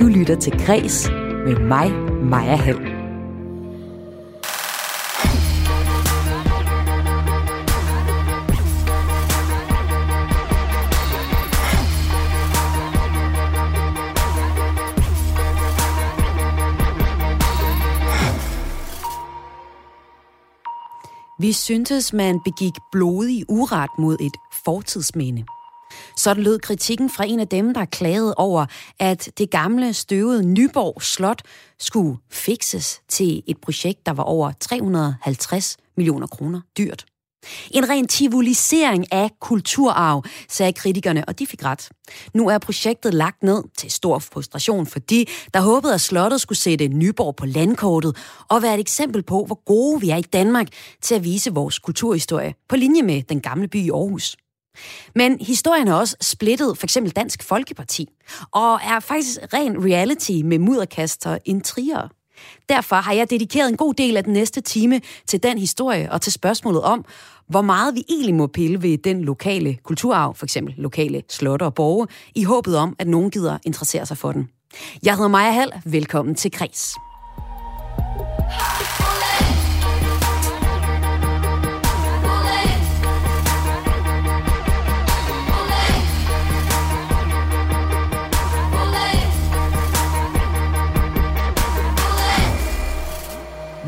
Du 0.00 0.06
lytter 0.06 0.36
til 0.36 0.52
Græs 0.66 1.10
med 1.46 1.58
mig, 1.58 1.92
Maja 2.22 2.56
Hall. 2.56 2.78
Vi 21.38 21.52
syntes, 21.52 22.12
man 22.12 22.40
begik 22.44 22.74
blodig 22.92 23.44
uret 23.48 23.90
mod 23.98 24.16
et 24.20 24.36
fortidsminde. 24.64 25.44
Sådan 26.20 26.42
lød 26.42 26.58
kritikken 26.58 27.10
fra 27.10 27.24
en 27.24 27.40
af 27.40 27.48
dem, 27.48 27.74
der 27.74 27.84
klagede 27.84 28.34
over, 28.34 28.66
at 28.98 29.30
det 29.38 29.50
gamle 29.50 29.94
støvede 29.94 30.46
Nyborg 30.46 31.02
Slot 31.02 31.42
skulle 31.78 32.18
fikses 32.30 33.00
til 33.08 33.42
et 33.46 33.56
projekt, 33.60 34.06
der 34.06 34.12
var 34.12 34.22
over 34.22 34.52
350 34.60 35.76
millioner 35.96 36.26
kroner 36.26 36.60
dyrt. 36.78 37.06
En 37.70 37.88
ren 37.88 38.08
tivolisering 38.08 39.12
af 39.12 39.30
kulturarv, 39.40 40.24
sagde 40.48 40.72
kritikerne, 40.72 41.24
og 41.24 41.38
de 41.38 41.46
fik 41.46 41.64
ret. 41.64 41.88
Nu 42.34 42.48
er 42.48 42.58
projektet 42.58 43.14
lagt 43.14 43.42
ned 43.42 43.62
til 43.78 43.90
stor 43.90 44.18
frustration 44.18 44.86
for 44.86 44.98
de, 44.98 45.26
der 45.54 45.60
håbede, 45.60 45.94
at 45.94 46.00
slottet 46.00 46.40
skulle 46.40 46.58
sætte 46.58 46.88
Nyborg 46.88 47.36
på 47.36 47.46
landkortet 47.46 48.16
og 48.48 48.62
være 48.62 48.74
et 48.74 48.80
eksempel 48.80 49.22
på, 49.22 49.44
hvor 49.44 49.64
gode 49.64 50.00
vi 50.00 50.10
er 50.10 50.16
i 50.16 50.22
Danmark 50.22 50.68
til 51.02 51.14
at 51.14 51.24
vise 51.24 51.54
vores 51.54 51.78
kulturhistorie 51.78 52.54
på 52.68 52.76
linje 52.76 53.02
med 53.02 53.22
den 53.22 53.40
gamle 53.40 53.68
by 53.68 53.76
i 53.76 53.90
Aarhus. 53.90 54.36
Men 55.14 55.40
historien 55.40 55.88
er 55.88 55.94
også 55.94 56.16
splittet 56.20 56.78
for 56.78 56.86
eksempel 56.86 57.12
Dansk 57.12 57.42
Folkeparti, 57.42 58.08
og 58.52 58.80
er 58.84 59.00
faktisk 59.00 59.38
ren 59.54 59.84
reality 59.84 60.32
med 60.44 60.58
mudderkaster 60.58 61.38
intriger. 61.44 62.08
Derfor 62.68 62.96
har 62.96 63.12
jeg 63.12 63.30
dedikeret 63.30 63.68
en 63.68 63.76
god 63.76 63.94
del 63.94 64.16
af 64.16 64.24
den 64.24 64.32
næste 64.32 64.60
time 64.60 65.00
til 65.26 65.42
den 65.42 65.58
historie 65.58 66.12
og 66.12 66.20
til 66.20 66.32
spørgsmålet 66.32 66.82
om, 66.82 67.04
hvor 67.48 67.62
meget 67.62 67.94
vi 67.94 68.04
egentlig 68.08 68.34
må 68.34 68.46
pille 68.46 68.82
ved 68.82 68.98
den 68.98 69.24
lokale 69.24 69.78
kulturarv, 69.84 70.34
for 70.34 70.46
eksempel 70.46 70.74
lokale 70.78 71.22
slotte 71.28 71.62
og 71.62 71.74
borge, 71.74 72.06
i 72.34 72.44
håbet 72.44 72.76
om, 72.76 72.96
at 72.98 73.06
nogen 73.06 73.30
gider 73.30 73.58
interessere 73.64 74.06
sig 74.06 74.18
for 74.18 74.32
den. 74.32 74.48
Jeg 75.02 75.14
hedder 75.14 75.28
Maja 75.28 75.50
Hall. 75.50 75.72
Velkommen 75.84 76.34
til 76.34 76.50
Kres. 76.50 76.94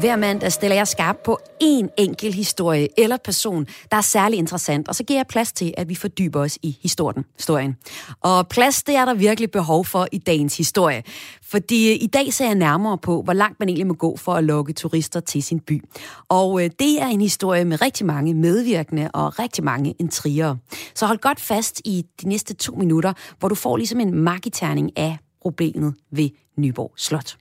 Hver 0.03 0.17
mandag 0.17 0.53
stiller 0.53 0.77
jeg 0.77 0.89
skarp 0.89 1.17
på 1.25 1.39
én 1.63 1.89
enkelt 1.97 2.35
historie 2.35 2.89
eller 2.99 3.17
person, 3.17 3.67
der 3.91 3.97
er 3.97 4.01
særlig 4.01 4.39
interessant, 4.39 4.89
og 4.89 4.95
så 4.95 5.05
giver 5.05 5.19
jeg 5.19 5.27
plads 5.27 5.53
til, 5.53 5.75
at 5.77 5.89
vi 5.89 5.95
fordyber 5.95 6.41
os 6.41 6.59
i 6.63 6.79
historien. 6.83 7.25
historien. 7.37 7.77
Og 8.21 8.49
plads, 8.49 8.83
det 8.83 8.97
er 8.97 9.05
der 9.05 9.15
virkelig 9.15 9.51
behov 9.51 9.85
for 9.85 10.07
i 10.13 10.19
dagens 10.19 10.57
historie. 10.57 11.03
Fordi 11.43 11.91
øh, 11.91 11.97
i 12.01 12.07
dag 12.07 12.33
ser 12.33 12.47
jeg 12.47 12.55
nærmere 12.55 12.99
på, 12.99 13.23
hvor 13.23 13.33
langt 13.33 13.61
man 13.61 13.69
egentlig 13.69 13.87
må 13.87 13.95
gå 13.95 14.17
for 14.17 14.35
at 14.35 14.45
lokke 14.45 14.73
turister 14.73 15.21
til 15.21 15.43
sin 15.43 15.61
by. 15.61 15.85
Og 16.29 16.65
øh, 16.65 16.71
det 16.79 17.03
er 17.03 17.07
en 17.07 17.21
historie 17.21 17.65
med 17.65 17.83
rigtig 17.83 18.07
mange 18.07 18.35
medvirkende 18.35 19.11
og 19.15 19.39
rigtig 19.39 19.65
mange 19.65 19.95
intriger. 19.99 20.57
Så 20.95 21.07
hold 21.07 21.19
godt 21.19 21.41
fast 21.41 21.81
i 21.85 22.05
de 22.23 22.29
næste 22.29 22.55
to 22.55 22.75
minutter, 22.75 23.13
hvor 23.39 23.49
du 23.49 23.55
får 23.55 23.77
ligesom 23.77 24.01
en 24.01 24.15
magiterning 24.15 24.99
af 24.99 25.19
problemet 25.43 25.95
ved 26.11 26.31
Nyborg 26.57 26.93
Slot. 26.97 27.37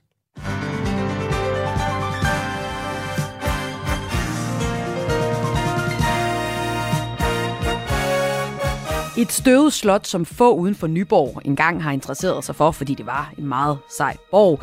Et 9.22 9.32
støvet 9.32 9.72
slot, 9.72 10.06
som 10.06 10.24
få 10.24 10.54
uden 10.54 10.74
for 10.74 10.86
Nyborg 10.86 11.40
engang 11.44 11.82
har 11.82 11.92
interesseret 11.92 12.44
sig 12.44 12.54
for, 12.54 12.70
fordi 12.70 12.94
det 12.94 13.06
var 13.06 13.32
en 13.38 13.46
meget 13.46 13.78
sej 13.88 14.16
borg, 14.30 14.60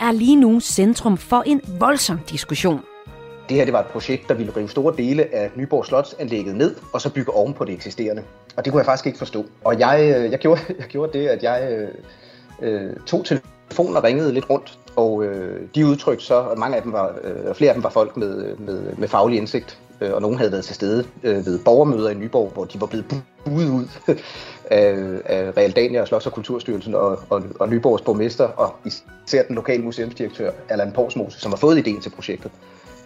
er 0.00 0.12
lige 0.12 0.36
nu 0.36 0.60
centrum 0.60 1.16
for 1.16 1.42
en 1.46 1.60
voldsom 1.78 2.18
diskussion. 2.30 2.80
Det 3.48 3.56
her 3.56 3.64
det 3.64 3.72
var 3.72 3.80
et 3.80 3.86
projekt, 3.86 4.28
der 4.28 4.34
ville 4.34 4.52
rive 4.56 4.68
store 4.68 4.94
dele 4.96 5.34
af 5.34 5.50
Nyborg 5.56 5.86
Slotsanlægget 5.86 6.56
ned, 6.56 6.76
og 6.92 7.00
så 7.00 7.10
bygge 7.10 7.32
oven 7.32 7.54
på 7.54 7.64
det 7.64 7.74
eksisterende. 7.74 8.22
Og 8.56 8.64
det 8.64 8.72
kunne 8.72 8.78
jeg 8.78 8.86
faktisk 8.86 9.06
ikke 9.06 9.18
forstå. 9.18 9.44
Og 9.64 9.78
jeg, 9.78 10.14
øh, 10.16 10.30
jeg, 10.30 10.38
gjorde, 10.38 10.60
jeg 10.80 10.86
gjorde 10.88 11.18
det, 11.18 11.28
at 11.28 11.42
jeg 11.42 11.68
øh, 11.72 11.88
øh, 12.62 12.96
tog 13.06 13.24
telefonen 13.24 13.96
og 13.96 14.04
ringede 14.04 14.32
lidt 14.32 14.50
rundt, 14.50 14.78
og 14.96 15.24
øh, 15.24 15.60
de 15.74 15.86
udtrykte 15.86 16.24
så, 16.24 16.42
at 16.42 16.58
mange 16.58 16.76
af 16.76 16.82
dem 16.82 16.92
var, 16.92 17.14
øh, 17.24 17.54
flere 17.54 17.70
af 17.70 17.74
dem 17.74 17.84
var 17.84 17.90
folk 17.90 18.16
med, 18.16 18.44
øh, 18.44 18.60
med, 18.66 18.96
med 18.96 19.08
faglig 19.08 19.38
indsigt, 19.38 19.78
Øh, 20.00 20.12
og 20.12 20.22
nogen 20.22 20.38
havde 20.38 20.52
været 20.52 20.64
til 20.64 20.74
stede 20.74 21.04
øh, 21.22 21.46
ved 21.46 21.58
borgermøder 21.58 22.10
i 22.10 22.14
Nyborg, 22.14 22.50
hvor 22.54 22.64
de 22.64 22.80
var 22.80 22.86
blevet 22.86 23.06
buet 23.44 23.68
ud 23.68 23.84
af, 24.70 24.94
af 25.24 25.56
Realdania 25.56 26.00
og 26.00 26.06
Slots- 26.06 26.26
og 26.26 26.32
Kulturstyrelsen 26.32 26.94
og, 26.94 27.18
og, 27.30 27.42
og 27.60 27.68
Nyborgs 27.68 28.02
borgmester, 28.02 28.44
og 28.44 28.76
især 29.26 29.42
den 29.42 29.54
lokale 29.56 29.82
museumsdirektør, 29.82 30.50
Allan 30.68 30.92
Porsmose, 30.92 31.40
som 31.40 31.52
har 31.52 31.56
fået 31.56 31.78
ideen 31.78 32.00
til 32.00 32.10
projektet, 32.10 32.50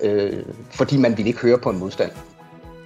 øh, 0.03 0.43
fordi 0.71 0.97
man 0.97 1.17
ville 1.17 1.29
ikke 1.29 1.41
høre 1.41 1.59
på 1.59 1.71
en 1.71 1.79
modstand. 1.79 2.11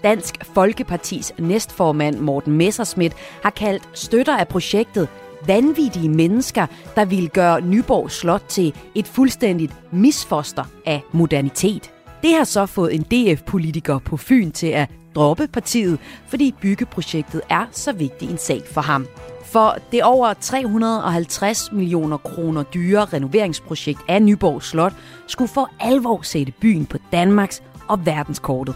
Dansk 0.02 0.44
Folkepartis 0.54 1.32
næstformand 1.38 2.18
Morten 2.18 2.52
Messerschmidt 2.52 3.14
har 3.42 3.50
kaldt 3.50 3.88
støtter 3.94 4.36
af 4.36 4.48
projektet 4.48 5.08
vanvittige 5.46 6.08
mennesker, 6.08 6.66
der 6.96 7.04
ville 7.04 7.28
gøre 7.28 7.60
Nyborg 7.60 8.10
Slot 8.10 8.42
til 8.48 8.74
et 8.94 9.06
fuldstændigt 9.06 9.72
misfoster 9.92 10.64
af 10.86 11.00
modernitet. 11.12 11.90
Det 12.22 12.34
har 12.34 12.44
så 12.44 12.66
fået 12.66 12.94
en 12.94 13.02
DF-politiker 13.02 13.98
på 13.98 14.16
Fyn 14.16 14.50
til 14.50 14.66
at 14.66 14.90
droppe 15.14 15.46
partiet, 15.46 15.98
fordi 16.28 16.54
byggeprojektet 16.60 17.40
er 17.50 17.66
så 17.70 17.92
vigtig 17.92 18.30
en 18.30 18.38
sag 18.38 18.62
for 18.72 18.80
ham. 18.80 19.06
For 19.44 19.76
det 19.92 20.02
over 20.02 20.34
350 20.34 21.72
millioner 21.72 22.16
kroner 22.16 22.62
dyre 22.62 23.04
renoveringsprojekt 23.04 24.00
af 24.08 24.22
Nyborg 24.22 24.62
Slot 24.62 24.92
skulle 25.26 25.48
for 25.48 25.70
alvor 25.80 26.22
sætte 26.22 26.52
byen 26.60 26.86
på 26.86 26.98
Danmarks 27.12 27.62
og 27.88 28.06
verdenskortet. 28.06 28.74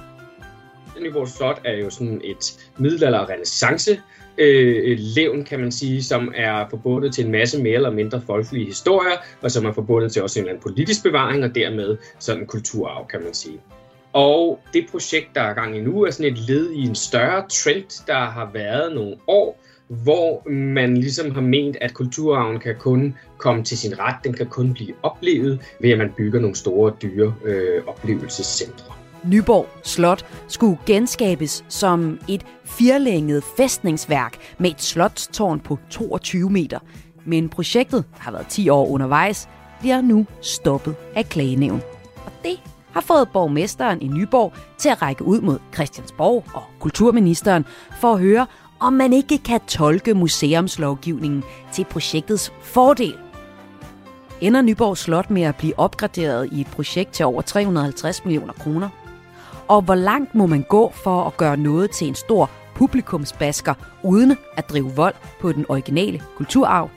Nyborg 1.00 1.28
Slot 1.28 1.60
er 1.64 1.76
jo 1.76 1.90
sådan 1.90 2.20
et 2.24 2.70
middelalder 2.78 3.28
renaissance 3.28 4.00
øh, 4.38 4.98
levn, 4.98 5.44
kan 5.44 5.60
man 5.60 5.72
sige, 5.72 6.02
som 6.02 6.32
er 6.36 6.68
forbundet 6.70 7.14
til 7.14 7.24
en 7.24 7.32
masse 7.32 7.62
mere 7.62 7.74
eller 7.74 7.90
mindre 7.90 8.22
folkelige 8.26 8.66
historier, 8.66 9.16
og 9.42 9.50
som 9.50 9.64
er 9.64 9.72
forbundet 9.72 10.12
til 10.12 10.22
også 10.22 10.38
en 10.38 10.44
eller 10.44 10.52
anden 10.52 10.62
politisk 10.62 11.02
bevaring, 11.02 11.44
og 11.44 11.54
dermed 11.54 11.96
sådan 12.18 12.40
en 12.42 12.46
kulturarv, 12.46 13.08
kan 13.08 13.22
man 13.22 13.34
sige. 13.34 13.60
Og 14.12 14.60
det 14.72 14.86
projekt, 14.90 15.34
der 15.34 15.40
er 15.40 15.54
gang 15.54 15.76
i 15.76 15.80
nu, 15.80 16.02
er 16.02 16.10
sådan 16.10 16.32
et 16.32 16.38
led 16.38 16.70
i 16.70 16.82
en 16.82 16.94
større 16.94 17.48
trend, 17.48 18.06
der 18.06 18.18
har 18.18 18.50
været 18.54 18.94
nogle 18.94 19.16
år, 19.26 19.62
hvor 19.88 20.50
man 20.50 20.96
ligesom 20.96 21.30
har 21.30 21.40
ment, 21.40 21.76
at 21.80 21.94
kulturarven 21.94 22.60
kan 22.60 22.74
kun 22.78 23.14
komme 23.38 23.64
til 23.64 23.78
sin 23.78 23.98
ret, 23.98 24.16
den 24.24 24.32
kan 24.32 24.46
kun 24.46 24.72
blive 24.74 24.94
oplevet 25.02 25.60
ved, 25.80 25.90
at 25.90 25.98
man 25.98 26.12
bygger 26.16 26.40
nogle 26.40 26.56
store, 26.56 26.92
dyre 27.02 27.34
øh, 27.44 27.82
oplevelsescentre. 27.86 28.94
Nyborg 29.30 29.66
Slot 29.82 30.26
skulle 30.48 30.78
genskabes 30.86 31.64
som 31.68 32.18
et 32.28 32.46
firlænget 32.64 33.44
fæstningsværk 33.56 34.38
med 34.58 34.70
et 34.70 34.82
slotstårn 34.82 35.60
på 35.60 35.78
22 35.90 36.50
meter. 36.50 36.78
Men 37.24 37.48
projektet, 37.48 38.04
har 38.18 38.30
været 38.30 38.46
10 38.46 38.68
år 38.68 38.86
undervejs, 38.86 39.48
bliver 39.80 40.00
nu 40.00 40.26
stoppet 40.40 40.94
af 41.14 41.28
klagenævn. 41.28 41.82
Og 42.26 42.32
det 42.44 42.60
har 42.92 43.00
fået 43.00 43.28
borgmesteren 43.32 44.02
i 44.02 44.08
Nyborg 44.08 44.52
til 44.78 44.88
at 44.88 45.02
række 45.02 45.24
ud 45.24 45.40
mod 45.40 45.58
Christiansborg 45.74 46.44
og 46.54 46.62
kulturministeren 46.80 47.64
for 48.00 48.12
at 48.12 48.20
høre, 48.20 48.46
om 48.80 48.92
man 48.92 49.12
ikke 49.12 49.38
kan 49.38 49.60
tolke 49.66 50.14
museumslovgivningen 50.14 51.44
til 51.72 51.84
projektets 51.84 52.52
fordel. 52.62 53.14
Ender 54.40 54.62
Nyborg 54.62 54.96
Slot 54.96 55.30
med 55.30 55.42
at 55.42 55.56
blive 55.56 55.78
opgraderet 55.78 56.48
i 56.52 56.60
et 56.60 56.66
projekt 56.66 57.12
til 57.12 57.24
over 57.24 57.42
350 57.42 58.24
millioner 58.24 58.52
kroner? 58.52 58.88
Og 59.68 59.82
hvor 59.82 59.94
langt 59.94 60.34
må 60.34 60.46
man 60.46 60.62
gå 60.62 60.92
for 61.04 61.24
at 61.24 61.36
gøre 61.36 61.56
noget 61.56 61.90
til 61.90 62.08
en 62.08 62.14
stor 62.14 62.50
publikumsbasker, 62.74 63.74
uden 64.02 64.36
at 64.56 64.70
drive 64.70 64.92
vold 64.96 65.14
på 65.40 65.52
den 65.52 65.66
originale 65.68 66.22
kulturarv? 66.36 66.90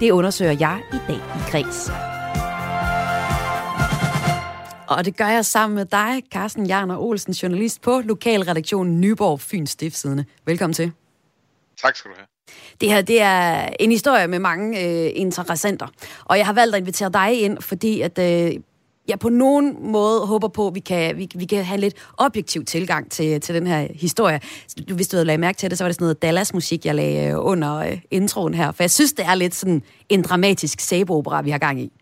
Det 0.00 0.10
undersøger 0.10 0.56
jeg 0.60 0.80
i 0.92 0.96
dag 1.08 1.16
i 1.16 1.50
Kreds. 1.50 1.90
Og 4.88 5.04
det 5.04 5.16
gør 5.16 5.26
jeg 5.26 5.44
sammen 5.44 5.74
med 5.74 5.84
dig, 5.84 6.22
Carsten 6.32 6.66
Jarner 6.66 6.98
Olsen, 6.98 7.32
journalist 7.32 7.82
på 7.82 8.00
lokalredaktionen 8.04 9.00
Nyborg 9.00 9.40
Fyns 9.40 9.70
Stiftsidende. 9.70 10.24
Velkommen 10.44 10.74
til. 10.74 10.92
Tak 11.82 11.96
skal 11.96 12.10
du 12.10 12.14
have. 12.16 12.26
Det 12.80 12.88
her 12.88 13.00
det 13.00 13.22
er 13.22 13.68
en 13.80 13.90
historie 13.90 14.26
med 14.26 14.38
mange 14.38 14.84
øh, 14.84 15.10
interessenter. 15.14 15.86
Og 16.24 16.38
jeg 16.38 16.46
har 16.46 16.52
valgt 16.52 16.74
at 16.74 16.80
invitere 16.80 17.10
dig 17.10 17.42
ind, 17.42 17.62
fordi 17.62 18.00
at, 18.00 18.18
øh, 18.18 18.60
jeg 19.08 19.18
på 19.18 19.28
nogen 19.28 19.76
måde 19.80 20.26
håber 20.26 20.48
på, 20.48 20.66
at 20.66 20.74
vi 20.74 20.80
kan, 20.80 21.16
vi, 21.16 21.28
vi 21.34 21.44
kan 21.44 21.64
have 21.64 21.74
en 21.74 21.80
lidt 21.80 21.94
objektiv 22.16 22.64
tilgang 22.64 23.10
til, 23.10 23.40
til 23.40 23.54
den 23.54 23.66
her 23.66 23.88
historie. 23.94 24.40
Hvis 24.94 25.08
du 25.08 25.16
havde 25.16 25.24
lagt 25.24 25.40
mærke 25.40 25.56
til 25.56 25.70
det, 25.70 25.78
så 25.78 25.84
var 25.84 25.88
det 25.88 25.94
sådan 25.94 26.04
noget 26.04 26.22
Dallas-musik, 26.22 26.86
jeg 26.86 26.94
lagde 26.94 27.38
under 27.38 27.76
øh, 27.76 28.00
introen 28.10 28.54
her. 28.54 28.72
For 28.72 28.82
jeg 28.82 28.90
synes, 28.90 29.12
det 29.12 29.24
er 29.24 29.34
lidt 29.34 29.54
sådan 29.54 29.82
en 30.08 30.22
dramatisk 30.22 30.80
sæbeopera, 30.80 31.42
vi 31.42 31.50
har 31.50 31.58
gang 31.58 31.80
i. 31.80 31.92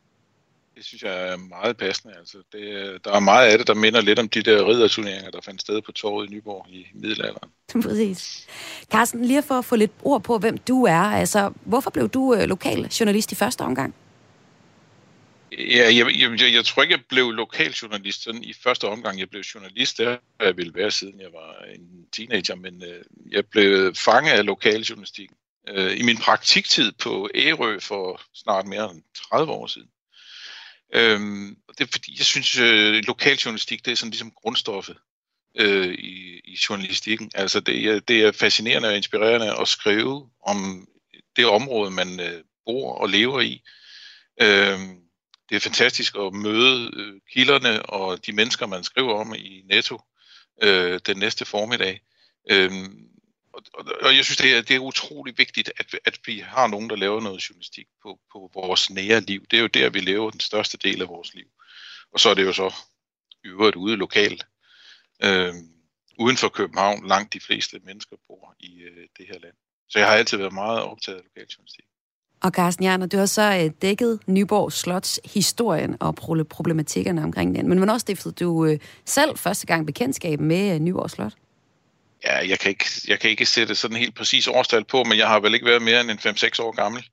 Det 0.76 0.84
synes 0.84 1.02
jeg 1.02 1.32
er 1.32 1.36
meget 1.36 1.76
passende. 1.76 2.14
Altså, 2.18 2.38
det, 2.52 2.60
der 3.04 3.12
er 3.12 3.20
meget 3.20 3.50
af 3.50 3.58
det, 3.58 3.66
der 3.66 3.74
minder 3.74 4.00
lidt 4.00 4.18
om 4.18 4.28
de 4.28 4.42
der 4.42 4.68
ridderturneringer, 4.68 5.30
der 5.30 5.38
fandt 5.44 5.60
sted 5.60 5.82
på 5.82 5.92
torvet 5.92 6.30
i 6.30 6.34
Nyborg 6.34 6.66
i 6.68 6.86
middelalderen. 6.94 7.50
Præcis. 7.82 8.46
Carsten, 8.92 9.24
lige 9.24 9.42
for 9.42 9.54
at 9.54 9.64
få 9.64 9.76
lidt 9.76 9.92
ord 10.02 10.22
på, 10.22 10.38
hvem 10.38 10.58
du 10.58 10.84
er. 10.84 11.00
Altså, 11.00 11.50
hvorfor 11.64 11.90
blev 11.90 12.08
du 12.08 12.34
øh, 12.34 12.42
lokal 12.42 12.88
journalist 13.00 13.32
i 13.32 13.34
første 13.34 13.62
omgang? 13.62 13.94
Ja, 15.58 15.94
jeg, 15.94 16.20
jeg, 16.20 16.52
jeg 16.52 16.64
tror 16.64 16.82
ikke, 16.82 16.94
jeg 16.94 17.04
blev 17.08 17.30
lokaljournalist 17.30 18.22
sådan 18.22 18.44
i 18.44 18.52
første 18.52 18.84
omgang. 18.88 19.18
Jeg 19.18 19.30
blev 19.30 19.42
journalist, 19.42 19.98
der 19.98 20.16
jeg 20.40 20.56
ville 20.56 20.74
være, 20.74 20.90
siden 20.90 21.20
jeg 21.20 21.32
var 21.32 21.64
en 21.74 22.06
teenager, 22.12 22.54
men 22.54 22.82
øh, 22.84 23.04
jeg 23.30 23.46
blev 23.46 23.94
fanget 23.94 24.32
af 24.32 24.46
lokaljournalistikken. 24.46 25.36
Øh, 25.68 26.00
I 26.00 26.02
min 26.02 26.16
praktiktid 26.16 26.92
på 26.92 27.28
Ærø 27.34 27.78
for 27.80 28.22
snart 28.34 28.66
mere 28.66 28.90
end 28.90 29.02
30 29.30 29.52
år 29.52 29.66
siden. 29.66 29.88
Øh, 30.94 31.20
det 31.78 31.80
er 31.80 31.92
fordi, 31.92 32.14
jeg 32.18 32.26
synes, 32.26 32.58
øh, 32.58 32.94
lokaljournalistik, 33.06 33.84
det 33.84 33.92
er 33.92 33.96
sådan 33.96 34.10
ligesom 34.10 34.30
grundstoffet 34.30 34.96
øh, 35.58 35.94
i, 35.94 36.40
i 36.44 36.58
journalistikken. 36.68 37.30
Altså, 37.34 37.60
det, 37.60 38.08
det 38.08 38.24
er 38.24 38.32
fascinerende 38.32 38.88
og 38.88 38.96
inspirerende 38.96 39.60
at 39.60 39.68
skrive 39.68 40.30
om 40.46 40.88
det 41.36 41.46
område, 41.46 41.90
man 41.90 42.20
øh, 42.20 42.42
bor 42.66 42.94
og 42.94 43.08
lever 43.08 43.40
i. 43.40 43.62
Øh, 44.42 44.78
det 45.48 45.56
er 45.56 45.60
fantastisk 45.60 46.16
at 46.16 46.32
møde 46.32 46.90
øh, 46.96 47.20
kilderne 47.32 47.82
og 47.82 48.26
de 48.26 48.32
mennesker, 48.32 48.66
man 48.66 48.84
skriver 48.84 49.14
om 49.14 49.34
i 49.34 49.62
Netto 49.64 50.00
øh, 50.62 51.00
den 51.06 51.18
næste 51.18 51.44
formiddag. 51.44 52.00
Øh, 52.50 52.70
og, 53.52 53.62
og 54.02 54.16
jeg 54.16 54.24
synes, 54.24 54.36
det 54.36 54.56
er, 54.56 54.62
det 54.62 54.76
er 54.76 54.80
utrolig 54.80 55.38
vigtigt, 55.38 55.72
at, 55.76 55.98
at 56.04 56.18
vi 56.26 56.38
har 56.38 56.66
nogen, 56.66 56.90
der 56.90 56.96
laver 56.96 57.20
noget 57.20 57.50
journalistik 57.50 57.86
på, 58.02 58.20
på 58.32 58.50
vores 58.54 58.90
nære 58.90 59.20
liv. 59.20 59.46
Det 59.50 59.56
er 59.56 59.60
jo 59.60 59.66
der, 59.66 59.90
vi 59.90 60.00
lever 60.00 60.30
den 60.30 60.40
største 60.40 60.78
del 60.78 61.02
af 61.02 61.08
vores 61.08 61.34
liv. 61.34 61.46
Og 62.12 62.20
så 62.20 62.28
er 62.28 62.34
det 62.34 62.44
jo 62.44 62.52
så 62.52 62.74
øvrigt 63.44 63.76
ude 63.76 63.96
lokalt. 63.96 64.46
Øh, 65.24 65.54
uden 66.18 66.36
for 66.36 66.48
København, 66.48 67.08
langt 67.08 67.32
de 67.32 67.40
fleste 67.40 67.78
mennesker 67.78 68.16
bor 68.26 68.54
i 68.60 68.82
øh, 68.82 69.08
det 69.18 69.26
her 69.26 69.38
land. 69.38 69.54
Så 69.88 69.98
jeg 69.98 70.08
har 70.08 70.14
altid 70.14 70.38
været 70.38 70.52
meget 70.52 70.80
optaget 70.80 71.18
af 71.18 71.24
lokaljournalistik. 71.24 71.84
Og 72.42 72.50
Carsten 72.50 72.84
Jerner, 72.84 73.06
du 73.06 73.16
har 73.16 73.26
så 73.26 73.60
øh, 73.64 73.70
dækket 73.82 74.20
Nyborg 74.26 74.72
Slots 74.72 75.20
historien 75.24 75.96
og 76.00 76.14
problematikkerne 76.50 77.22
omkring 77.22 77.54
den. 77.54 77.68
Men 77.68 77.78
hvornår 77.78 77.98
stiftede 77.98 78.34
du 78.34 78.64
øh, 78.64 78.78
selv 79.04 79.36
første 79.36 79.66
gang 79.66 79.86
bekendtskab 79.86 80.40
med 80.40 80.74
øh, 80.74 80.78
Nyborg 80.78 81.10
Slot? 81.10 81.32
Ja, 82.24 82.48
jeg 82.48 82.58
kan, 82.58 82.68
ikke, 82.68 82.84
jeg 83.08 83.20
kan 83.20 83.30
ikke 83.30 83.46
sætte 83.46 83.74
sådan 83.74 83.96
helt 83.96 84.14
præcis 84.14 84.48
årstal 84.48 84.84
på, 84.84 85.04
men 85.04 85.18
jeg 85.18 85.28
har 85.28 85.40
vel 85.40 85.54
ikke 85.54 85.66
været 85.66 85.82
mere 85.82 86.00
end 86.00 86.10
en 86.10 86.18
5-6 86.18 86.62
år 86.62 86.72
gammel. 86.72 87.04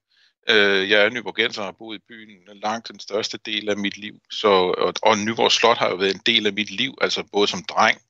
Jeg 0.89 1.05
er 1.05 1.09
nyborgenser 1.09 1.61
og 1.61 1.67
har 1.67 1.75
boet 1.79 1.97
i 1.97 2.01
byen 2.07 2.59
langt 2.63 2.87
den 2.87 2.99
største 2.99 3.39
del 3.45 3.69
af 3.69 3.77
mit 3.77 3.97
liv. 3.97 4.13
Så, 4.31 4.47
og, 4.47 4.93
og 5.01 5.17
Nyborg 5.17 5.51
Slot 5.51 5.77
har 5.77 5.89
jo 5.89 5.95
været 5.95 6.15
en 6.15 6.21
del 6.25 6.47
af 6.47 6.53
mit 6.53 6.71
liv, 6.71 6.97
altså 7.01 7.23
både 7.31 7.47
som 7.47 7.63
dreng, 7.63 8.01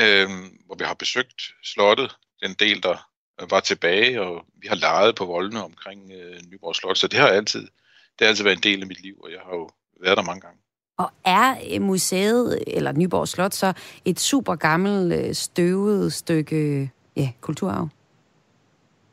øh, 0.00 0.28
hvor 0.66 0.74
vi 0.78 0.84
har 0.84 0.94
besøgt 0.94 1.42
slottet, 1.64 2.16
den 2.42 2.54
del, 2.54 2.82
der 2.82 3.11
var 3.50 3.60
tilbage, 3.60 4.22
og 4.22 4.44
vi 4.54 4.68
har 4.68 4.76
leget 4.76 5.14
på 5.14 5.24
voldene 5.24 5.64
omkring 5.64 6.12
øh, 6.12 6.40
Nyborg 6.50 6.76
Slot, 6.76 6.98
så 6.98 7.08
det 7.08 7.18
har 7.18 7.28
altid, 7.28 7.60
det 7.60 8.20
har 8.20 8.26
altid 8.26 8.44
været 8.44 8.56
en 8.56 8.62
del 8.62 8.80
af 8.80 8.86
mit 8.86 9.02
liv, 9.02 9.20
og 9.20 9.30
jeg 9.30 9.40
har 9.44 9.56
jo 9.56 9.70
været 10.00 10.16
der 10.16 10.22
mange 10.22 10.40
gange. 10.40 10.58
Og 10.98 11.10
er 11.24 11.80
museet, 11.80 12.64
eller 12.66 12.92
Nyborg 12.92 13.28
Slot, 13.28 13.54
så 13.54 13.72
et 14.04 14.20
super 14.20 14.54
gammelt, 14.54 15.12
øh, 15.12 15.34
støvet 15.34 16.12
stykke 16.12 16.90
ja, 17.16 17.32
kulturarv? 17.40 17.88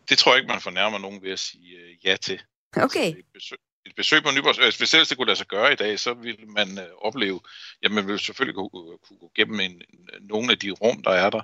Det 0.09 0.17
tror 0.17 0.31
jeg 0.31 0.37
ikke, 0.37 0.51
man 0.51 0.61
fornærmer 0.61 0.97
nogen 0.97 1.21
ved 1.23 1.31
at 1.31 1.39
sige 1.39 1.75
uh, 1.75 2.05
ja 2.05 2.15
til. 2.15 2.41
Okay. 2.75 2.83
Altså, 2.99 3.19
et, 3.19 3.25
besøg, 3.33 3.57
et 3.85 3.95
besøg 3.95 4.23
på 4.23 4.29
Nyborg, 4.31 4.59
øh, 4.59 4.73
hvis 4.77 4.93
ellers 4.93 5.07
det 5.07 5.17
kunne 5.17 5.27
lade 5.27 5.37
sig 5.37 5.47
gøre 5.47 5.73
i 5.73 5.75
dag, 5.75 5.99
så 5.99 6.13
ville 6.13 6.45
man 6.45 6.67
uh, 6.77 7.07
opleve, 7.07 7.39
ja, 7.83 7.89
man 7.89 8.07
ville 8.07 8.19
selvfølgelig 8.19 8.55
kunne, 8.55 8.97
kunne 8.97 9.19
gå 9.19 9.31
gennem 9.35 9.59
en, 9.59 9.81
nogle 10.21 10.51
af 10.51 10.59
de 10.59 10.71
rum, 10.71 11.03
der 11.03 11.11
er 11.11 11.29
der, 11.29 11.41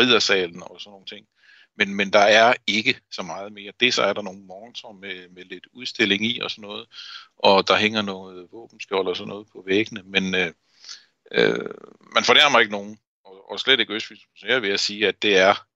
riddersalen 0.00 0.62
og 0.62 0.80
sådan 0.80 0.90
nogle 0.90 1.06
ting. 1.06 1.26
Men, 1.76 1.94
men 1.94 2.12
der 2.12 2.18
er 2.18 2.54
ikke 2.66 3.00
så 3.10 3.22
meget 3.22 3.52
mere. 3.52 3.72
Det 3.80 3.94
så 3.94 4.02
er 4.02 4.12
der 4.12 4.22
nogle 4.22 4.40
monster 4.40 4.92
med, 4.92 5.28
med 5.28 5.44
lidt 5.44 5.66
udstilling 5.72 6.24
i 6.24 6.40
og 6.40 6.50
sådan 6.50 6.62
noget, 6.62 6.86
og 7.36 7.68
der 7.68 7.76
hænger 7.76 8.02
noget 8.02 8.48
våbenskjold 8.52 9.08
og 9.08 9.16
sådan 9.16 9.28
noget 9.28 9.46
på 9.52 9.62
væggene, 9.66 10.02
men 10.04 10.34
øh, 10.34 10.52
øh, 11.32 11.70
man 12.14 12.24
fornærmer 12.24 12.58
ikke 12.58 12.72
nogen, 12.72 12.98
og, 13.24 13.50
og 13.50 13.60
slet 13.60 13.80
ikke 13.80 13.94
Østfyns 13.94 14.26
Museum 14.30 14.62
vil 14.62 14.70
jeg 14.70 14.80
sige, 14.80 15.08
at 15.08 15.22
det 15.22 15.38
er 15.38 15.66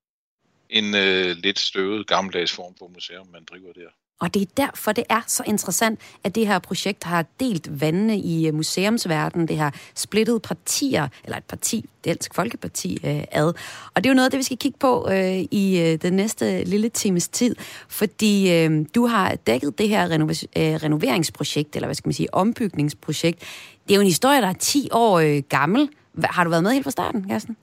en 0.68 0.94
øh, 0.94 1.36
lidt 1.36 1.58
støvet 1.58 2.06
gammeldags 2.06 2.52
form 2.52 2.76
for 2.78 2.88
museum, 2.88 3.26
man 3.26 3.44
driver 3.44 3.72
der. 3.72 3.90
Og 4.20 4.34
det 4.34 4.42
er 4.42 4.46
derfor, 4.56 4.92
det 4.92 5.04
er 5.08 5.20
så 5.26 5.42
interessant, 5.46 6.00
at 6.24 6.34
det 6.34 6.46
her 6.46 6.58
projekt 6.58 7.04
har 7.04 7.24
delt 7.40 7.80
vandene 7.80 8.18
i 8.18 8.46
øh, 8.46 8.54
museumsverdenen. 8.54 9.48
Det 9.48 9.58
har 9.58 9.74
splittet 9.94 10.42
partier, 10.42 11.08
eller 11.24 11.36
et 11.36 11.44
parti, 11.44 11.84
Dansk 12.04 12.34
Folkeparti, 12.34 12.98
øh, 13.04 13.24
ad. 13.30 13.54
Og 13.94 14.04
det 14.04 14.06
er 14.06 14.10
jo 14.10 14.14
noget 14.14 14.26
af 14.26 14.30
det, 14.30 14.38
vi 14.38 14.42
skal 14.42 14.58
kigge 14.58 14.78
på 14.78 15.08
øh, 15.10 15.38
i 15.50 15.80
øh, 15.80 16.02
den 16.02 16.12
næste 16.12 16.64
lille 16.64 16.88
times 16.88 17.28
tid. 17.28 17.56
Fordi 17.88 18.52
øh, 18.52 18.86
du 18.94 19.06
har 19.06 19.34
dækket 19.34 19.78
det 19.78 19.88
her 19.88 20.08
renov- 20.08 20.46
øh, 20.56 20.74
renoveringsprojekt, 20.74 21.76
eller 21.76 21.86
hvad 21.86 21.94
skal 21.94 22.08
man 22.08 22.14
sige, 22.14 22.34
ombygningsprojekt. 22.34 23.40
Det 23.88 23.94
er 23.94 23.94
jo 23.94 24.00
en 24.00 24.06
historie, 24.06 24.40
der 24.40 24.48
er 24.48 24.52
10 24.52 24.88
år 24.92 25.18
øh, 25.18 25.42
gammel. 25.48 25.88
Har 26.24 26.44
du 26.44 26.50
været 26.50 26.62
med 26.62 26.72
helt 26.72 26.84
fra 26.84 26.90
starten, 26.90 27.28
Kirsten? 27.28 27.56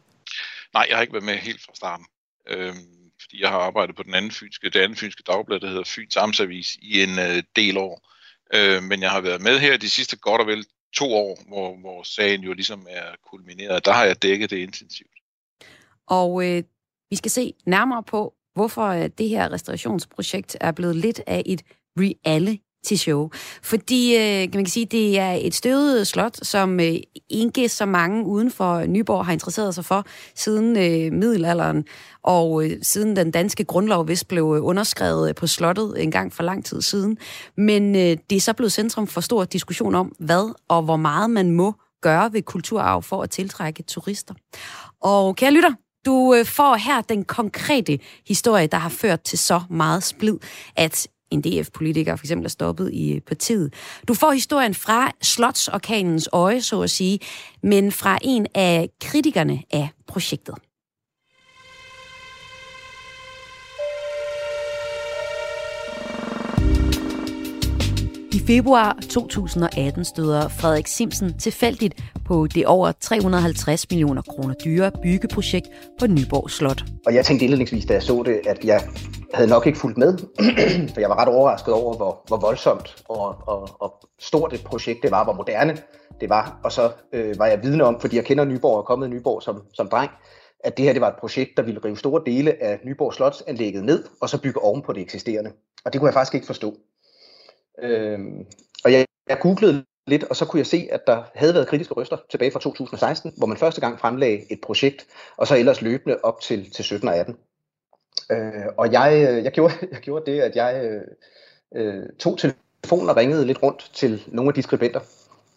Nej, 0.73 0.85
jeg 0.89 0.97
har 0.97 1.01
ikke 1.01 1.13
været 1.13 1.25
med 1.25 1.35
helt 1.35 1.61
fra 1.65 1.71
starten. 1.75 2.05
Øhm 2.49 2.94
fordi 3.25 3.41
jeg 3.41 3.49
har 3.49 3.59
arbejdet 3.59 3.95
på 3.95 4.03
den 4.03 4.13
anden 4.13 4.31
fynske, 4.31 4.69
det 4.69 4.79
andet 4.79 4.99
fynske 4.99 5.23
dagblad, 5.23 5.59
der 5.59 5.67
hedder 5.67 5.83
Fyns 5.83 6.17
Amtsavis, 6.17 6.75
i 6.81 7.03
en 7.03 7.19
øh, 7.19 7.43
del 7.55 7.77
år. 7.77 8.11
Øh, 8.53 8.83
men 8.83 9.01
jeg 9.01 9.11
har 9.11 9.21
været 9.21 9.41
med 9.41 9.59
her 9.59 9.77
de 9.77 9.89
sidste 9.89 10.17
godt 10.17 10.41
og 10.41 10.47
vel 10.47 10.65
to 10.93 11.13
år, 11.13 11.43
hvor, 11.47 11.77
hvor 11.77 12.03
sagen 12.03 12.41
jo 12.41 12.53
ligesom 12.53 12.87
er 12.89 13.15
kulmineret. 13.29 13.85
Der 13.85 13.93
har 13.93 14.05
jeg 14.05 14.21
dækket 14.23 14.49
det 14.49 14.57
intensivt. 14.57 15.09
Og 16.07 16.45
øh, 16.45 16.63
vi 17.09 17.15
skal 17.15 17.31
se 17.31 17.53
nærmere 17.65 18.03
på, 18.03 18.33
hvorfor 18.53 18.87
øh, 18.87 19.09
det 19.17 19.29
her 19.29 19.51
restaurationsprojekt 19.51 20.57
er 20.61 20.71
blevet 20.71 20.95
lidt 20.95 21.21
af 21.27 21.43
et 21.45 21.61
reality 21.97 22.64
til 22.85 22.99
show. 22.99 23.29
Fordi, 23.63 24.15
øh, 24.15 24.21
kan 24.21 24.55
man 24.55 24.65
sige, 24.65 24.85
det 24.85 25.19
er 25.19 25.31
et 25.31 25.55
støvet 25.55 26.07
slot, 26.07 26.45
som 26.45 26.79
øh, 26.79 26.95
ikke 27.29 27.69
så 27.69 27.85
mange 27.85 28.25
uden 28.25 28.51
for 28.51 28.85
Nyborg 28.85 29.25
har 29.25 29.33
interesseret 29.33 29.75
sig 29.75 29.85
for 29.85 30.05
siden 30.35 30.77
øh, 30.77 31.13
middelalderen, 31.13 31.85
og 32.23 32.65
øh, 32.65 32.71
siden 32.81 33.15
den 33.15 33.31
danske 33.31 33.63
grundlov 33.63 34.07
vist 34.07 34.27
blev 34.27 34.53
øh, 34.57 34.65
underskrevet 34.65 35.35
på 35.35 35.47
slottet 35.47 36.03
en 36.03 36.11
gang 36.11 36.33
for 36.33 36.43
lang 36.43 36.65
tid 36.65 36.81
siden. 36.81 37.17
Men 37.57 37.95
øh, 37.95 38.17
det 38.29 38.35
er 38.35 38.41
så 38.41 38.53
blevet 38.53 38.71
centrum 38.71 39.07
for 39.07 39.21
stor 39.21 39.43
diskussion 39.43 39.95
om, 39.95 40.15
hvad 40.19 40.53
og 40.67 40.81
hvor 40.81 40.97
meget 40.97 41.29
man 41.29 41.51
må 41.51 41.73
gøre 42.01 42.33
ved 42.33 42.41
kulturarv 42.41 43.03
for 43.03 43.23
at 43.23 43.29
tiltrække 43.29 43.83
turister. 43.83 44.33
Og 45.01 45.35
kære 45.35 45.51
lytter, 45.51 45.71
du 46.05 46.33
øh, 46.33 46.45
får 46.45 46.75
her 46.75 47.01
den 47.01 47.23
konkrete 47.23 47.99
historie, 48.27 48.67
der 48.67 48.77
har 48.77 48.89
ført 48.89 49.21
til 49.21 49.37
så 49.37 49.61
meget 49.69 50.03
splid, 50.03 50.37
at 50.75 51.07
en 51.35 51.41
DF-politiker 51.41 52.15
for 52.15 52.25
eksempel 52.25 52.45
er 52.45 52.49
stoppet 52.49 52.89
i 52.93 53.13
øh, 53.13 53.21
partiet. 53.21 53.73
Du 54.07 54.13
får 54.13 54.31
historien 54.31 54.73
fra 54.73 55.11
slotsorkanens 55.21 56.29
øje, 56.31 56.61
så 56.61 56.81
at 56.81 56.89
sige, 56.89 57.19
men 57.63 57.91
fra 57.91 58.17
en 58.21 58.47
af 58.55 58.89
kritikerne 59.01 59.63
af 59.71 59.89
projektet. 60.07 60.55
I 68.35 68.39
februar 68.47 68.97
2018 69.09 70.05
støder 70.05 70.47
Frederik 70.47 70.87
Simsen 70.87 71.37
tilfældigt 71.39 72.03
på 72.25 72.47
det 72.47 72.65
over 72.65 72.91
350 72.91 73.89
millioner 73.89 74.21
kroner 74.21 74.53
dyre 74.65 74.91
byggeprojekt 75.03 75.67
på 75.99 76.07
Nyborg 76.07 76.51
Slot. 76.51 76.83
Og 77.05 77.13
jeg 77.15 77.25
tænkte 77.25 77.45
indledningsvis, 77.45 77.85
da 77.85 77.93
jeg 77.93 78.03
så 78.03 78.23
det, 78.25 78.39
at 78.47 78.65
jeg 78.65 78.81
havde 79.35 79.49
nok 79.49 79.67
ikke 79.67 79.79
fulgt 79.79 79.97
med, 79.97 80.17
for 80.93 80.99
jeg 80.99 81.09
var 81.09 81.19
ret 81.21 81.27
overrasket 81.27 81.73
over, 81.73 81.95
hvor, 81.97 82.23
hvor 82.27 82.37
voldsomt 82.37 83.03
og, 83.09 83.35
og, 83.47 83.69
og 83.79 84.09
stort 84.19 84.53
et 84.53 84.63
projekt 84.63 85.03
det 85.03 85.11
var, 85.11 85.23
hvor 85.23 85.33
moderne 85.33 85.77
det 86.21 86.29
var. 86.29 86.59
Og 86.63 86.71
så 86.71 86.91
øh, 87.13 87.39
var 87.39 87.45
jeg 87.45 87.63
vidne 87.63 87.83
om, 87.83 87.99
fordi 87.99 88.15
jeg 88.15 88.25
kender 88.25 88.45
Nyborg 88.45 88.73
og 88.73 88.77
er 88.77 88.83
kommet 88.83 89.07
i 89.07 89.09
Nyborg 89.09 89.43
som, 89.43 89.63
som 89.73 89.89
dreng, 89.89 90.11
at 90.59 90.77
det 90.77 90.85
her 90.85 90.93
det 90.93 91.01
var 91.01 91.09
et 91.09 91.19
projekt, 91.19 91.51
der 91.57 91.63
ville 91.63 91.81
rive 91.85 91.97
store 91.97 92.21
dele 92.25 92.63
af 92.63 92.79
Nyborg 92.83 93.13
Slotsanlægget 93.13 93.83
ned, 93.83 94.03
og 94.21 94.29
så 94.29 94.41
bygge 94.41 94.61
oven 94.61 94.81
på 94.81 94.93
det 94.93 95.01
eksisterende. 95.01 95.51
Og 95.85 95.93
det 95.93 96.01
kunne 96.01 96.07
jeg 96.07 96.13
faktisk 96.13 96.35
ikke 96.35 96.47
forstå. 96.47 96.75
Øh, 97.83 98.19
og 98.85 98.91
jeg, 98.91 99.05
jeg 99.29 99.37
googlede 99.41 99.85
lidt, 100.07 100.23
og 100.23 100.35
så 100.35 100.45
kunne 100.45 100.57
jeg 100.57 100.67
se, 100.67 100.87
at 100.91 101.01
der 101.07 101.23
havde 101.35 101.53
været 101.53 101.67
kritiske 101.67 101.93
røster 101.93 102.17
tilbage 102.31 102.51
fra 102.51 102.59
2016, 102.59 103.33
hvor 103.37 103.47
man 103.47 103.57
første 103.57 103.81
gang 103.81 103.99
fremlagde 103.99 104.51
et 104.51 104.59
projekt, 104.61 105.07
og 105.37 105.47
så 105.47 105.55
ellers 105.55 105.81
løbende 105.81 106.17
op 106.23 106.41
til, 106.41 106.71
til 106.71 106.85
17 106.85 107.07
og 107.07 107.15
18. 107.15 107.35
Øh, 108.31 108.65
og 108.77 108.91
jeg, 108.91 109.27
øh, 109.29 109.43
jeg, 109.43 109.51
gjorde, 109.51 109.73
jeg 109.91 109.99
gjorde 109.99 110.31
det, 110.31 110.41
at 110.41 110.55
jeg 110.55 110.81
øh, 110.83 111.01
øh, 111.75 112.03
tog 112.19 112.37
telefonen 112.37 113.09
og 113.09 113.17
ringede 113.17 113.45
lidt 113.45 113.63
rundt 113.63 113.91
til 113.93 114.23
nogle 114.27 114.49
af 114.49 114.53
de 114.53 114.61
skribenter, 114.61 114.99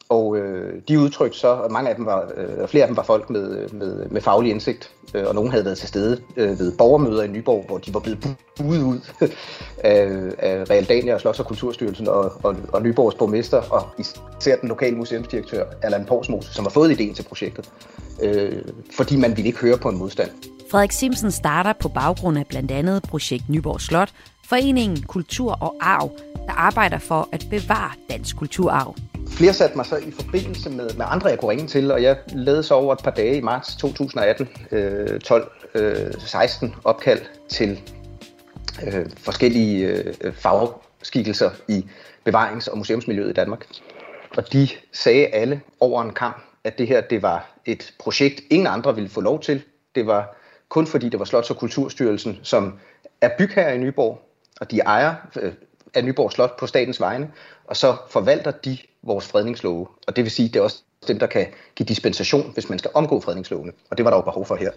Og 0.08 0.36
øh, 0.36 0.82
de 0.88 0.98
udtrykte 0.98 1.38
så, 1.38 1.48
og 1.48 1.72
mange 1.72 1.90
af 1.90 1.96
dem 1.96 2.06
var, 2.06 2.32
øh, 2.36 2.68
flere 2.68 2.84
af 2.84 2.88
dem 2.88 2.96
var 2.96 3.02
folk 3.02 3.30
med, 3.30 3.58
øh, 3.58 3.74
med, 3.74 4.06
med 4.08 4.20
faglig 4.20 4.50
indsigt, 4.50 4.90
øh, 5.14 5.26
og 5.26 5.34
nogen 5.34 5.50
havde 5.50 5.64
været 5.64 5.78
til 5.78 5.88
stede 5.88 6.22
øh, 6.36 6.58
ved 6.58 6.72
borgermøder 6.78 7.22
i 7.22 7.28
Nyborg, 7.28 7.64
hvor 7.66 7.78
de 7.78 7.94
var 7.94 8.00
blevet 8.00 8.18
buet 8.56 8.82
ud 8.82 9.00
af, 9.84 10.08
af 10.38 10.70
Realdania 10.70 11.14
og 11.14 11.20
Slots- 11.20 11.40
og 11.40 11.46
Kulturstyrelsen 11.46 12.08
og, 12.08 12.32
og, 12.42 12.56
og 12.72 12.82
Nyborgs 12.82 13.14
borgmester, 13.14 13.62
og 13.70 13.82
især 13.98 14.56
den 14.56 14.68
lokale 14.68 14.96
museumsdirektør, 14.96 15.64
Allan 15.82 16.04
Porsmose, 16.04 16.54
som 16.54 16.64
har 16.64 16.70
fået 16.70 16.90
ideen 16.90 17.14
til 17.14 17.22
projektet, 17.22 17.70
øh, 18.22 18.62
fordi 18.96 19.16
man 19.16 19.36
ville 19.36 19.46
ikke 19.46 19.58
høre 19.58 19.78
på 19.78 19.88
en 19.88 19.98
modstand. 19.98 20.30
Frederik 20.70 20.92
Simpson 20.92 21.30
starter 21.30 21.72
på 21.72 21.88
baggrund 21.88 22.38
af 22.38 22.46
blandt 22.46 22.70
andet 22.70 23.02
projekt 23.02 23.48
Nyborg 23.48 23.80
Slot, 23.80 24.12
Foreningen 24.48 25.02
Kultur 25.02 25.52
og 25.60 25.76
Arv, 25.80 26.10
der 26.46 26.52
arbejder 26.52 26.98
for 26.98 27.28
at 27.32 27.46
bevare 27.50 27.90
dansk 28.10 28.37
kulturarv. 28.37 28.94
Flere 29.30 29.52
satte 29.52 29.76
mig 29.76 29.87
så 29.87 29.96
i 29.96 30.10
forbindelse 30.10 30.70
med, 30.70 30.90
med 30.94 31.04
andre, 31.08 31.28
jeg 31.28 31.38
kunne 31.38 31.50
ringe 31.50 31.66
til, 31.66 31.90
og 31.90 32.02
jeg 32.02 32.16
lavede 32.28 32.62
så 32.62 32.75
over 32.75 32.92
et 32.92 33.00
par 33.04 33.10
dage 33.10 33.37
i 33.37 33.40
marts 33.40 33.76
2018, 33.76 34.48
øh, 34.70 35.20
12, 35.20 35.50
øh, 35.75 36.12
16 36.18 36.75
opkald 36.84 37.20
til 37.48 37.80
øh, 38.87 39.06
forskellige 39.16 39.87
øh, 39.87 40.34
fagskikkelser 40.34 41.50
i 41.68 41.87
bevarings- 42.28 42.68
og 42.68 42.78
museumsmiljøet 42.78 43.30
i 43.30 43.32
Danmark. 43.34 43.66
Og 44.37 44.52
de 44.52 44.68
sagde 44.92 45.26
alle 45.26 45.60
over 45.80 46.02
en 46.02 46.14
kamp, 46.14 46.42
at 46.64 46.78
det 46.78 46.87
her 46.87 47.00
det 47.00 47.22
var 47.22 47.50
et 47.66 47.94
projekt, 47.98 48.40
ingen 48.50 48.66
andre 48.66 48.94
ville 48.94 49.10
få 49.10 49.20
lov 49.20 49.40
til. 49.40 49.62
Det 49.94 50.06
var 50.06 50.38
kun 50.68 50.87
fordi 50.87 51.08
det 51.08 51.18
var 51.18 51.25
Slots- 51.25 51.50
og 51.50 51.56
Kulturstyrelsen, 51.56 52.40
som 52.42 52.78
er 53.20 53.30
bygherre 53.38 53.75
i 53.75 53.78
Nyborg, 53.78 54.20
og 54.60 54.70
de 54.70 54.78
ejer 54.78 55.14
øh, 55.40 55.52
af 55.98 56.04
Nyborg 56.04 56.32
Slot 56.32 56.58
på 56.58 56.66
statens 56.66 57.00
vegne, 57.00 57.30
og 57.66 57.76
så 57.76 57.96
forvalter 58.10 58.50
de 58.50 58.78
vores 59.02 59.26
fredningslove. 59.26 59.86
Og 60.06 60.16
det 60.16 60.24
vil 60.24 60.32
sige, 60.32 60.46
at 60.46 60.54
det 60.54 60.60
er 60.60 60.64
også 60.64 60.82
dem, 61.08 61.18
der 61.18 61.26
kan 61.26 61.46
give 61.76 61.86
dispensation, 61.86 62.50
hvis 62.54 62.68
man 62.68 62.78
skal 62.78 62.90
omgå 62.94 63.20
fredningslovene. 63.20 63.72
Og 63.90 63.96
det 63.96 64.04
var 64.04 64.10
der 64.10 64.16
jo 64.16 64.22
behov 64.22 64.46
for 64.46 64.56
her. 64.56 64.70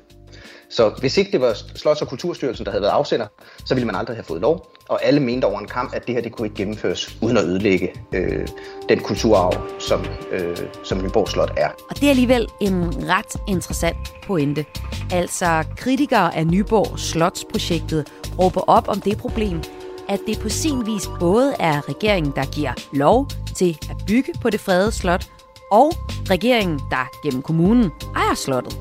Så 0.70 0.90
hvis 0.90 1.18
ikke 1.18 1.32
det 1.32 1.42
var 1.42 1.54
Slots- 1.54 2.02
og 2.02 2.08
Kulturstyrelsen, 2.08 2.66
der 2.66 2.72
havde 2.72 2.82
været 2.82 2.92
afsender, 2.92 3.28
så 3.66 3.74
ville 3.74 3.86
man 3.86 3.96
aldrig 3.96 4.18
have 4.18 4.24
fået 4.24 4.42
lov. 4.42 4.68
Og 4.90 5.06
alle 5.06 5.20
mente 5.20 5.46
over 5.46 5.60
en 5.60 5.68
kamp, 5.68 5.94
at 5.94 6.08
det 6.08 6.16
her 6.16 6.22
det 6.22 6.32
kunne 6.32 6.46
ikke 6.46 6.56
gennemføres 6.56 7.18
uden 7.22 7.38
at 7.38 7.44
ødelægge 7.44 7.94
øh, 8.14 8.48
den 8.90 9.00
kulturarv, 9.00 9.80
som, 9.80 10.06
øh, 10.32 10.58
som 10.84 11.04
Nyborg 11.04 11.28
Slot 11.28 11.52
er. 11.58 11.70
Og 11.90 11.96
det 11.96 12.04
er 12.04 12.10
alligevel 12.10 12.48
en 12.62 13.10
ret 13.10 13.42
interessant 13.48 13.98
pointe. 14.24 14.66
Altså, 15.12 15.64
kritikere 15.78 16.36
af 16.36 16.48
Nyborg 16.48 17.00
Slotsprojektet 17.00 18.08
råber 18.40 18.62
op 18.68 18.88
om 18.88 19.02
det 19.02 19.18
problem, 19.18 19.62
at 20.10 20.20
det 20.28 20.40
på 20.40 20.50
sin 20.50 20.86
vis 20.86 21.10
både 21.20 21.56
er 21.60 21.90
regeringen, 21.90 22.34
der 22.36 22.46
giver 22.46 22.74
lov 22.94 23.28
til 23.56 23.78
at 23.90 23.96
bygge 24.08 24.34
på 24.42 24.50
det 24.50 24.60
fredede 24.60 24.92
slot, 24.92 25.26
og 25.72 25.92
regeringen, 26.30 26.80
der 26.90 27.10
gennem 27.24 27.42
kommunen 27.42 27.92
ejer 28.16 28.36
slottet. 28.36 28.78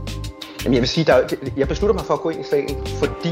Jamen 0.64 0.74
jeg 0.74 0.82
vil 0.82 0.88
sige, 0.88 1.04
der, 1.04 1.36
jeg 1.56 1.68
beslutter 1.68 1.94
mig 1.94 2.04
for 2.04 2.14
at 2.14 2.20
gå 2.20 2.30
ind 2.30 2.40
i 2.40 2.44
sagen, 2.50 2.86
fordi 2.86 3.28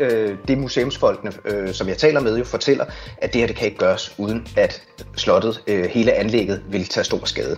øh, 0.00 0.36
det 0.48 0.58
museumsfolkene, 0.58 1.32
øh, 1.44 1.74
som 1.74 1.88
jeg 1.88 1.98
taler 1.98 2.20
med, 2.20 2.38
jo 2.38 2.44
fortæller, 2.44 2.84
at 3.16 3.32
det 3.32 3.40
her 3.40 3.46
det 3.46 3.56
kan 3.56 3.66
ikke 3.66 3.78
gøres, 3.78 4.14
uden 4.18 4.46
at 4.56 4.82
slottet, 5.16 5.62
øh, 5.66 5.84
hele 5.84 6.12
anlægget, 6.12 6.62
vil 6.68 6.88
tage 6.88 7.04
stor 7.04 7.24
skade. 7.24 7.56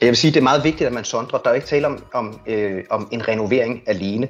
Jeg 0.00 0.08
vil 0.08 0.16
sige, 0.16 0.30
det 0.30 0.38
er 0.38 0.42
meget 0.42 0.64
vigtigt, 0.64 0.86
at 0.86 0.92
man 0.92 1.04
sondrer. 1.04 1.38
Der 1.38 1.50
er 1.50 1.54
ikke 1.54 1.66
tale 1.66 1.86
om, 1.86 2.04
om, 2.12 2.40
øh, 2.46 2.84
om 2.90 3.08
en 3.12 3.28
renovering 3.28 3.82
alene. 3.86 4.28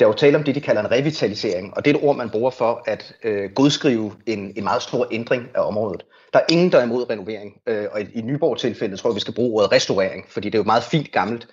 Der 0.00 0.06
er 0.06 0.10
jo 0.10 0.16
tale 0.16 0.36
om 0.36 0.44
det, 0.44 0.54
de 0.54 0.60
kalder 0.60 0.80
en 0.82 0.90
revitalisering, 0.90 1.76
og 1.76 1.84
det 1.84 1.90
er 1.90 1.98
et 1.98 2.04
ord, 2.04 2.16
man 2.16 2.30
bruger 2.30 2.50
for 2.50 2.82
at 2.86 3.14
øh, 3.24 3.50
godskrive 3.50 4.12
en, 4.26 4.52
en 4.56 4.64
meget 4.64 4.82
stor 4.82 5.08
ændring 5.10 5.48
af 5.54 5.60
området. 5.60 6.04
Der 6.32 6.38
er 6.38 6.44
ingen, 6.48 6.72
der 6.72 6.78
er 6.78 6.84
imod 6.84 7.10
renovering, 7.10 7.60
øh, 7.66 7.86
og 7.92 8.00
i, 8.00 8.04
i 8.14 8.22
Nyborg-tilfældet 8.22 8.98
tror 8.98 9.10
jeg, 9.10 9.14
vi 9.14 9.20
skal 9.20 9.34
bruge 9.34 9.54
ordet 9.54 9.72
restaurering, 9.72 10.24
fordi 10.28 10.48
det 10.48 10.54
er 10.54 10.58
jo 10.58 10.64
meget 10.64 10.82
fint 10.82 11.12
gammelt 11.12 11.48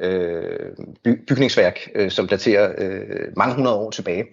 øh, 0.00 0.70
by, 1.04 1.24
bygningsværk, 1.28 1.90
øh, 1.94 2.10
som 2.10 2.28
daterer 2.28 2.74
øh, 2.78 3.26
mange 3.36 3.54
hundrede 3.54 3.76
år 3.76 3.90
tilbage, 3.90 4.24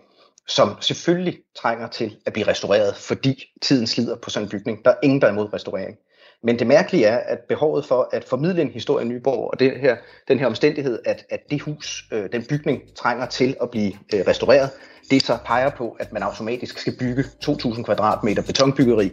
som 0.47 0.69
selvfølgelig 0.81 1.39
trænger 1.55 1.87
til 1.87 2.17
at 2.25 2.33
blive 2.33 2.47
restaureret, 2.47 2.95
fordi 2.95 3.43
tiden 3.61 3.87
slider 3.87 4.15
på 4.15 4.29
sådan 4.29 4.45
en 4.45 4.49
bygning. 4.49 4.85
Der 4.85 4.91
er 4.91 4.95
ingen, 5.03 5.21
der 5.21 5.27
er 5.27 5.31
imod 5.31 5.53
restaurering. 5.53 5.97
Men 6.43 6.59
det 6.59 6.67
mærkelige 6.67 7.05
er, 7.05 7.17
at 7.17 7.39
behovet 7.39 7.85
for 7.85 8.09
at 8.11 8.23
formidle 8.23 8.61
en 8.61 8.69
historie 8.69 9.05
i 9.05 9.09
Nyborg, 9.09 9.51
og 9.51 9.59
det 9.59 9.71
her, 9.79 9.95
den 10.27 10.39
her 10.39 10.45
omstændighed, 10.45 10.99
at, 11.05 11.25
at 11.29 11.39
det 11.49 11.61
hus, 11.61 12.05
øh, 12.11 12.29
den 12.31 12.45
bygning, 12.49 12.81
trænger 12.95 13.25
til 13.25 13.55
at 13.61 13.69
blive 13.69 13.93
øh, 14.13 14.23
restaureret, 14.27 14.69
det 15.11 15.23
så 15.23 15.37
peger 15.45 15.69
på, 15.69 15.95
at 15.99 16.13
man 16.13 16.23
automatisk 16.23 16.77
skal 16.77 16.93
bygge 16.99 17.23
2.000 17.45 17.83
kvadratmeter 17.83 18.41
betonbyggeri 18.41 19.11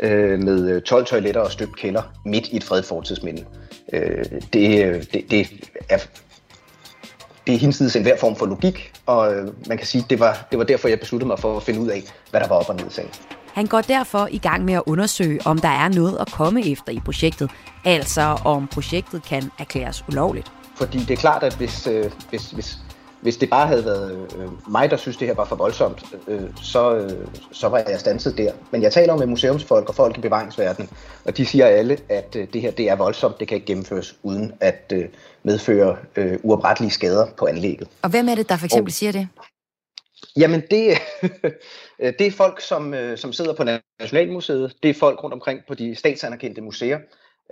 øh, 0.00 0.38
med 0.38 0.70
øh, 0.70 0.82
12 0.82 1.06
toiletter 1.06 1.40
og 1.40 1.52
støbt 1.52 1.76
kælder 1.76 2.02
midt 2.24 2.48
i 2.48 2.56
et 2.56 2.64
fredet 2.64 2.84
fortidsminde. 2.84 3.44
Øh, 3.92 4.24
det, 4.52 4.84
øh, 4.84 5.04
det, 5.12 5.30
det 5.30 5.48
er 5.88 5.98
det 7.46 7.54
er 7.54 7.58
hinsides 7.58 7.96
enhver 7.96 8.16
form 8.16 8.36
for 8.36 8.46
logik, 8.46 8.92
og 9.06 9.34
øh, 9.34 9.48
man 9.68 9.78
kan 9.78 9.86
sige, 9.86 10.04
det 10.10 10.20
var, 10.20 10.46
det 10.50 10.58
var 10.58 10.64
derfor, 10.64 10.88
jeg 10.88 11.00
besluttede 11.00 11.28
mig 11.28 11.38
for 11.38 11.56
at 11.56 11.62
finde 11.62 11.80
ud 11.80 11.88
af, 11.88 12.02
hvad 12.30 12.40
der 12.40 12.48
var 12.48 12.56
op 12.56 12.68
og 12.68 12.76
ned 12.76 12.86
i 12.86 12.90
sagen. 12.90 13.10
Han 13.52 13.66
går 13.66 13.80
derfor 13.80 14.28
i 14.30 14.38
gang 14.38 14.64
med 14.64 14.74
at 14.74 14.82
undersøge, 14.86 15.40
om 15.44 15.58
der 15.58 15.68
er 15.68 15.88
noget 15.88 16.18
at 16.20 16.32
komme 16.32 16.70
efter 16.72 16.92
i 16.92 17.00
projektet, 17.04 17.50
altså 17.84 18.38
om 18.44 18.66
projektet 18.66 19.22
kan 19.22 19.50
erklæres 19.58 20.04
ulovligt. 20.08 20.52
Fordi 20.76 20.98
det 20.98 21.10
er 21.10 21.16
klart, 21.16 21.42
at 21.42 21.54
hvis, 21.54 21.86
øh, 21.86 22.10
hvis, 22.30 22.50
hvis, 22.50 22.78
hvis 23.20 23.36
det 23.36 23.50
bare 23.50 23.66
havde 23.66 23.84
været 23.84 24.28
øh, 24.38 24.70
mig, 24.72 24.90
der 24.90 24.96
synes, 24.96 25.16
det 25.16 25.28
her 25.28 25.34
var 25.34 25.44
for 25.44 25.56
voldsomt, 25.56 26.04
øh, 26.28 26.40
så, 26.62 26.94
øh, 26.96 27.26
så 27.52 27.68
var 27.68 27.82
jeg 27.88 28.00
stanset 28.00 28.38
der. 28.38 28.52
Men 28.70 28.82
jeg 28.82 28.92
taler 28.92 29.16
med 29.16 29.26
museumsfolk 29.26 29.88
og 29.88 29.94
folk 29.94 30.18
i 30.18 30.20
bevaringsverdenen, 30.20 30.90
og 31.24 31.36
de 31.36 31.46
siger 31.46 31.66
alle, 31.66 31.98
at 32.08 32.36
øh, 32.36 32.48
det 32.52 32.60
her 32.60 32.70
det 32.70 32.90
er 32.90 32.96
voldsomt, 32.96 33.40
det 33.40 33.48
kan 33.48 33.54
ikke 33.54 33.66
gennemføres 33.66 34.16
uden 34.22 34.52
at 34.60 34.92
øh, 34.92 35.04
medføre 35.42 35.96
øh, 36.16 36.38
uoprettelige 36.42 36.90
skader 36.90 37.26
på 37.38 37.46
anlægget. 37.46 37.88
Og 38.02 38.10
hvem 38.10 38.28
er 38.28 38.34
det, 38.34 38.48
der 38.48 38.56
for 38.56 38.64
eksempel 38.64 38.90
og, 38.90 38.94
siger 38.94 39.12
det? 39.12 39.28
Jamen, 40.36 40.60
det, 40.70 40.98
det 42.18 42.26
er 42.26 42.30
folk, 42.30 42.60
som, 42.60 42.94
øh, 42.94 43.18
som 43.18 43.32
sidder 43.32 43.52
på 43.52 43.64
Nationalmuseet. 44.00 44.76
Det 44.82 44.90
er 44.90 44.94
folk 44.94 45.22
rundt 45.22 45.34
omkring 45.34 45.60
på 45.68 45.74
de 45.74 45.94
statsanerkendte 45.94 46.60
museer. 46.60 46.98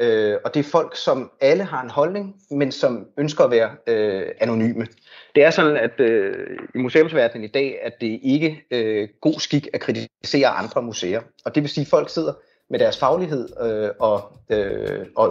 Øh, 0.00 0.36
og 0.44 0.54
det 0.54 0.60
er 0.60 0.70
folk, 0.70 0.96
som 0.96 1.30
alle 1.40 1.64
har 1.64 1.82
en 1.82 1.90
holdning, 1.90 2.34
men 2.50 2.72
som 2.72 3.06
ønsker 3.16 3.44
at 3.44 3.50
være 3.50 3.70
øh, 3.86 4.26
anonyme. 4.40 4.86
Det 5.34 5.44
er 5.44 5.50
sådan, 5.50 5.76
at 5.76 6.00
øh, 6.00 6.58
i 6.74 6.78
museumsverdenen 6.78 7.44
i 7.44 7.50
dag, 7.50 7.78
at 7.82 7.92
det 8.00 8.20
ikke 8.22 8.64
øh, 8.70 9.08
god 9.20 9.40
skik 9.40 9.68
at 9.72 9.80
kritisere 9.80 10.48
andre 10.48 10.82
museer. 10.82 11.20
Og 11.44 11.54
det 11.54 11.62
vil 11.62 11.70
sige, 11.70 11.82
at 11.82 11.88
folk 11.88 12.10
sidder 12.10 12.32
med 12.70 12.78
deres 12.78 12.98
faglighed 12.98 13.48
øh, 13.60 13.90
og, 14.00 14.38
øh, 14.50 15.06
og 15.16 15.30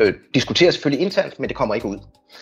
øh, 0.00 0.14
diskuterer 0.34 0.70
selvfølgelig 0.70 1.04
internt, 1.04 1.38
men 1.38 1.48
det 1.48 1.56
kommer 1.56 1.74
ikke 1.74 1.86
ud. 1.86 1.98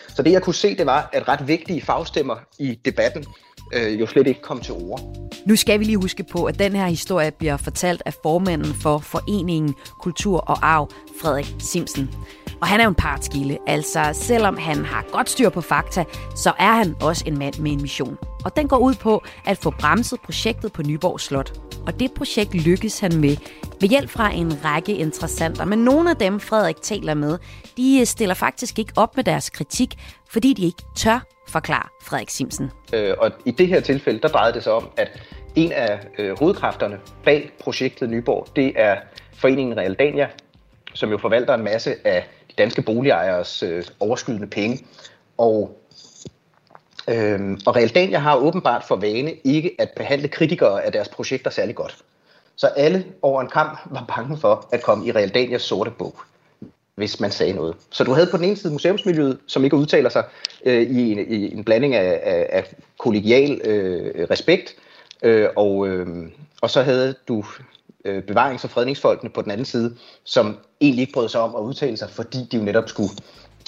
Så 0.07 0.23
det 0.23 0.31
jeg 0.31 0.41
kunne 0.41 0.55
se, 0.55 0.77
det 0.77 0.85
var, 0.85 1.09
at 1.13 1.27
ret 1.27 1.47
vigtige 1.47 1.81
fagstemmer 1.81 2.35
i 2.59 2.79
debatten 2.85 3.25
øh, 3.73 3.99
jo 3.99 4.05
slet 4.05 4.27
ikke 4.27 4.41
kom 4.41 4.59
til 4.59 4.73
ord. 4.73 5.01
Nu 5.45 5.55
skal 5.55 5.79
vi 5.79 5.85
lige 5.85 5.97
huske 5.97 6.23
på, 6.23 6.45
at 6.45 6.59
den 6.59 6.75
her 6.75 6.87
historie 6.87 7.31
bliver 7.31 7.57
fortalt 7.57 8.01
af 8.05 8.13
formanden 8.13 8.73
for 8.73 8.97
Foreningen 8.97 9.75
Kultur 10.01 10.39
og 10.39 10.57
Arv, 10.61 10.89
Frederik 11.21 11.55
Simsen. 11.59 12.09
Og 12.61 12.67
han 12.67 12.79
er 12.79 12.83
jo 12.83 12.89
en 12.89 12.95
partskilde, 12.95 13.57
altså 13.67 14.09
selvom 14.13 14.57
han 14.57 14.85
har 14.85 15.05
godt 15.11 15.29
styr 15.29 15.49
på 15.49 15.61
fakta, 15.61 16.03
så 16.35 16.53
er 16.59 16.71
han 16.71 16.95
også 17.01 17.23
en 17.27 17.37
mand 17.37 17.59
med 17.59 17.71
en 17.71 17.81
mission. 17.81 18.17
Og 18.45 18.55
den 18.55 18.67
går 18.67 18.77
ud 18.77 18.93
på 18.93 19.23
at 19.45 19.57
få 19.57 19.69
bremset 19.79 20.19
projektet 20.21 20.73
på 20.73 20.81
Nyborg 20.81 21.19
Slot. 21.19 21.59
Og 21.85 21.99
det 21.99 22.11
projekt 22.11 22.53
lykkes 22.53 22.99
han 22.99 23.15
med, 23.15 23.37
med 23.81 23.89
hjælp 23.89 24.09
fra 24.09 24.33
en 24.33 24.65
række 24.65 24.95
interessenter. 24.95 25.65
Men 25.65 25.79
nogle 25.79 26.09
af 26.09 26.15
dem, 26.15 26.39
Frederik 26.39 26.81
taler 26.81 27.13
med, 27.13 27.37
de 27.77 28.05
stiller 28.05 28.35
faktisk 28.35 28.79
ikke 28.79 28.93
op 28.95 29.15
med 29.15 29.23
deres 29.23 29.49
kritik, 29.49 29.95
fordi 30.29 30.53
de 30.53 30.65
ikke 30.65 30.83
tør 30.95 31.40
forklarer 31.51 31.91
Frederik 32.01 32.29
Simsen. 32.29 32.71
Øh, 32.93 33.15
og 33.17 33.31
i 33.45 33.51
det 33.51 33.67
her 33.67 33.79
tilfælde, 33.79 34.19
der 34.19 34.27
drejede 34.27 34.53
det 34.53 34.63
sig 34.63 34.73
om, 34.73 34.89
at 34.97 35.21
en 35.55 35.71
af 35.71 35.99
øh, 36.17 36.39
hovedkræfterne 36.39 36.99
bag 37.23 37.51
projektet 37.59 38.09
Nyborg, 38.09 38.47
det 38.55 38.73
er 38.75 38.97
foreningen 39.33 39.77
Realdania, 39.77 40.27
som 40.93 41.09
jo 41.09 41.17
forvalter 41.17 41.53
en 41.53 41.63
masse 41.63 41.95
af 42.07 42.27
de 42.49 42.53
danske 42.57 42.81
boligejeres 42.81 43.63
øh, 43.63 43.83
overskydende 43.99 44.47
penge. 44.47 44.85
Og, 45.37 45.81
øh, 47.07 47.57
og 47.65 47.75
Realdania 47.75 48.17
har 48.17 48.35
åbenbart 48.35 48.83
for 48.83 48.95
vane 48.95 49.33
ikke 49.43 49.75
at 49.79 49.89
behandle 49.95 50.27
kritikere 50.27 50.83
af 50.83 50.91
deres 50.91 51.09
projekter 51.09 51.49
særlig 51.49 51.75
godt. 51.75 51.97
Så 52.55 52.67
alle 52.67 53.05
over 53.21 53.41
en 53.41 53.49
kamp 53.49 53.79
var 53.85 54.05
bange 54.15 54.37
for 54.37 54.67
at 54.71 54.83
komme 54.83 55.05
i 55.07 55.11
Realdanias 55.11 55.61
sorte 55.61 55.91
bog 55.91 56.15
hvis 57.01 57.19
man 57.19 57.31
sagde 57.31 57.53
noget. 57.53 57.75
Så 57.89 58.03
du 58.03 58.13
havde 58.13 58.27
på 58.31 58.37
den 58.37 58.45
ene 58.45 58.55
side 58.55 58.73
museumsmiljøet, 58.73 59.37
som 59.47 59.63
ikke 59.63 59.75
udtaler 59.75 60.09
sig 60.09 60.23
øh, 60.65 60.81
i, 60.81 61.11
en, 61.11 61.19
i 61.19 61.53
en 61.53 61.63
blanding 61.63 61.95
af, 61.95 62.21
af, 62.23 62.47
af 62.49 62.75
kollegial 62.97 63.61
øh, 63.63 64.27
respekt, 64.29 64.75
øh, 65.21 65.47
og, 65.55 65.87
øh, 65.87 66.07
og 66.61 66.69
så 66.69 66.81
havde 66.81 67.15
du 67.27 67.43
øh, 68.05 68.23
bevarings- 68.23 68.63
og 68.63 68.69
fredningsfolkene 68.69 69.29
på 69.29 69.41
den 69.41 69.51
anden 69.51 69.65
side, 69.65 69.95
som 70.23 70.57
egentlig 70.81 71.01
ikke 71.01 71.13
brød 71.13 71.29
sig 71.29 71.41
om 71.41 71.55
at 71.55 71.59
udtale 71.59 71.97
sig, 71.97 72.09
fordi 72.09 72.37
de 72.51 72.57
jo 72.57 72.63
netop 72.63 72.89
skulle 72.89 73.13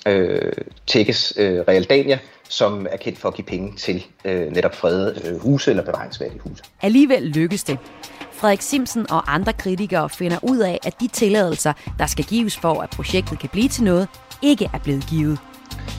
øh, 0.07 0.51
tækkes 0.87 1.33
øh, 1.37 1.59
Realdania, 1.59 2.19
som 2.49 2.87
er 2.89 2.97
kendt 2.97 3.19
for 3.19 3.27
at 3.29 3.35
give 3.35 3.45
penge 3.45 3.77
til 3.77 4.05
øh, 4.25 4.51
netop 4.51 4.75
fredede 4.75 5.21
øh, 5.27 5.39
huse 5.39 5.69
eller 5.69 5.83
bevaringsværdige 5.83 6.39
huse. 6.39 6.63
Alligevel 6.81 7.23
lykkedes 7.23 7.63
det. 7.63 7.77
Frederik 8.33 8.61
Simsen 8.61 9.11
og 9.11 9.33
andre 9.33 9.53
kritikere 9.53 10.09
finder 10.09 10.37
ud 10.41 10.57
af, 10.57 10.79
at 10.85 10.93
de 10.99 11.07
tilladelser, 11.07 11.73
der 11.99 12.05
skal 12.05 12.25
gives 12.25 12.57
for, 12.57 12.81
at 12.81 12.89
projektet 12.89 13.39
kan 13.39 13.49
blive 13.49 13.69
til 13.69 13.83
noget, 13.83 14.07
ikke 14.41 14.69
er 14.73 14.79
blevet 14.79 15.05
givet. 15.09 15.39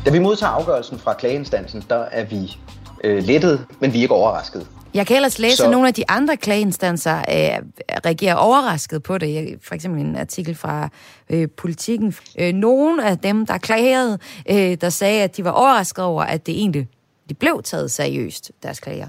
Da 0.04 0.10
vi 0.10 0.18
modtager 0.18 0.52
afgørelsen 0.52 0.98
fra 0.98 1.12
klageinstansen, 1.12 1.84
der 1.88 1.96
er 1.96 2.24
vi 2.24 2.56
øh, 3.04 3.24
lettet, 3.24 3.66
men 3.80 3.92
vi 3.92 3.98
er 3.98 4.02
ikke 4.02 4.14
overrasket. 4.14 4.66
Jeg 4.94 5.06
kan 5.06 5.16
ellers 5.16 5.38
læse, 5.38 5.56
så... 5.56 5.64
at 5.64 5.70
nogle 5.70 5.88
af 5.88 5.94
de 5.94 6.04
andre 6.08 6.36
klageinstanser 6.36 7.18
øh, 7.18 7.24
reagerer 8.06 8.34
overrasket 8.34 9.02
på 9.02 9.18
det. 9.18 9.58
For 9.62 9.74
eksempel 9.74 10.00
en 10.00 10.16
artikel 10.16 10.54
fra 10.54 10.88
øh, 11.30 11.48
Politiken. 11.56 12.14
Øh, 12.38 12.52
nogle 12.52 13.06
af 13.06 13.18
dem, 13.18 13.46
der 13.46 13.58
klagede, 13.58 14.18
øh, 14.50 14.76
der 14.80 14.88
sagde, 14.88 15.22
at 15.22 15.36
de 15.36 15.44
var 15.44 15.50
overrasket 15.50 16.04
over, 16.04 16.22
at 16.22 16.46
det 16.46 16.54
egentlig 16.54 16.88
de 17.28 17.34
blev 17.34 17.62
taget 17.62 17.90
seriøst, 17.90 18.52
deres 18.62 18.80
klager 18.80 19.08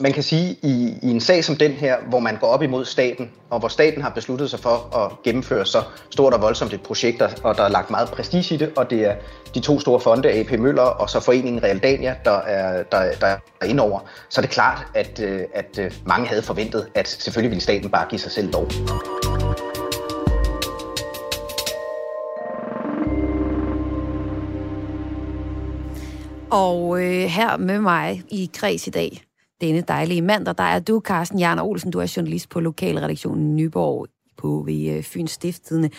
man 0.00 0.12
kan 0.12 0.22
sige, 0.22 0.56
i, 0.62 0.94
i 1.02 1.10
en 1.10 1.20
sag 1.20 1.44
som 1.44 1.56
den 1.56 1.72
her, 1.72 1.96
hvor 2.08 2.18
man 2.18 2.36
går 2.36 2.46
op 2.46 2.62
imod 2.62 2.84
staten, 2.84 3.30
og 3.50 3.58
hvor 3.58 3.68
staten 3.68 4.02
har 4.02 4.10
besluttet 4.10 4.50
sig 4.50 4.60
for 4.60 4.96
at 4.96 5.22
gennemføre 5.24 5.66
så 5.66 5.82
stort 6.10 6.34
og 6.34 6.42
voldsomt 6.42 6.72
et 6.72 6.82
projekt, 6.82 7.22
og 7.22 7.56
der 7.56 7.62
er 7.62 7.68
lagt 7.68 7.90
meget 7.90 8.08
prestige 8.08 8.54
i 8.54 8.58
det, 8.58 8.72
og 8.76 8.90
det 8.90 9.04
er 9.04 9.14
de 9.54 9.60
to 9.60 9.80
store 9.80 10.00
fonde, 10.00 10.32
AP 10.32 10.58
Møller 10.58 10.82
og 10.82 11.10
så 11.10 11.20
foreningen 11.20 11.62
Realdania, 11.62 12.16
der 12.24 12.38
er, 12.38 12.82
der, 12.82 13.12
der 13.20 13.26
er 13.60 13.64
indover, 13.66 14.00
så 14.28 14.40
er 14.40 14.42
det 14.42 14.50
klart, 14.50 14.86
at, 14.94 15.20
øh, 15.20 15.40
at 15.54 15.78
øh, 15.78 15.92
mange 16.06 16.26
havde 16.26 16.42
forventet, 16.42 16.88
at 16.94 17.08
selvfølgelig 17.08 17.50
ville 17.50 17.62
staten 17.62 17.90
bare 17.90 18.06
give 18.10 18.18
sig 18.18 18.32
selv 18.32 18.52
lov. 18.52 18.68
Og 26.50 27.02
øh, 27.02 27.22
her 27.22 27.56
med 27.56 27.80
mig 27.80 28.22
i 28.28 28.50
kreds 28.54 28.86
i 28.86 28.90
dag, 28.90 29.22
denne 29.60 29.80
dejlige 29.80 30.22
mandag. 30.22 30.54
Der 30.58 30.64
er 30.64 30.80
du, 30.80 31.00
Carsten 31.04 31.38
Jarner 31.38 31.62
Olsen. 31.62 31.90
Du 31.90 31.98
er 31.98 32.12
journalist 32.16 32.48
på 32.48 32.60
lokalredaktionen 32.60 33.56
Nyborg 33.56 34.06
på 34.38 34.62
ved 34.66 34.96
øh, 34.96 35.02
Fyns 35.02 35.30
Stiftstidende. 35.30 35.90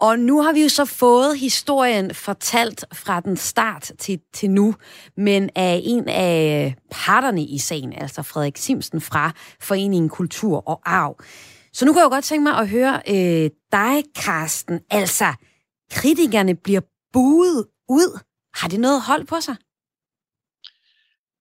Og 0.00 0.18
nu 0.18 0.42
har 0.42 0.52
vi 0.52 0.62
jo 0.62 0.68
så 0.68 0.84
fået 0.84 1.38
historien 1.38 2.14
fortalt 2.14 2.84
fra 2.92 3.20
den 3.20 3.36
start 3.36 3.92
til, 3.98 4.20
til 4.34 4.50
nu, 4.50 4.74
men 5.16 5.50
af 5.54 5.80
en 5.84 6.08
af 6.08 6.74
parterne 6.90 7.42
i 7.42 7.58
sagen, 7.58 7.92
altså 7.92 8.22
Frederik 8.22 8.56
Simsen 8.56 9.00
fra 9.00 9.32
Foreningen 9.60 10.08
Kultur 10.08 10.68
og 10.68 10.80
Arv. 10.84 11.16
Så 11.72 11.84
nu 11.84 11.92
kan 11.92 12.00
jeg 12.00 12.04
jo 12.04 12.10
godt 12.10 12.24
tænke 12.24 12.42
mig 12.42 12.58
at 12.58 12.68
høre 12.68 13.02
øh, 13.08 13.50
dig, 13.72 14.02
Carsten. 14.18 14.80
Altså, 14.90 15.34
kritikerne 15.90 16.54
bliver 16.54 16.80
buet 17.12 17.66
ud. 17.88 18.20
Har 18.54 18.68
det 18.68 18.80
noget 18.80 19.02
hold 19.02 19.26
på 19.26 19.40
sig? 19.40 19.56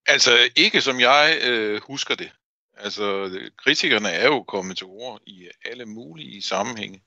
Altså 0.05 0.50
ikke 0.55 0.81
som 0.81 1.00
jeg 1.00 1.39
øh, 1.43 1.81
husker 1.81 2.15
det. 2.15 2.31
Altså 2.77 3.39
kritikerne 3.57 4.09
er 4.09 4.25
jo 4.25 4.43
kommet 4.43 4.77
til 4.77 4.88
ord 4.88 5.21
i 5.25 5.50
alle 5.65 5.85
mulige 5.85 6.41
sammenhænge. 6.41 7.01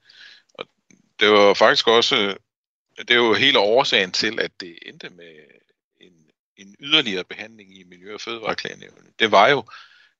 Og 0.54 0.66
det 1.20 1.30
var 1.30 1.54
faktisk 1.54 1.88
også, 1.88 2.16
øh, 2.16 2.36
det 2.98 3.10
er 3.10 3.14
jo 3.14 3.34
hele 3.34 3.58
årsagen 3.58 4.12
til, 4.12 4.40
at 4.40 4.60
det 4.60 4.78
endte 4.86 5.10
med 5.10 5.34
en, 6.00 6.12
en 6.56 6.76
yderligere 6.80 7.24
behandling 7.24 7.78
i 7.78 7.84
Miljø- 7.84 8.14
og 8.14 8.20
Fødevareklagenævnet. 8.20 9.12
Det 9.18 9.30
var 9.32 9.48
jo, 9.48 9.64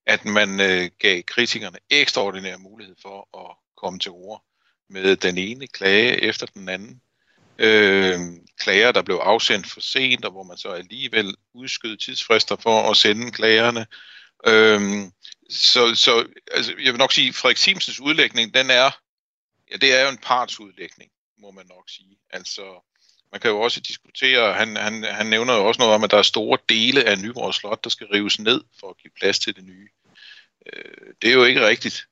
at 0.07 0.25
man 0.25 0.61
øh, 0.61 0.91
gav 0.99 1.23
kritikerne 1.23 1.79
ekstraordinær 1.91 2.57
mulighed 2.57 2.97
for 3.03 3.49
at 3.49 3.57
komme 3.77 3.99
til 3.99 4.11
ord 4.11 4.45
med 4.89 5.17
den 5.17 5.39
ene 5.39 5.67
klage 5.67 6.23
efter 6.23 6.47
den 6.47 6.69
anden 6.69 7.01
øh, 7.59 8.21
klager, 8.59 8.93
der 8.93 9.03
blev 9.03 9.17
afsendt 9.17 9.67
for 9.67 9.81
sent, 9.81 10.25
og 10.25 10.31
hvor 10.31 10.43
man 10.43 10.57
så 10.57 10.69
alligevel 10.69 11.35
udskød 11.55 11.97
tidsfrister 11.97 12.57
for 12.57 12.91
at 12.91 12.97
sende 12.97 13.31
klagerne. 13.31 13.87
Øhm, 14.47 15.13
så 15.51 15.95
så 15.95 16.27
altså, 16.53 16.75
jeg 16.85 16.93
vil 16.93 16.99
nok 16.99 17.13
sige, 17.13 17.29
at 17.29 17.35
Frederik 17.35 17.57
Simsens 17.57 18.01
udlægning, 18.01 18.55
den 18.55 18.71
er, 18.71 18.91
ja, 19.71 19.77
det 19.77 19.95
er 19.95 20.03
jo 20.03 20.09
en 20.09 20.19
partsudlægning, 20.19 21.11
må 21.39 21.51
man 21.51 21.67
nok 21.67 21.85
sige. 21.89 22.19
Altså, 22.31 22.85
man 23.33 23.41
kan 23.41 23.51
jo 23.51 23.61
også 23.61 23.81
diskutere, 23.81 24.55
han, 24.55 24.77
han, 24.77 25.05
han 25.05 25.27
nævner 25.27 25.55
jo 25.55 25.65
også 25.65 25.79
noget 25.79 25.95
om, 25.95 26.05
at 26.05 26.11
der 26.11 26.19
er 26.19 26.23
store 26.23 26.59
dele 26.69 27.05
af 27.05 27.19
Nyborg 27.19 27.55
Slot, 27.55 27.85
der 27.85 27.91
skal 27.91 28.07
rives 28.07 28.39
ned 28.39 28.61
for 28.81 28.91
at 28.91 28.99
give 28.99 29.11
plads 29.21 29.39
til 29.39 29.57
det 29.57 29.65
nye. 29.65 29.89
Øh, 30.73 31.15
det 31.23 31.31
er 31.31 31.35
jo 31.35 31.45
ikke 31.45 31.67
rigtigt. 31.67 32.07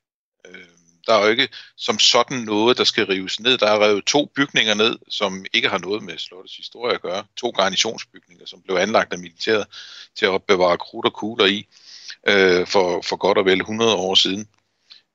Øh, 0.47 0.76
der 1.07 1.13
er 1.13 1.23
jo 1.23 1.31
ikke 1.31 1.49
som 1.75 1.99
sådan 1.99 2.37
noget, 2.37 2.77
der 2.77 2.83
skal 2.83 3.05
rives 3.05 3.39
ned. 3.39 3.57
Der 3.57 3.67
er 3.67 3.83
revet 3.85 4.05
to 4.05 4.25
bygninger 4.25 4.73
ned, 4.73 4.99
som 5.09 5.45
ikke 5.53 5.69
har 5.69 5.77
noget 5.77 6.03
med 6.03 6.17
slottets 6.17 6.57
historie 6.57 6.95
at 6.95 7.01
gøre. 7.01 7.25
To 7.35 7.49
garnisonsbygninger, 7.49 8.45
som 8.45 8.61
blev 8.61 8.75
anlagt 8.75 9.13
af 9.13 9.19
militæret 9.19 9.67
til 10.15 10.25
at 10.25 10.43
bevare 10.43 10.77
krudt 10.77 11.05
og 11.05 11.13
kugler 11.13 11.45
i 11.45 11.67
øh, 12.27 12.67
for, 12.67 13.01
for 13.01 13.15
godt 13.15 13.37
og 13.37 13.45
vel 13.45 13.59
100 13.59 13.95
år 13.95 14.15
siden. 14.15 14.47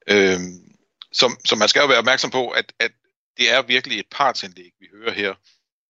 Øh, 0.07 0.40
så, 1.12 1.37
så 1.44 1.57
man 1.57 1.68
skal 1.68 1.81
jo 1.81 1.87
være 1.87 1.98
opmærksom 1.98 2.31
på, 2.31 2.48
at, 2.48 2.72
at 2.78 2.92
det 3.37 3.52
er 3.52 3.62
virkelig 3.62 3.98
et 3.98 4.07
partsindlæg, 4.11 4.72
vi 4.81 4.88
hører 4.92 5.12
her 5.12 5.35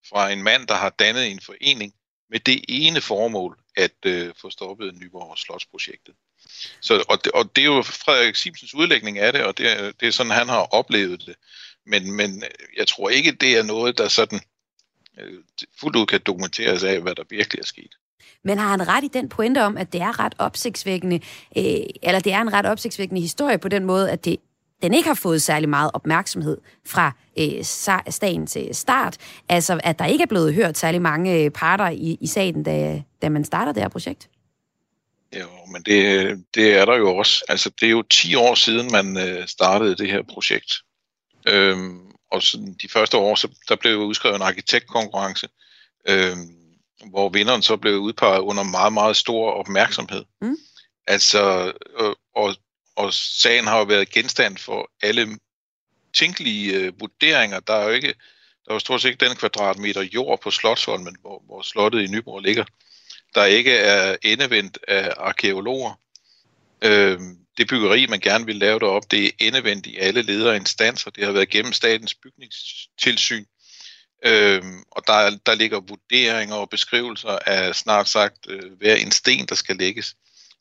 fra 0.08 0.30
en 0.30 0.42
mand, 0.42 0.66
der 0.66 0.74
har 0.74 0.90
dannet 0.90 1.30
en 1.30 1.40
forening 1.40 1.94
med 2.30 2.40
det 2.40 2.64
ene 2.68 3.00
formål 3.00 3.58
at 3.76 4.06
øh, 4.06 4.34
få 4.40 4.50
stoppet 4.50 4.94
Nyborg 4.94 5.38
Slotsprojektet. 5.38 6.14
Så, 6.80 7.04
og, 7.08 7.24
det, 7.24 7.32
og 7.32 7.56
det 7.56 7.62
er 7.62 7.66
jo 7.66 7.82
Frederik 7.82 8.36
Simsens 8.36 8.74
udlægning 8.74 9.18
af 9.18 9.32
det, 9.32 9.44
og 9.44 9.58
det 9.58 9.72
er, 9.72 9.92
det 10.00 10.08
er 10.08 10.12
sådan, 10.12 10.32
han 10.32 10.48
har 10.48 10.58
oplevet 10.60 11.22
det. 11.26 11.34
Men, 11.86 12.12
men 12.12 12.44
jeg 12.76 12.86
tror 12.86 13.08
ikke, 13.08 13.32
det 13.32 13.58
er 13.58 13.62
noget, 13.62 13.98
der 13.98 14.08
sådan 14.08 14.40
øh, 15.20 15.38
fuldt 15.80 15.96
ud 15.96 16.06
kan 16.06 16.20
dokumenteres 16.26 16.82
af, 16.82 17.00
hvad 17.00 17.14
der 17.14 17.22
virkelig 17.30 17.60
er 17.60 17.66
sket. 17.66 17.94
Men 18.44 18.58
har 18.58 18.68
han 18.68 18.88
ret 18.88 19.04
i 19.04 19.08
den 19.08 19.28
pointe 19.28 19.64
om, 19.64 19.76
at 19.76 19.92
det 19.92 20.00
er 20.00 20.20
ret 20.20 20.34
opsigtsvækkende, 20.38 21.20
øh, 21.56 21.86
eller 22.02 22.20
det 22.20 22.32
er 22.32 22.40
en 22.40 22.52
ret 22.52 22.66
opsigtsvækkende 22.66 23.20
historie 23.20 23.58
på 23.58 23.68
den 23.68 23.84
måde, 23.84 24.10
at 24.10 24.24
det 24.24 24.36
den 24.82 24.94
ikke 24.94 25.08
har 25.08 25.14
fået 25.14 25.42
særlig 25.42 25.68
meget 25.68 25.90
opmærksomhed 25.94 26.58
fra 26.86 27.12
øh, 27.38 27.64
sagen 28.10 28.46
til 28.46 28.68
øh, 28.68 28.74
start. 28.74 29.16
Altså, 29.48 29.80
at 29.84 29.98
der 29.98 30.06
ikke 30.06 30.22
er 30.22 30.26
blevet 30.26 30.54
hørt 30.54 30.78
særlig 30.78 31.02
mange 31.02 31.34
øh, 31.34 31.50
parter 31.50 31.88
i, 31.88 32.18
i 32.20 32.26
sagen, 32.26 32.62
da, 32.62 33.02
da 33.22 33.28
man 33.28 33.44
starter 33.44 33.72
det 33.72 33.82
her 33.82 33.88
projekt? 33.88 34.28
Jo, 35.40 35.66
men 35.72 35.82
det, 35.82 36.44
det 36.54 36.74
er 36.74 36.84
der 36.84 36.96
jo 36.96 37.16
også. 37.16 37.44
Altså, 37.48 37.70
det 37.80 37.86
er 37.86 37.90
jo 37.90 38.02
10 38.02 38.34
år 38.34 38.54
siden, 38.54 38.92
man 38.92 39.16
øh, 39.16 39.48
startede 39.48 39.96
det 39.96 40.10
her 40.10 40.22
projekt. 40.22 40.74
Øhm, 41.48 42.12
og 42.30 42.42
sådan 42.42 42.76
de 42.82 42.88
første 42.88 43.16
år, 43.16 43.34
så 43.34 43.48
der 43.68 43.76
blev 43.76 43.98
udskrevet 43.98 44.36
en 44.36 44.42
arkitektkonkurrence, 44.42 45.48
øhm, 46.08 46.74
hvor 47.10 47.28
vinderen 47.28 47.62
så 47.62 47.76
blev 47.76 47.98
udpeget 47.98 48.40
under 48.40 48.62
meget, 48.62 48.92
meget 48.92 49.16
stor 49.16 49.50
opmærksomhed. 49.50 50.24
Mm. 50.40 50.56
Altså, 51.06 51.72
og, 51.94 52.16
og, 52.34 52.56
og 52.96 53.14
sagen 53.14 53.66
har 53.66 53.78
jo 53.78 53.84
været 53.84 54.10
genstand 54.10 54.56
for 54.56 54.90
alle 55.02 55.38
tænkelige 56.14 56.74
øh, 56.74 57.00
vurderinger. 57.00 57.60
Der 57.60 57.74
er 57.74 57.84
jo 57.84 57.90
ikke, 57.90 58.14
der 58.64 58.70
er 58.70 58.74
jo 58.74 58.78
stort 58.78 59.02
set 59.02 59.08
ikke 59.08 59.26
den 59.26 59.36
kvadratmeter 59.36 60.02
jord 60.02 60.40
på 60.40 60.50
Slotsholmen, 60.50 61.16
hvor, 61.20 61.42
hvor 61.46 61.62
slottet 61.62 62.02
i 62.02 62.06
Nyborg 62.06 62.40
ligger 62.40 62.64
der 63.34 63.44
ikke 63.44 63.76
er 63.76 64.16
endevendt 64.22 64.78
af 64.88 65.14
arkeologer. 65.16 66.00
Øh, 66.84 67.18
det 67.58 67.68
byggeri, 67.68 68.06
man 68.06 68.20
gerne 68.20 68.46
vil 68.46 68.56
lave 68.56 68.78
derop, 68.78 69.10
det 69.10 69.26
er 69.26 69.30
endevendt 69.38 69.86
i 69.86 69.96
alle 69.96 70.22
ledere 70.22 70.56
instanser. 70.56 71.10
Det 71.10 71.24
har 71.24 71.32
været 71.32 71.48
gennem 71.48 71.72
statens 71.72 72.14
bygningstilsyn. 72.14 73.44
Øh, 74.24 74.62
og 74.90 75.06
der, 75.06 75.38
der 75.46 75.54
ligger 75.54 75.80
vurderinger 75.80 76.54
og 76.54 76.70
beskrivelser 76.70 77.38
af 77.46 77.76
snart 77.76 78.08
sagt 78.08 78.46
øh, 78.48 78.72
hver 78.72 78.94
en 78.94 79.10
sten, 79.10 79.46
der 79.46 79.54
skal 79.54 79.76
lægges 79.76 80.14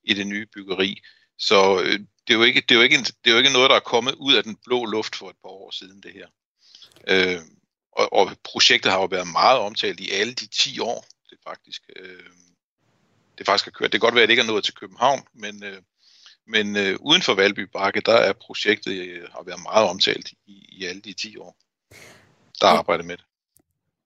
i 0.04 0.14
det 0.14 0.28
nye 0.28 0.46
byggeri. 0.46 1.02
Så 1.40 1.82
øh, 1.82 2.00
det, 2.28 2.34
er 2.34 2.38
jo 2.38 2.44
ikke, 2.44 2.62
det, 2.62 2.72
er 2.72 2.76
jo 2.76 2.82
ikke 2.82 2.98
en, 2.98 3.04
det 3.04 3.16
er 3.26 3.32
jo 3.32 3.38
ikke 3.38 3.54
noget, 3.54 3.70
der 3.70 3.76
er 3.76 3.80
kommet 3.80 4.16
ud 4.16 4.34
af 4.34 4.44
den 4.44 4.58
blå 4.66 4.86
luft 4.86 5.16
for 5.16 5.30
et 5.30 5.36
par 5.44 5.50
år 5.50 5.72
siden, 5.72 6.04
det 6.04 6.14
her. 6.14 6.28
Øh, 7.08 7.42
og, 7.92 8.14
og 8.14 8.32
projektet 8.44 8.92
har 8.92 9.00
jo 9.00 9.06
været 9.06 9.28
meget 9.28 9.60
omtalt 9.60 10.00
i 10.00 10.12
alle 10.12 10.34
de 10.34 10.48
10 10.48 10.80
år, 10.80 11.06
det 11.30 11.38
faktisk. 11.48 11.82
Øh, 11.96 12.32
det 13.38 13.46
faktisk 13.46 13.66
har 13.66 13.72
kørt. 13.72 13.92
Det 13.92 14.02
kan 14.02 14.08
godt 14.08 14.16
være, 14.16 14.24
at 14.24 14.30
det 14.30 14.34
ikke 14.34 14.44
er 14.44 14.54
nået 14.54 14.64
til 14.64 14.74
København, 14.74 15.24
men, 15.34 15.64
øh, 15.64 15.82
men 16.48 16.76
øh, 16.76 16.98
uden 17.00 17.22
for 17.22 17.34
Valby 17.34 17.60
Bakke, 17.60 18.02
der 18.02 18.18
er 18.18 18.34
projektet 18.34 18.94
øh, 18.94 19.30
har 19.32 19.44
været 19.44 19.64
meget 19.64 19.90
omtalt 19.90 20.32
i, 20.46 20.66
i 20.70 20.86
alle 20.86 21.02
de 21.02 21.14
10 21.14 21.38
år, 21.38 21.58
der 22.62 22.68
arbejder 22.68 23.04
med 23.04 23.18
det. 23.18 23.26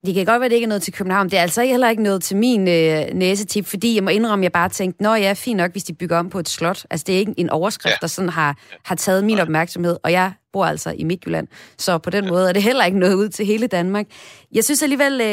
Det 0.06 0.14
kan 0.14 0.26
godt 0.26 0.40
være, 0.40 0.44
at 0.44 0.50
det 0.50 0.56
ikke 0.56 0.64
er 0.64 0.68
noget 0.68 0.82
til 0.82 0.92
København. 0.92 1.30
Det 1.30 1.38
er 1.38 1.42
altså 1.42 1.62
heller 1.62 1.88
ikke 1.88 2.02
noget 2.02 2.22
til 2.22 2.36
min 2.36 2.68
øh, 2.68 3.14
næsetip, 3.14 3.66
fordi 3.66 3.94
jeg 3.94 4.04
må 4.04 4.10
indrømme, 4.10 4.42
at 4.42 4.44
jeg 4.44 4.52
bare 4.52 4.68
tænkte, 4.68 5.02
nå 5.02 5.14
ja, 5.14 5.32
fint 5.32 5.56
nok, 5.56 5.72
hvis 5.72 5.84
de 5.84 5.94
bygger 5.94 6.18
om 6.18 6.30
på 6.30 6.38
et 6.38 6.48
slot. 6.48 6.86
Altså, 6.90 7.04
det 7.06 7.14
er 7.14 7.18
ikke 7.18 7.34
en 7.36 7.50
overskrift, 7.50 7.92
ja. 7.92 7.96
der 8.00 8.06
sådan 8.06 8.28
har, 8.28 8.56
har 8.84 8.94
taget 8.94 9.24
min 9.24 9.38
opmærksomhed, 9.38 9.96
og 10.02 10.12
jeg 10.12 10.32
bor 10.52 10.64
altså 10.64 10.90
i 10.90 11.04
Midtjylland. 11.04 11.48
Så 11.78 11.98
på 11.98 12.10
den 12.10 12.24
ja. 12.24 12.30
måde 12.30 12.48
er 12.48 12.52
det 12.52 12.62
heller 12.62 12.84
ikke 12.84 12.98
noget 12.98 13.14
ud 13.14 13.28
til 13.28 13.46
hele 13.46 13.66
Danmark. 13.66 14.06
Jeg 14.52 14.64
synes 14.64 14.82
alligevel, 14.82 15.12
øh, 15.12 15.26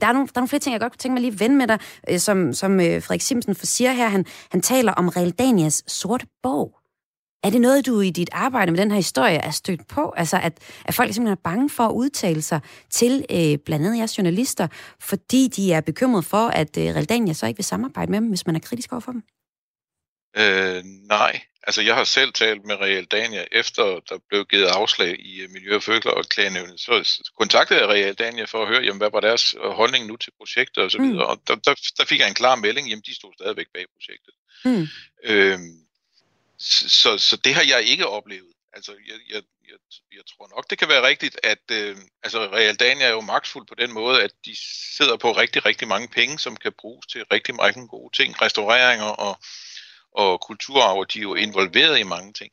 der, 0.00 0.06
er 0.06 0.12
nogle, 0.12 0.26
der 0.26 0.32
er 0.34 0.40
nogle 0.40 0.48
flere 0.48 0.60
ting, 0.60 0.72
jeg 0.72 0.80
godt 0.80 0.92
kunne 0.92 0.98
tænke 0.98 1.12
mig 1.12 1.20
lige 1.20 1.32
at 1.32 1.40
vende 1.40 1.56
med 1.56 1.66
dig, 1.66 1.78
øh, 2.10 2.18
som, 2.18 2.52
som 2.52 2.80
øh, 2.80 3.02
Frederik 3.02 3.20
Simsen 3.20 3.54
siger 3.54 3.92
her. 3.92 4.08
Han, 4.08 4.24
han 4.50 4.60
taler 4.60 4.92
om 4.92 5.08
Realdanias 5.08 5.84
sorte 5.86 6.26
bog. 6.42 6.81
Er 7.44 7.50
det 7.50 7.60
noget, 7.60 7.86
du 7.86 8.00
i 8.00 8.10
dit 8.10 8.30
arbejde 8.32 8.72
med 8.72 8.80
den 8.80 8.90
her 8.90 8.96
historie 8.96 9.36
er 9.36 9.50
stødt 9.50 9.88
på? 9.88 10.14
Altså, 10.16 10.36
at, 10.36 10.52
at 10.84 10.94
folk 10.94 11.14
simpelthen 11.14 11.38
er 11.38 11.50
bange 11.50 11.70
for 11.70 11.84
at 11.84 11.92
udtale 11.92 12.42
sig 12.42 12.60
til 12.90 13.24
øh, 13.30 13.58
blandt 13.58 13.86
andet 13.86 13.98
jeres 13.98 14.18
journalister, 14.18 14.68
fordi 15.00 15.48
de 15.48 15.72
er 15.72 15.80
bekymrede 15.80 16.22
for, 16.22 16.46
at 16.46 16.76
øh, 16.78 16.84
Realdania 16.84 17.32
så 17.32 17.46
ikke 17.46 17.58
vil 17.58 17.64
samarbejde 17.64 18.10
med 18.10 18.20
dem, 18.20 18.28
hvis 18.28 18.46
man 18.46 18.56
er 18.56 18.60
kritisk 18.60 18.92
over 18.92 19.00
for 19.00 19.12
dem? 19.12 19.22
Øh, 20.36 20.84
nej, 21.08 21.40
Altså, 21.66 21.82
jeg 21.82 21.94
har 21.94 22.04
selv 22.04 22.32
talt 22.32 22.64
med 22.64 22.74
Real 22.74 23.04
Dania, 23.04 23.44
efter 23.52 23.84
der 24.08 24.18
blev 24.28 24.44
givet 24.44 24.66
afslag 24.66 25.20
i 25.20 25.46
Miljø- 25.48 25.74
og 25.74 25.82
Fødevareklagenævnet. 25.82 26.80
Så 26.80 27.22
kontaktede 27.38 27.80
jeg 27.80 27.88
Real 27.88 28.14
Dania 28.14 28.44
for 28.44 28.62
at 28.62 28.68
høre, 28.68 28.82
jamen, 28.82 28.98
hvad 28.98 29.10
var 29.12 29.20
deres 29.20 29.54
holdning 29.60 30.06
nu 30.06 30.16
til 30.16 30.32
projektet 30.38 30.84
og 30.84 30.90
så 30.90 30.98
videre. 30.98 31.24
Mm. 31.24 31.30
Og 31.30 31.42
der, 31.48 31.54
der, 31.54 31.74
der 31.98 32.04
fik 32.04 32.20
jeg 32.20 32.28
en 32.28 32.34
klar 32.34 32.54
melding, 32.54 32.88
jamen, 32.88 33.02
de 33.06 33.14
stod 33.14 33.32
stadigvæk 33.40 33.66
bag 33.74 33.84
projektet. 33.96 34.34
Mm. 34.64 34.86
Øhm, 35.24 35.81
så, 37.02 37.18
så 37.18 37.36
det 37.36 37.54
har 37.54 37.62
jeg 37.62 37.82
ikke 37.84 38.06
oplevet. 38.06 38.52
Altså, 38.72 38.92
jeg, 38.92 39.18
jeg, 39.28 39.42
jeg, 39.68 39.78
jeg 40.12 40.22
tror 40.26 40.48
nok, 40.56 40.70
det 40.70 40.78
kan 40.78 40.88
være 40.88 41.06
rigtigt, 41.06 41.40
at 41.42 41.70
øh, 41.70 41.96
altså, 42.22 42.38
Real 42.38 42.76
Dania 42.76 43.06
er 43.06 43.10
jo 43.10 43.20
magtfuld 43.20 43.66
på 43.66 43.74
den 43.74 43.92
måde, 43.92 44.22
at 44.22 44.32
de 44.44 44.56
sidder 44.96 45.16
på 45.16 45.32
rigtig, 45.32 45.66
rigtig 45.66 45.88
mange 45.88 46.08
penge, 46.08 46.38
som 46.38 46.56
kan 46.56 46.72
bruges 46.78 47.06
til 47.06 47.24
rigtig 47.24 47.54
mange 47.54 47.88
gode 47.88 48.16
ting, 48.16 48.42
restaureringer 48.42 49.06
og, 49.06 49.38
og 50.12 50.40
kulturarv, 50.40 50.98
og 50.98 51.12
de 51.12 51.18
er 51.18 51.22
jo 51.22 51.34
involveret 51.34 51.98
i 51.98 52.02
mange 52.02 52.32
ting. 52.32 52.52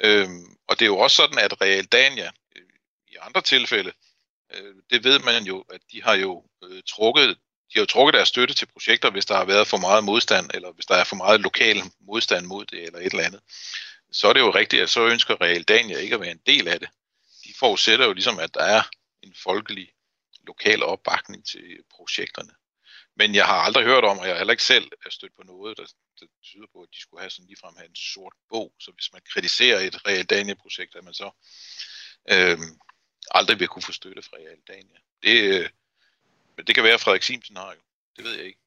Øhm, 0.00 0.56
og 0.68 0.78
det 0.78 0.84
er 0.84 0.86
jo 0.94 0.98
også 0.98 1.16
sådan, 1.16 1.38
at 1.38 1.60
Real 1.60 1.84
Dania 1.84 2.30
øh, 2.56 2.62
i 3.08 3.16
andre 3.20 3.40
tilfælde, 3.40 3.92
øh, 4.54 4.74
det 4.90 5.04
ved 5.04 5.18
man 5.18 5.44
jo, 5.44 5.64
at 5.70 5.80
de 5.92 6.02
har 6.02 6.14
jo 6.14 6.44
øh, 6.64 6.82
trukket 6.88 7.38
de 7.72 7.78
har 7.78 7.80
jo 7.80 7.86
trukket 7.86 8.14
deres 8.14 8.28
støtte 8.28 8.54
til 8.54 8.66
projekter, 8.66 9.10
hvis 9.10 9.26
der 9.26 9.36
har 9.36 9.44
været 9.44 9.66
for 9.68 9.76
meget 9.76 10.04
modstand, 10.04 10.50
eller 10.54 10.72
hvis 10.72 10.86
der 10.86 10.94
er 10.94 11.04
for 11.04 11.16
meget 11.16 11.40
lokal 11.40 11.82
modstand 12.00 12.46
mod 12.46 12.64
det, 12.64 12.82
eller 12.82 12.98
et 12.98 13.12
eller 13.12 13.24
andet. 13.24 13.40
Så 14.12 14.28
er 14.28 14.32
det 14.32 14.40
jo 14.40 14.50
rigtigt, 14.50 14.82
at 14.82 14.90
så 14.90 15.06
ønsker 15.06 15.40
Real 15.40 15.62
Dania 15.62 15.98
ikke 15.98 16.14
at 16.14 16.20
være 16.20 16.30
en 16.30 16.42
del 16.46 16.68
af 16.68 16.80
det. 16.80 16.88
De 17.44 17.54
forudsætter 17.58 18.06
jo 18.06 18.12
ligesom, 18.12 18.38
at 18.38 18.54
der 18.54 18.62
er 18.62 18.82
en 19.22 19.34
folkelig 19.44 19.92
lokal 20.46 20.82
opbakning 20.82 21.46
til 21.46 21.78
projekterne. 21.96 22.52
Men 23.16 23.34
jeg 23.34 23.46
har 23.46 23.54
aldrig 23.54 23.84
hørt 23.84 24.04
om, 24.04 24.18
og 24.18 24.24
jeg 24.24 24.34
har 24.34 24.38
heller 24.38 24.52
ikke 24.52 24.64
selv 24.64 24.90
stødt 25.10 25.36
på 25.36 25.42
noget, 25.42 25.78
der, 25.78 25.84
der 26.20 26.26
tyder 26.42 26.66
på, 26.72 26.82
at 26.82 26.88
de 26.94 27.00
skulle 27.00 27.20
have 27.20 27.30
sådan 27.30 27.46
ligefrem 27.46 27.76
have 27.76 27.88
en 27.88 27.96
sort 27.96 28.32
bog. 28.48 28.72
Så 28.80 28.92
hvis 28.92 29.12
man 29.12 29.22
kritiserer 29.32 29.80
et 29.80 30.06
Real 30.06 30.24
Dania-projekt, 30.24 30.96
at 30.96 31.04
man 31.04 31.14
så 31.14 31.30
øh, 32.32 32.58
aldrig 33.30 33.60
vil 33.60 33.68
kunne 33.68 33.82
få 33.82 33.92
støtte 33.92 34.22
fra 34.22 34.36
Real 34.36 34.60
Dania. 34.68 34.98
Det, 35.22 35.36
øh, 35.54 35.68
men 36.60 36.66
det 36.66 36.74
kan 36.74 36.84
være, 36.84 36.94
at 36.94 37.00
Frederik 37.00 37.22
Simsen 37.22 37.56
har 37.56 37.72
jo. 37.76 37.80
Det 38.16 38.24
ved 38.24 38.36
jeg 38.36 38.46
ikke. 38.46 38.58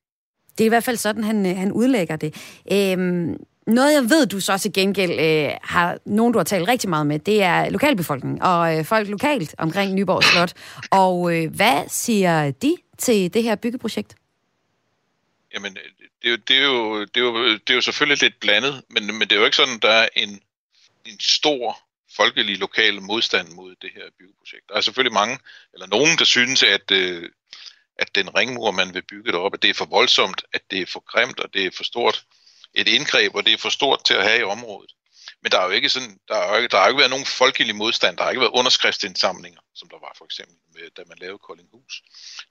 Det 0.57 0.63
er 0.63 0.65
i 0.65 0.69
hvert 0.69 0.83
fald 0.83 0.97
sådan, 0.97 1.23
han, 1.23 1.45
øh, 1.45 1.57
han 1.57 1.71
udlægger 1.71 2.15
det. 2.15 2.35
Øhm, 2.71 3.35
noget, 3.67 3.93
jeg 3.93 4.09
ved, 4.09 4.25
du 4.25 4.39
så 4.39 4.57
til 4.57 4.73
gengæld 4.73 5.11
øh, 5.11 5.51
har 5.63 5.97
nogen, 6.05 6.33
du 6.33 6.39
har 6.39 6.43
talt 6.43 6.67
rigtig 6.67 6.89
meget 6.89 7.07
med, 7.07 7.19
det 7.19 7.43
er 7.43 7.69
lokalbefolkningen 7.69 8.41
og 8.41 8.77
øh, 8.77 8.85
folk 8.85 9.07
lokalt 9.07 9.55
omkring 9.57 9.93
Nyborg 9.93 10.23
Slot. 10.23 10.53
Og 10.91 11.35
øh, 11.35 11.55
hvad 11.55 11.83
siger 11.89 12.51
de 12.51 12.75
til 12.97 13.33
det 13.33 13.43
her 13.43 13.55
byggeprojekt? 13.55 14.15
Jamen, 15.53 15.73
det 15.73 15.81
er, 16.23 16.29
jo, 16.29 16.35
det, 16.35 16.57
er 16.57 16.63
jo, 16.63 17.01
det, 17.01 17.17
er 17.17 17.21
jo, 17.21 17.53
det 17.53 17.69
er 17.69 17.75
jo 17.75 17.81
selvfølgelig 17.81 18.21
lidt 18.21 18.39
blandet, 18.39 18.83
men, 18.89 19.05
men 19.05 19.21
det 19.21 19.31
er 19.31 19.39
jo 19.39 19.45
ikke 19.45 19.57
sådan, 19.57 19.79
der 19.79 19.89
er 19.89 20.09
en, 20.15 20.29
en 21.05 21.19
stor 21.19 21.79
folkelig 22.17 22.57
lokal 22.57 23.01
modstand 23.01 23.47
mod 23.49 23.75
det 23.81 23.89
her 23.95 24.03
byggeprojekt. 24.19 24.69
Der 24.69 24.75
er 24.75 24.81
selvfølgelig 24.81 25.13
mange, 25.13 25.39
eller 25.73 25.87
nogen, 25.87 26.17
der 26.17 26.25
synes, 26.25 26.63
at, 26.63 26.91
øh, 26.91 27.29
at 27.99 28.15
den 28.15 28.35
ringmur, 28.35 28.71
man 28.71 28.93
vil 28.93 29.01
bygge 29.01 29.31
deroppe, 29.31 29.57
det 29.57 29.69
er 29.69 29.73
for 29.73 29.85
voldsomt, 29.85 30.43
at 30.53 30.61
det 30.71 30.81
er 30.81 30.85
for 30.85 30.99
grimt, 30.99 31.39
og 31.39 31.53
det 31.53 31.65
er 31.65 31.71
for 31.77 31.83
stort 31.83 32.25
et 32.73 32.87
indgreb, 32.87 33.35
og 33.35 33.45
det 33.45 33.53
er 33.53 33.57
for 33.57 33.69
stort 33.69 34.05
til 34.05 34.13
at 34.13 34.23
have 34.23 34.39
i 34.39 34.43
området. 34.43 34.91
Men 35.41 35.51
der 35.51 35.59
er 35.59 35.65
jo 35.65 35.71
ikke 35.71 35.89
sådan, 35.89 36.19
der 36.27 36.35
har 36.35 36.49
jo 36.49 36.55
ikke, 36.55 36.67
der 36.67 36.77
har 36.77 36.87
ikke 36.87 36.99
været 36.99 37.09
nogen 37.09 37.25
folkelig 37.25 37.75
modstand, 37.75 38.17
der 38.17 38.23
har 38.23 38.29
ikke 38.29 38.41
været 38.41 38.51
underskriftsindsamlinger, 38.53 39.61
som 39.75 39.89
der 39.89 39.99
var 39.99 40.13
for 40.17 40.25
eksempel, 40.25 40.55
med, 40.73 40.89
da 40.97 41.01
man 41.07 41.17
lavede 41.21 41.37
Koldinghus. 41.37 42.01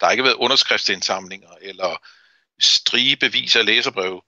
Der 0.01 0.07
har 0.07 0.11
ikke 0.11 0.25
været 0.25 0.35
underskriftsindsamlinger, 0.35 1.51
eller 1.61 1.97
stribevis 2.61 3.57
af 3.57 3.67
læserbrev 3.67 4.25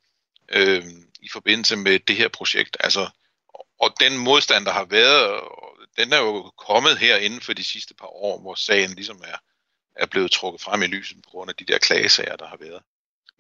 øh, 0.49 0.85
i 1.23 1.29
forbindelse 1.33 1.77
med 1.77 1.99
det 1.99 2.17
her 2.17 2.29
projekt. 2.29 2.77
Altså, 2.81 3.09
og 3.81 3.95
den 4.01 4.19
modstand, 4.19 4.65
der 4.65 4.73
har 4.73 4.85
været, 4.85 5.41
den 5.97 6.13
er 6.13 6.19
jo 6.19 6.51
kommet 6.51 6.99
her 6.99 7.17
inden 7.17 7.41
for 7.41 7.53
de 7.53 7.65
sidste 7.65 7.95
par 7.95 8.07
år, 8.07 8.41
hvor 8.41 8.55
sagen 8.55 8.95
ligesom 8.95 9.23
er, 9.25 9.37
er 9.97 10.07
blevet 10.07 10.31
trukket 10.31 10.61
frem 10.61 10.83
i 10.83 10.87
lyset 10.87 11.17
på 11.17 11.31
grund 11.31 11.51
af 11.51 11.57
de 11.57 11.65
der 11.65 11.79
klagesager, 11.79 12.37
der 12.37 12.47
har 12.47 12.57
været. 12.61 12.83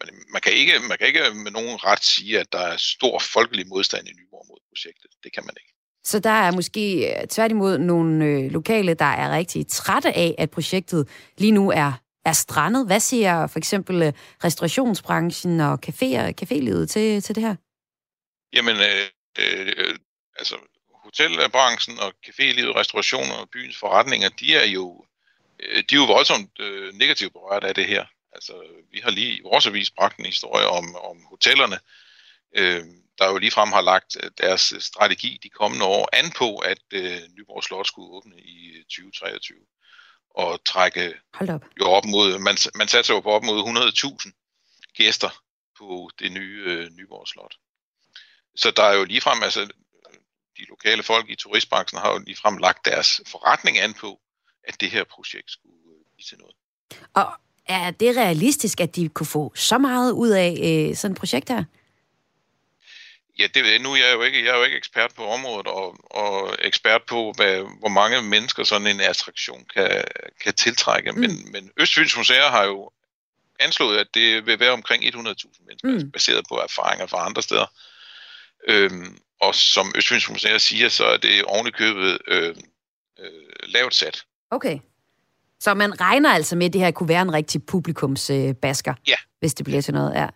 Men 0.00 0.14
man 0.32 0.40
kan, 0.42 0.52
ikke, 0.52 0.72
man 0.88 0.98
kan 0.98 1.06
ikke 1.06 1.20
med 1.34 1.50
nogen 1.50 1.76
ret 1.84 2.04
sige, 2.04 2.40
at 2.40 2.52
der 2.52 2.58
er 2.58 2.76
stor 2.76 3.18
folkelig 3.18 3.66
modstand 3.68 4.08
i 4.08 4.12
Nyborg 4.12 4.46
mod 4.48 4.58
projektet. 4.70 5.10
Det 5.24 5.32
kan 5.32 5.44
man 5.44 5.54
ikke. 5.60 5.74
Så 6.04 6.18
der 6.18 6.30
er 6.30 6.52
måske 6.52 7.14
øh, 7.20 7.26
tværtimod 7.26 7.78
nogle 7.78 8.24
øh, 8.24 8.50
lokale, 8.50 8.94
der 8.94 9.04
er 9.04 9.36
rigtig 9.36 9.66
trætte 9.68 10.12
af, 10.12 10.34
at 10.38 10.50
projektet 10.50 11.08
lige 11.38 11.52
nu 11.52 11.70
er, 11.70 11.92
er 12.24 12.32
strandet. 12.32 12.86
Hvad 12.86 13.00
siger 13.00 13.46
for 13.46 13.58
eksempel 13.58 14.02
øh, 14.02 14.12
restaurationsbranchen 14.44 15.60
og 15.60 15.78
caféer, 15.86 16.32
cafélivet 16.42 16.86
til, 16.86 17.22
til 17.22 17.34
det 17.34 17.42
her? 17.42 17.54
Jamen, 18.56 18.76
øh, 18.76 19.08
øh, 19.38 19.96
altså 20.38 20.56
hotelbranchen 21.04 21.98
og 21.98 22.12
cafélivet, 22.26 22.76
restaurationer 22.80 23.34
og 23.34 23.48
byens 23.52 23.76
forretninger, 23.76 24.28
de 24.28 24.56
er 24.56 24.66
jo, 24.66 25.04
de 25.64 25.94
er 25.94 26.00
jo 26.02 26.04
voldsomt 26.04 26.60
øh, 26.60 26.94
negativt 26.94 27.32
berørt 27.32 27.64
af 27.64 27.74
det 27.74 27.86
her. 27.86 28.04
Altså, 28.32 28.52
vi 28.92 29.00
har 29.04 29.10
lige 29.10 29.36
i 29.38 29.40
vores 29.42 29.66
avis 29.66 29.90
bragt 29.90 30.18
en 30.18 30.26
historie 30.26 30.66
om, 30.66 30.96
om 30.96 31.24
hotellerne, 31.30 31.78
øh, 32.56 32.84
der 33.18 33.30
jo 33.30 33.38
ligefrem 33.38 33.72
har 33.72 33.80
lagt 33.80 34.16
øh, 34.22 34.30
deres 34.38 34.74
strategi 34.80 35.38
de 35.42 35.48
kommende 35.48 35.84
år 35.84 36.08
an 36.12 36.30
på, 36.30 36.56
at 36.56 36.78
øh, 36.92 37.20
Nyborg 37.36 37.64
Slot 37.64 37.86
skulle 37.86 38.10
åbne 38.10 38.36
i 38.38 38.82
2023 38.82 39.58
og 40.30 40.64
trække 40.64 41.14
Hold 41.34 41.50
op. 41.50 41.64
jo 41.80 41.84
op 41.84 42.04
mod, 42.04 42.38
man, 42.38 42.56
man 42.74 42.88
satte 42.88 43.12
jo 43.12 43.20
på 43.20 43.30
op 43.30 43.44
mod 43.44 43.58
100.000 44.26 44.90
gæster 44.94 45.30
på 45.78 46.10
det 46.18 46.32
nye 46.32 46.62
øh, 46.66 46.90
Nyborg 46.90 47.28
Slot. 47.28 47.54
Så 48.56 48.70
der 48.70 48.82
er 48.82 48.94
jo 48.94 49.04
ligefrem, 49.04 49.42
altså 49.42 49.68
de 50.58 50.64
lokale 50.68 51.02
folk 51.02 51.30
i 51.30 51.36
turistbranchen 51.36 52.00
har 52.00 52.12
jo 52.12 52.18
ligefrem 52.18 52.56
lagt 52.56 52.84
deres 52.84 53.20
forretning 53.26 53.78
an 53.78 53.94
på, 53.94 54.20
at 54.68 54.80
det 54.80 54.90
her 54.90 55.04
projekt 55.04 55.50
skulle 55.50 55.76
øh, 55.86 56.04
blive 56.14 56.24
til 56.28 56.38
noget. 56.38 56.56
Og 57.14 57.32
er 57.66 57.90
det 57.90 58.16
realistisk, 58.16 58.80
at 58.80 58.96
de 58.96 59.08
kunne 59.08 59.26
få 59.26 59.52
så 59.54 59.78
meget 59.78 60.12
ud 60.12 60.30
af 60.30 60.58
øh, 60.62 60.96
sådan 60.96 61.12
et 61.12 61.18
projekt 61.18 61.48
her? 61.48 61.64
Ja, 63.38 63.46
det, 63.54 63.80
nu 63.80 63.92
er 63.92 63.96
jeg 63.96 64.14
jo 64.14 64.22
ikke, 64.22 64.44
jeg 64.44 64.52
er 64.52 64.58
jo 64.58 64.64
ikke 64.64 64.76
ekspert 64.76 65.14
på 65.14 65.26
området, 65.26 65.66
og, 65.66 65.96
og 66.10 66.56
ekspert 66.62 67.02
på, 67.02 67.32
hvad, 67.36 67.78
hvor 67.78 67.88
mange 67.88 68.22
mennesker 68.22 68.64
sådan 68.64 68.86
en 68.86 69.00
attraktion 69.00 69.64
kan, 69.74 70.04
kan 70.40 70.54
tiltrække. 70.54 71.12
Mm. 71.12 71.18
Men, 71.18 71.52
men 71.52 71.70
Østfyns 71.76 72.16
Museer 72.16 72.50
har 72.50 72.64
jo 72.64 72.90
anslået, 73.60 73.98
at 73.98 74.06
det 74.14 74.46
vil 74.46 74.60
være 74.60 74.70
omkring 74.72 75.04
100.000 75.04 75.14
mennesker, 75.66 76.04
mm. 76.04 76.10
baseret 76.10 76.44
på 76.48 76.54
erfaringer 76.54 77.06
fra 77.06 77.26
andre 77.26 77.42
steder. 77.42 77.66
Øhm, 78.68 79.18
og 79.40 79.54
som 79.54 79.92
Østfyns 79.96 80.30
Museer 80.30 80.58
siger, 80.58 80.88
så 80.88 81.04
er 81.04 81.16
det 81.16 81.44
ovenikøbet 81.44 82.18
øh, 82.26 82.56
øh, 83.18 83.32
lavt 83.62 83.94
sat. 83.94 84.24
Okay. 84.54 84.78
Så 85.60 85.74
man 85.74 86.00
regner 86.00 86.30
altså 86.30 86.56
med, 86.56 86.66
at 86.66 86.72
det 86.72 86.80
her 86.80 86.90
kunne 86.90 87.08
være 87.08 87.22
en 87.22 87.32
rigtig 87.32 87.62
publikumsbasker, 87.62 88.94
ja. 89.08 89.14
hvis 89.40 89.54
det 89.54 89.64
bliver 89.64 89.80
til 89.80 89.94
noget. 89.94 90.14
Ja. 90.14 90.26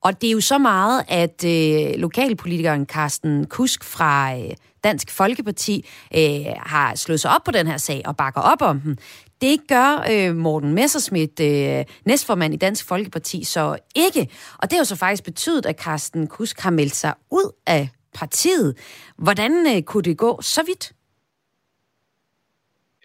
Og 0.00 0.20
det 0.20 0.26
er 0.26 0.32
jo 0.32 0.40
så 0.40 0.58
meget, 0.58 1.04
at 1.08 1.44
øh, 1.44 1.94
lokalpolitikeren 2.00 2.86
Carsten 2.86 3.46
Kusk 3.46 3.84
fra 3.84 4.38
øh, 4.38 4.50
Dansk 4.84 5.10
Folkeparti 5.10 5.88
øh, 6.16 6.46
har 6.56 6.94
slået 6.94 7.20
sig 7.20 7.30
op 7.34 7.44
på 7.44 7.50
den 7.50 7.66
her 7.66 7.76
sag 7.76 8.02
og 8.04 8.16
bakker 8.16 8.40
op 8.40 8.62
om 8.62 8.80
den. 8.80 8.98
Det 9.40 9.60
gør 9.68 10.06
øh, 10.10 10.36
Morten 10.36 10.72
Messerschmidt, 10.72 11.40
øh, 11.40 11.84
næstformand 12.06 12.54
i 12.54 12.56
Dansk 12.56 12.86
Folkeparti, 12.86 13.44
så 13.44 13.76
ikke. 13.94 14.28
Og 14.58 14.70
det 14.70 14.72
har 14.72 14.78
jo 14.80 14.84
så 14.84 14.96
faktisk 14.96 15.24
betydet, 15.24 15.66
at 15.66 15.80
Carsten 15.80 16.26
Kusk 16.26 16.60
har 16.60 16.70
meldt 16.70 16.96
sig 16.96 17.14
ud 17.30 17.52
af 17.66 17.88
partiet. 18.14 18.76
Hvordan 19.18 19.76
øh, 19.76 19.82
kunne 19.82 20.02
det 20.02 20.16
gå 20.16 20.42
så 20.42 20.62
vidt? 20.62 20.92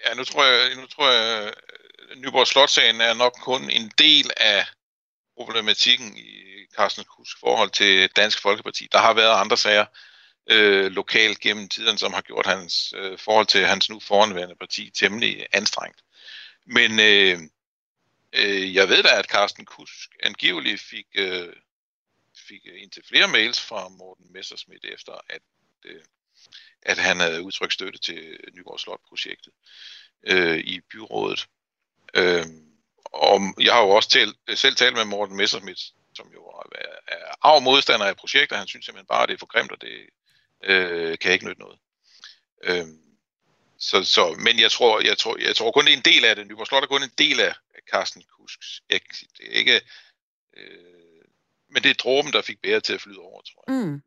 Ja, 0.07 0.13
nu 0.13 0.23
tror 0.23 0.43
jeg, 0.43 0.75
nu 0.75 0.87
tror 0.87 1.09
jeg 1.11 1.53
Nyborg 2.15 2.47
Slotsagen 2.47 3.01
er 3.01 3.13
nok 3.13 3.33
kun 3.41 3.69
en 3.69 3.91
del 3.97 4.31
af 4.37 4.65
problematikken 5.37 6.17
i 6.17 6.31
Carsten 6.75 7.03
Kusk 7.03 7.39
forhold 7.39 7.69
til 7.69 8.09
Dansk 8.15 8.41
Folkeparti. 8.41 8.87
Der 8.91 8.97
har 8.97 9.13
været 9.13 9.41
andre 9.41 9.57
sager 9.57 9.85
øh, 10.49 10.91
lokalt 10.91 11.39
gennem 11.39 11.69
tiden, 11.69 11.97
som 11.97 12.13
har 12.13 12.21
gjort 12.21 12.45
hans 12.45 12.93
øh, 12.97 13.17
forhold 13.19 13.45
til 13.45 13.65
hans 13.65 13.89
nu 13.89 13.99
foranværende 13.99 14.55
parti 14.55 14.89
temmelig 14.89 15.47
anstrengt. 15.51 16.01
Men 16.65 16.99
øh, 16.99 17.39
øh, 18.33 18.75
jeg 18.75 18.89
ved 18.89 19.03
da, 19.03 19.19
at 19.19 19.25
Carsten 19.25 19.65
Kusk 19.65 20.09
angiveligt 20.23 20.81
fik, 20.81 21.07
øh, 21.15 21.53
fik 22.47 22.61
øh, 22.65 22.81
indtil 22.81 23.03
flere 23.07 23.27
mails 23.27 23.59
fra 23.59 23.89
Morten 23.89 24.33
Messersmith 24.33 24.87
efter, 24.93 25.13
at, 25.29 25.41
øh, 25.85 26.01
at 26.81 26.97
han 26.97 27.19
havde 27.19 27.41
udtrykt 27.41 27.73
støtte 27.73 27.99
til 27.99 28.37
Nyborg 28.53 28.79
Slot-projektet 28.79 29.53
øh, 30.23 30.57
i 30.57 30.79
byrådet. 30.91 31.47
Øh, 32.13 32.45
og 33.05 33.41
jeg 33.59 33.73
har 33.73 33.81
jo 33.81 33.89
også 33.89 34.09
talt, 34.09 34.59
selv 34.59 34.75
talt 34.75 34.95
med 34.95 35.05
Morten 35.05 35.37
Messerschmidt, 35.37 35.79
som 36.15 36.27
jo 36.33 36.45
er, 36.45 36.63
er 37.07 37.35
arv 37.41 37.61
modstander 37.61 38.05
af 38.05 38.17
projekter. 38.17 38.57
Han 38.57 38.67
synes 38.67 38.85
simpelthen 38.85 39.07
bare, 39.07 39.23
at 39.23 39.29
det 39.29 39.35
er 39.35 39.39
for 39.39 39.45
grimt, 39.45 39.71
og 39.71 39.81
det 39.81 40.09
øh, 40.63 41.17
kan 41.17 41.31
ikke 41.31 41.45
nytte 41.45 41.61
noget. 41.61 41.79
Øh, 42.63 42.87
så, 43.79 44.03
så, 44.03 44.35
men 44.39 44.59
jeg 44.59 44.71
tror, 44.71 45.01
jeg, 45.01 45.17
tror, 45.17 45.37
jeg 45.37 45.55
tror 45.55 45.71
kun, 45.71 45.85
det 45.85 45.93
er 45.93 45.97
en 45.97 46.13
del 46.13 46.25
af 46.25 46.35
det. 46.35 46.47
Nyborg 46.47 46.67
Slot 46.67 46.83
er 46.83 46.87
kun 46.87 47.03
en 47.03 47.17
del 47.17 47.39
af 47.39 47.53
Carsten 47.91 48.23
Kusks 48.37 48.81
exit. 48.89 49.29
Det 49.37 49.45
er 49.47 49.57
ikke, 49.59 49.81
øh, 50.57 51.25
men 51.69 51.83
det 51.83 51.89
er 51.89 51.93
dråben, 51.93 52.33
der 52.33 52.41
fik 52.41 52.61
bære 52.61 52.79
til 52.79 52.93
at 52.93 53.01
flyde 53.01 53.19
over, 53.19 53.41
tror 53.41 53.63
jeg. 53.67 53.85
Mm. 53.85 54.01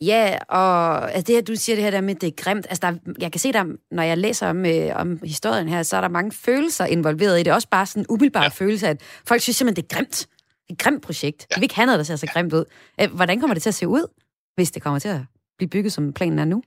Ja, 0.00 0.38
og 0.48 1.12
altså 1.12 1.26
det 1.26 1.34
her, 1.34 1.42
du 1.42 1.54
siger 1.54 1.76
det 1.76 1.84
her 1.84 1.90
der 1.90 2.00
med, 2.00 2.14
det 2.14 2.26
er 2.26 2.42
grimt. 2.44 2.66
Altså, 2.70 2.90
der, 2.90 3.12
jeg 3.18 3.32
kan 3.32 3.38
se, 3.38 3.52
der, 3.52 3.64
når 3.90 4.02
jeg 4.02 4.18
læser 4.18 4.48
om, 4.48 4.66
øh, 4.66 4.90
om 4.94 5.20
historien 5.24 5.68
her, 5.68 5.82
så 5.82 5.96
er 5.96 6.00
der 6.00 6.08
mange 6.08 6.32
følelser 6.32 6.84
involveret 6.84 7.40
i 7.40 7.42
det. 7.42 7.52
Også 7.52 7.68
bare 7.68 7.86
sådan 7.86 8.02
en 8.02 8.06
umiddelbar 8.08 8.42
ja. 8.42 8.48
følelse, 8.48 8.88
at 8.88 9.02
folk 9.26 9.40
synes 9.40 9.56
simpelthen, 9.56 9.84
det 9.84 9.92
er 9.92 9.96
grimt. 9.96 10.28
Et 10.70 10.78
grimt 10.78 11.02
projekt. 11.02 11.46
Ja. 11.50 11.54
Vi 11.54 11.60
vil 11.60 11.64
ikke 11.64 11.74
have 11.74 11.86
noget, 11.86 11.98
der 11.98 12.04
ser 12.04 12.16
så 12.16 12.26
grimt 12.26 12.52
ud. 12.52 12.64
Øh, 13.00 13.10
hvordan 13.14 13.40
kommer 13.40 13.54
det 13.54 13.62
til 13.62 13.70
at 13.70 13.74
se 13.74 13.88
ud, 13.88 14.06
hvis 14.54 14.70
det 14.70 14.82
kommer 14.82 14.98
til 14.98 15.08
at 15.08 15.20
blive 15.58 15.68
bygget, 15.68 15.92
som 15.92 16.12
planen 16.12 16.38
er 16.38 16.44
nu? 16.44 16.62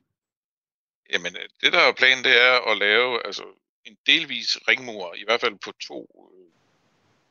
Jamen, 1.14 1.36
øh, 1.36 1.50
det 1.62 1.74
der 1.74 1.80
er 1.80 1.92
planen, 1.98 2.24
det 2.24 2.42
er 2.42 2.72
at 2.72 2.78
lave 2.78 3.26
altså, 3.26 3.44
en 3.86 3.96
delvis 4.08 4.58
ringmur, 4.68 5.16
i 5.18 5.24
hvert 5.28 5.42
fald 5.42 5.54
på 5.66 5.72
to, 5.82 6.30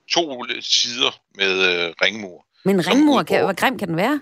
to 0.09 0.45
sider 0.61 1.21
med 1.35 1.53
øh, 1.53 1.95
ringmur. 2.03 2.47
Men 2.65 2.87
ringmur, 2.87 3.23
kan, 3.23 3.45
hvor 3.45 3.55
grim 3.55 3.79
kan 3.79 3.88
den 3.88 3.97
være? 3.97 4.21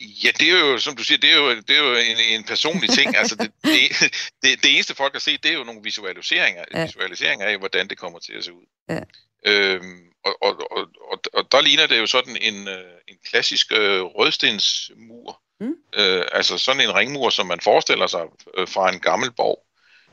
Ja, 0.00 0.30
det 0.40 0.50
er 0.50 0.58
jo, 0.58 0.78
som 0.78 0.96
du 0.96 1.04
siger, 1.04 1.18
det 1.18 1.32
er 1.32 1.36
jo, 1.36 1.50
det 1.50 1.70
er 1.70 1.82
jo 1.82 1.94
en, 1.94 2.38
en 2.38 2.44
personlig 2.44 2.90
ting. 2.90 3.16
altså, 3.16 3.36
det, 3.36 3.52
det, 3.74 4.12
det, 4.42 4.62
det 4.62 4.74
eneste 4.74 4.94
folk 4.94 5.12
har 5.12 5.20
set, 5.20 5.42
det 5.42 5.50
er 5.50 5.54
jo 5.54 5.64
nogle 5.64 5.82
visualiseringer, 5.82 6.64
ja. 6.74 6.84
visualiseringer 6.84 7.46
af, 7.46 7.58
hvordan 7.58 7.88
det 7.88 7.98
kommer 7.98 8.18
til 8.18 8.32
at 8.32 8.44
se 8.44 8.52
ud. 8.52 8.66
Ja. 8.88 9.00
Øhm, 9.46 10.06
og, 10.24 10.42
og, 10.42 10.70
og, 10.70 10.88
og, 11.12 11.20
og 11.32 11.52
der 11.52 11.60
ligner 11.60 11.86
det 11.86 11.98
jo 11.98 12.06
sådan 12.06 12.36
en, 12.40 12.68
øh, 12.68 12.94
en 13.08 13.16
klassisk 13.24 13.72
øh, 13.72 14.02
rødstensmur. 14.02 15.40
Mm. 15.60 15.74
Øh, 15.94 16.24
altså 16.32 16.58
sådan 16.58 16.80
en 16.80 16.94
ringmur, 16.94 17.30
som 17.30 17.46
man 17.46 17.60
forestiller 17.60 18.06
sig 18.06 18.22
øh, 18.58 18.68
fra 18.68 18.92
en 18.92 19.00
gammel 19.00 19.32
borg, 19.32 19.66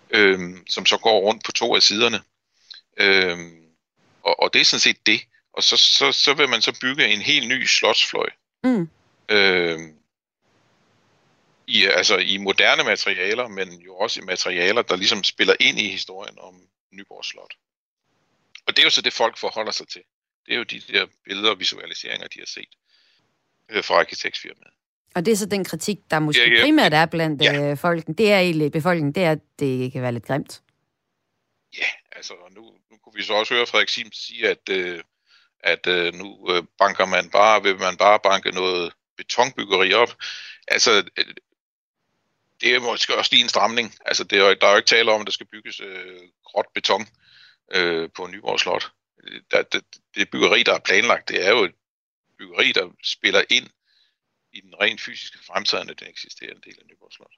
øh, 0.09 0.39
som 0.69 0.85
så 0.85 0.97
går 0.97 1.19
rundt 1.19 1.43
på 1.45 1.51
to 1.51 1.75
af 1.75 1.81
siderne. 1.81 2.21
Øh, 2.97 3.37
og, 4.23 4.39
og 4.39 4.53
det 4.53 4.61
er 4.61 4.65
sådan 4.65 4.79
set 4.79 5.05
det. 5.05 5.21
Og 5.53 5.63
så, 5.63 5.77
så, 5.77 6.11
så 6.11 6.33
vil 6.33 6.49
man 6.49 6.61
så 6.61 6.79
bygge 6.81 7.07
en 7.07 7.21
helt 7.21 7.47
ny 7.47 7.65
slotsfløj. 7.65 8.29
Mm 8.63 8.89
øh, 9.29 9.79
i, 11.67 11.85
altså 11.85 12.17
i 12.17 12.37
moderne 12.37 12.83
materialer, 12.83 13.47
men 13.47 13.73
jo 13.73 13.95
også 13.95 14.19
i 14.19 14.23
materialer, 14.23 14.81
der 14.81 14.95
ligesom 14.95 15.23
spiller 15.23 15.55
ind 15.59 15.79
i 15.79 15.87
historien 15.87 16.39
om 16.39 16.61
Nyborg 16.91 17.25
Slot. 17.25 17.53
Og 18.67 18.75
det 18.75 18.79
er 18.79 18.83
jo 18.83 18.89
så 18.89 19.01
det, 19.01 19.13
folk 19.13 19.37
forholder 19.37 19.71
sig 19.71 19.87
til. 19.87 20.01
Det 20.45 20.53
er 20.53 20.57
jo 20.57 20.63
de 20.63 20.79
der 20.79 21.05
billeder 21.25 21.49
og 21.49 21.59
visualiseringer, 21.59 22.27
de 22.27 22.39
har 22.39 22.45
set 22.45 22.69
øh, 23.69 23.83
fra 23.83 23.95
arkitektfirmaet. 23.95 24.73
Og 25.15 25.25
det 25.25 25.31
er 25.31 25.35
så 25.35 25.45
den 25.45 25.63
kritik, 25.63 25.97
der 26.11 26.19
måske 26.19 26.49
ja, 26.49 26.55
ja. 26.55 26.61
primært 26.61 26.93
er 26.93 27.05
blandt 27.05 27.41
ja. 27.41 27.71
øh, 27.71 27.77
folken. 27.77 28.13
Det 28.13 28.31
er 28.31 28.39
egentlig 28.39 28.71
befolkningen, 28.71 29.15
det 29.15 29.23
er, 29.23 29.31
at 29.31 29.39
det 29.59 29.91
kan 29.91 30.01
være 30.01 30.11
lidt 30.11 30.25
grimt. 30.25 30.61
Ja, 31.77 31.87
altså 32.11 32.33
nu, 32.51 32.61
nu 32.91 32.97
kunne 33.03 33.13
vi 33.15 33.23
så 33.23 33.33
også 33.33 33.53
høre 33.53 33.65
Frederik 33.65 33.89
Sims 33.89 34.17
sige, 34.17 34.49
at, 34.49 34.69
øh, 34.69 35.03
at 35.59 35.87
øh, 35.87 36.13
nu 36.13 36.47
øh, 36.49 36.63
banker 36.77 37.05
man 37.05 37.29
bare, 37.29 37.63
vil 37.63 37.79
man 37.79 37.97
bare 37.97 38.19
banke 38.23 38.51
noget 38.51 38.93
betonbyggeri 39.17 39.93
op. 39.93 40.15
Altså, 40.67 41.03
det 42.61 42.75
er 42.75 42.79
måske 42.79 43.17
også 43.17 43.29
lige 43.31 43.43
en 43.43 43.49
stramning. 43.49 43.95
Altså, 44.05 44.23
det 44.23 44.39
er, 44.39 44.53
der 44.53 44.67
er 44.67 44.71
jo 44.71 44.77
ikke 44.77 44.87
tale 44.87 45.11
om, 45.11 45.21
at 45.21 45.27
der 45.27 45.31
skal 45.31 45.47
bygges 45.47 45.79
øh, 45.79 46.19
gråt 46.43 46.65
beton 46.73 47.07
øh, 47.73 48.09
på 48.15 48.27
Nyborg 48.27 48.59
Slot. 48.59 48.91
Der, 49.51 49.61
det, 49.61 49.83
det 50.15 50.29
byggeri, 50.29 50.63
der 50.63 50.73
er 50.73 50.79
planlagt, 50.79 51.29
det 51.29 51.45
er 51.45 51.49
jo 51.49 51.63
et 51.63 51.73
byggeri, 52.37 52.71
der 52.71 52.89
spiller 53.03 53.43
ind 53.49 53.69
i 54.53 54.61
den 54.61 54.73
rent 54.81 55.01
fysiske 55.01 55.37
fremtiden 55.47 55.89
af 55.89 55.95
den 55.95 56.07
eksisterende 56.07 56.61
del 56.65 56.75
af 56.81 56.85
Nyborg 56.89 57.11
Slot. 57.13 57.33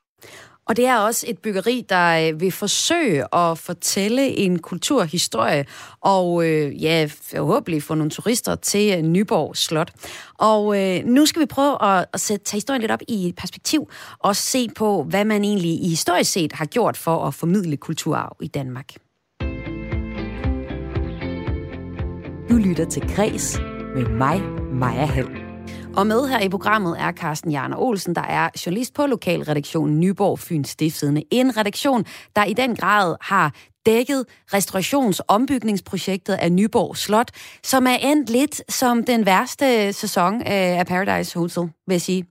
Og 0.66 0.78
det 0.78 0.86
er 0.86 0.98
også 0.98 1.26
et 1.30 1.40
byggeri, 1.40 1.86
der 1.90 2.30
øh, 2.30 2.42
vil 2.42 2.52
forsøge 2.52 3.36
at 3.36 3.58
fortælle 3.58 4.28
en 4.28 4.60
kulturhistorie, 4.60 5.66
og 6.02 6.48
øh, 6.48 6.84
ja, 6.84 7.10
forhåbentlig 7.22 7.84
få 7.84 7.96
nogle 7.96 8.12
turister 8.12 8.56
til 8.56 9.06
Nyborg 9.06 9.58
Slot. 9.58 9.92
Og 10.40 10.82
øh, 10.82 11.06
nu 11.06 11.26
skal 11.26 11.42
vi 11.42 11.46
prøve 11.46 11.84
at, 11.84 12.06
at 12.14 12.22
sætte, 12.22 12.46
tage 12.46 12.58
historien 12.58 12.82
lidt 12.82 12.92
op 12.92 13.02
i 13.08 13.28
et 13.28 13.36
perspektiv, 13.36 13.90
og 14.20 14.36
se 14.36 14.70
på, 14.76 15.04
hvad 15.04 15.26
man 15.26 15.44
egentlig 15.44 15.84
i 15.84 15.90
historisk 15.90 16.32
set 16.32 16.54
har 16.54 16.66
gjort 16.66 16.98
for 16.98 17.28
at 17.28 17.34
formidle 17.34 17.78
kulturarv 17.78 18.38
i 18.42 18.48
Danmark. 18.48 18.94
Du 22.50 22.56
lytter 22.56 22.86
til 22.90 23.16
Græs 23.16 23.60
med 23.96 24.10
mig, 24.10 24.42
Maja 24.74 25.06
Hall. 25.06 25.45
Og 25.98 26.08
med 26.08 26.28
her 26.28 26.40
i 26.40 26.50
programmet 26.50 27.00
er 27.00 27.12
Carsten 27.12 27.52
Jarner 27.52 27.78
Olsen, 27.78 28.16
der 28.16 28.22
er 28.22 28.50
journalist 28.66 28.94
på 28.94 29.06
lokalredaktionen 29.06 30.00
Nyborg 30.00 30.40
Fyns 30.40 30.70
Stiftstidende. 30.70 31.24
En 31.32 31.58
redaktion, 31.58 32.06
der 32.36 32.44
i 32.44 32.54
den 32.54 32.76
grad 32.76 33.16
har 33.22 33.54
dækket 33.86 34.26
restaurations- 34.54 35.20
ombygningsprojektet 35.28 36.34
af 36.34 36.52
Nyborg 36.52 36.98
Slot, 36.98 37.32
som 37.64 37.88
er 37.88 37.96
endt 37.96 38.30
lidt 38.30 38.74
som 38.74 39.04
den 39.04 39.26
værste 39.26 39.94
sæson 39.94 40.36
øh, 40.36 40.80
af 40.80 40.86
Paradise 40.88 41.40
Hotel, 41.40 41.64
vil 41.64 41.94
jeg 41.94 42.02
sige. 42.02 42.26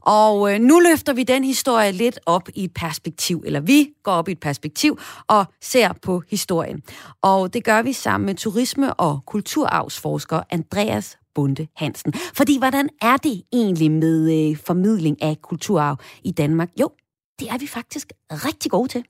Og 0.00 0.54
øh, 0.54 0.60
nu 0.60 0.80
løfter 0.80 1.12
vi 1.12 1.22
den 1.22 1.44
historie 1.44 1.92
lidt 1.92 2.18
op 2.26 2.48
i 2.54 2.64
et 2.64 2.74
perspektiv, 2.74 3.42
eller 3.46 3.60
vi 3.60 3.88
går 4.02 4.12
op 4.12 4.28
i 4.28 4.32
et 4.32 4.40
perspektiv 4.40 4.98
og 5.28 5.44
ser 5.62 5.92
på 6.02 6.22
historien. 6.30 6.82
Og 7.22 7.54
det 7.54 7.64
gør 7.64 7.82
vi 7.82 7.92
sammen 7.92 8.26
med 8.26 8.34
turisme- 8.34 8.94
og 8.94 9.20
kulturarvsforsker 9.26 10.40
Andreas 10.50 11.18
Bunde 11.34 11.66
Hansen. 11.76 12.12
Fordi 12.12 12.58
hvordan 12.58 12.88
er 13.02 13.16
det 13.16 13.42
egentlig 13.52 13.90
med 13.90 14.50
øh, 14.50 14.56
formidling 14.56 15.22
af 15.22 15.36
kulturarv 15.42 15.96
i 16.24 16.30
Danmark? 16.30 16.68
Jo, 16.80 16.90
det 17.40 17.48
er 17.48 17.58
vi 17.58 17.66
faktisk 17.66 18.12
rigtig 18.30 18.70
gode 18.70 18.88
til. 18.88 19.04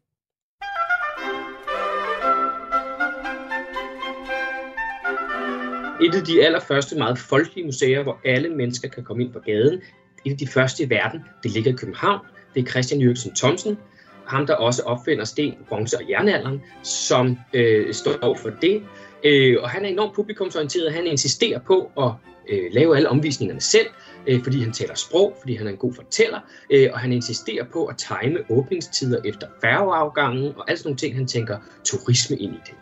Et 6.02 6.14
af 6.14 6.24
de 6.24 6.44
allerførste 6.44 6.96
meget 6.96 7.18
folkelige 7.18 7.66
museer, 7.66 8.02
hvor 8.02 8.18
alle 8.24 8.48
mennesker 8.48 8.88
kan 8.88 9.04
komme 9.04 9.24
ind 9.24 9.32
på 9.32 9.38
gaden, 9.38 9.80
et 10.24 10.32
af 10.32 10.38
de 10.38 10.46
første 10.46 10.84
i 10.84 10.90
verden, 10.90 11.24
det 11.42 11.50
ligger 11.50 11.72
i 11.72 11.74
København. 11.76 12.20
Det 12.54 12.62
er 12.62 12.70
Christian 12.70 13.00
Jørgensen 13.00 13.34
Thomsen, 13.34 13.78
ham 14.26 14.46
der 14.46 14.54
også 14.54 14.82
opfinder 14.82 15.24
sten, 15.24 15.54
bronze 15.68 15.96
og 15.96 16.10
jernalderen, 16.10 16.62
som 16.82 17.38
øh, 17.54 17.94
står 17.94 18.36
for 18.42 18.50
det. 18.50 18.82
Øh, 19.24 19.56
og 19.62 19.70
han 19.70 19.84
er 19.84 19.88
enormt 19.88 20.14
publikumsorienteret. 20.14 20.92
Han 20.92 21.06
insisterer 21.06 21.58
på 21.58 21.90
at 21.98 22.10
øh, 22.48 22.72
lave 22.72 22.96
alle 22.96 23.08
omvisningerne 23.08 23.60
selv, 23.60 23.86
øh, 24.26 24.42
fordi 24.42 24.60
han 24.60 24.72
taler 24.72 24.94
sprog, 24.94 25.36
fordi 25.40 25.54
han 25.54 25.66
er 25.66 25.70
en 25.70 25.76
god 25.76 25.94
fortæller, 25.94 26.40
øh, 26.70 26.88
og 26.92 26.98
han 26.98 27.12
insisterer 27.12 27.64
på 27.72 27.84
at 27.84 27.96
time 27.96 28.38
åbningstider 28.50 29.20
efter 29.24 29.46
færgeafgangen, 29.60 30.52
og 30.56 30.70
alt 30.70 30.78
sådan 30.78 30.88
nogle 30.88 30.98
ting, 30.98 31.16
han 31.16 31.26
tænker 31.26 31.58
turisme 31.84 32.36
ind 32.36 32.54
i 32.54 32.60
det. 32.66 32.74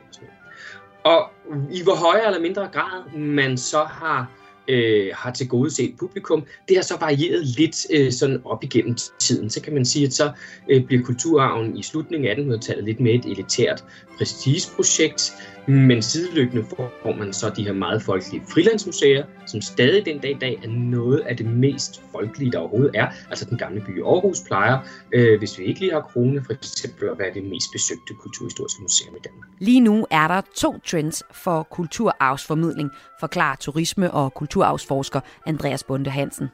Og 1.04 1.30
i 1.72 1.82
hvor 1.82 1.94
højere 1.94 2.26
eller 2.26 2.40
mindre 2.40 2.68
grad 2.72 3.18
man 3.18 3.58
så 3.58 3.84
har 3.84 4.30
øh, 4.68 5.10
har 5.14 5.30
til 5.30 5.48
gode 5.48 5.70
set 5.70 5.94
publikum. 5.98 6.44
Det 6.68 6.76
har 6.76 6.82
så 6.82 6.96
varieret 7.00 7.46
lidt 7.46 7.76
øh, 7.90 8.12
sådan 8.12 8.40
op 8.44 8.64
igennem 8.64 8.96
tiden. 9.20 9.50
Så 9.50 9.62
kan 9.62 9.74
man 9.74 9.84
sige, 9.84 10.06
at 10.06 10.12
så 10.12 10.32
øh, 10.70 10.84
bliver 10.84 11.02
kulturarven 11.02 11.78
i 11.78 11.82
slutningen 11.82 12.50
af 12.50 12.56
1800-tallet 12.56 12.84
lidt 12.84 13.00
mere 13.00 13.14
et 13.14 13.24
elitært 13.24 13.84
prestigeprojekt. 14.16 15.32
Men 15.66 16.02
sideløbende 16.02 16.64
får 17.02 17.16
man 17.16 17.32
så 17.32 17.50
de 17.56 17.64
her 17.64 17.72
meget 17.72 18.02
folkelige 18.02 18.42
frilandsmuseer, 18.52 19.24
som 19.46 19.60
stadig 19.60 20.06
den 20.06 20.18
dag 20.18 20.30
i 20.30 20.38
dag 20.40 20.60
er 20.64 20.68
noget 20.68 21.20
af 21.20 21.36
det 21.36 21.46
mest 21.46 22.02
folkelige, 22.12 22.52
der 22.52 22.58
overhovedet 22.58 22.90
er. 22.94 23.08
Altså 23.30 23.44
den 23.44 23.58
gamle 23.58 23.80
by 23.80 24.02
Aarhus 24.02 24.40
plejer, 24.46 24.78
øh, 25.12 25.38
hvis 25.38 25.58
vi 25.58 25.64
ikke 25.64 25.80
lige 25.80 25.92
har 25.92 26.00
krone, 26.00 26.44
for 26.44 26.52
eksempel 26.52 27.08
at 27.08 27.18
være 27.18 27.34
det 27.34 27.44
mest 27.44 27.66
besøgte 27.72 28.14
kulturhistoriske 28.14 28.82
museum 28.82 29.16
i 29.16 29.18
Danmark. 29.24 29.48
Lige 29.58 29.80
nu 29.80 30.06
er 30.10 30.28
der 30.28 30.40
to 30.56 30.78
trends 30.86 31.22
for 31.32 31.62
kulturarvsformidling, 31.62 32.90
forklarer 33.20 33.56
turisme- 33.56 34.10
og 34.10 34.34
kulturarvsforsker 34.34 35.20
Andreas 35.46 35.84
Bunde 35.84 36.10
Hansen. 36.10 36.46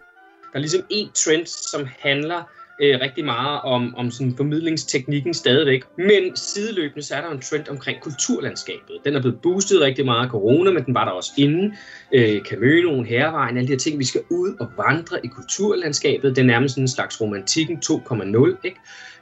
Der 0.52 0.54
er 0.54 0.58
ligesom 0.58 0.82
en 0.90 1.08
trend, 1.14 1.46
som 1.46 1.88
handler 1.98 2.42
øh, 2.82 3.00
rigtig 3.00 3.24
meget 3.24 3.60
om, 3.60 3.94
om 3.96 4.10
sådan 4.10 4.36
formidlingsteknikken 4.36 5.34
stadigvæk. 5.34 5.82
Men 5.96 6.36
sideløbende 6.36 7.02
så 7.02 7.14
er 7.14 7.20
der 7.20 7.30
en 7.30 7.40
trend 7.40 7.68
omkring 7.68 8.00
kulturlandskabet. 8.00 8.98
Den 9.04 9.16
er 9.16 9.20
blevet 9.20 9.38
boostet 9.42 9.80
rigtig 9.80 10.04
meget 10.04 10.24
af 10.24 10.30
corona, 10.30 10.70
men 10.70 10.84
den 10.84 10.94
var 10.94 11.04
der 11.04 11.12
også 11.12 11.30
inden. 11.36 11.74
Øh, 12.14 12.40
Camønoen, 12.42 13.06
Hervejen, 13.06 13.56
alle 13.56 13.66
de 13.66 13.72
her 13.72 13.78
ting. 13.78 13.98
Vi 13.98 14.04
skal 14.04 14.20
ud 14.30 14.56
og 14.60 14.68
vandre 14.76 15.16
i 15.24 15.28
kulturlandskabet. 15.28 16.36
Det 16.36 16.42
er 16.42 16.46
nærmest 16.46 16.74
sådan 16.74 16.84
en 16.84 16.88
slags 16.88 17.20
romantikken 17.20 17.82
2.0, 17.84 18.56
ikke? 18.64 18.78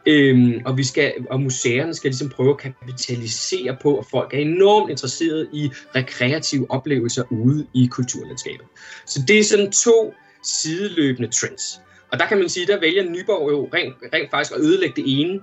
Øhm, 0.07 0.61
og, 0.65 0.77
vi 0.77 0.85
skal, 0.85 1.13
og 1.31 1.41
museerne 1.41 1.95
skal 1.95 2.11
ligesom 2.11 2.29
prøve 2.29 2.51
at 2.51 2.59
kapitalisere 2.59 3.77
på, 3.83 3.99
at 3.99 4.05
folk 4.11 4.35
er 4.35 4.39
enormt 4.39 4.91
interesserede 4.91 5.49
i 5.53 5.71
rekreative 5.95 6.71
oplevelser 6.71 7.25
ude 7.31 7.67
i 7.75 7.87
kulturlandskabet. 7.87 8.67
Så 9.07 9.23
det 9.29 9.39
er 9.39 9.45
sådan 9.45 9.73
to 9.73 10.15
sideløbende 10.43 11.29
trends. 11.29 11.81
Og 12.13 12.19
der 12.19 12.27
kan 12.27 12.39
man 12.39 12.49
sige, 12.49 12.67
der 12.67 12.81
vælger 12.81 13.11
Nyborg 13.11 13.51
jo 13.53 13.69
rent, 13.75 13.95
rent 14.15 14.31
faktisk 14.31 14.53
at 14.57 14.61
ødelægge 14.61 15.03
det 15.03 15.21
ene, 15.21 15.41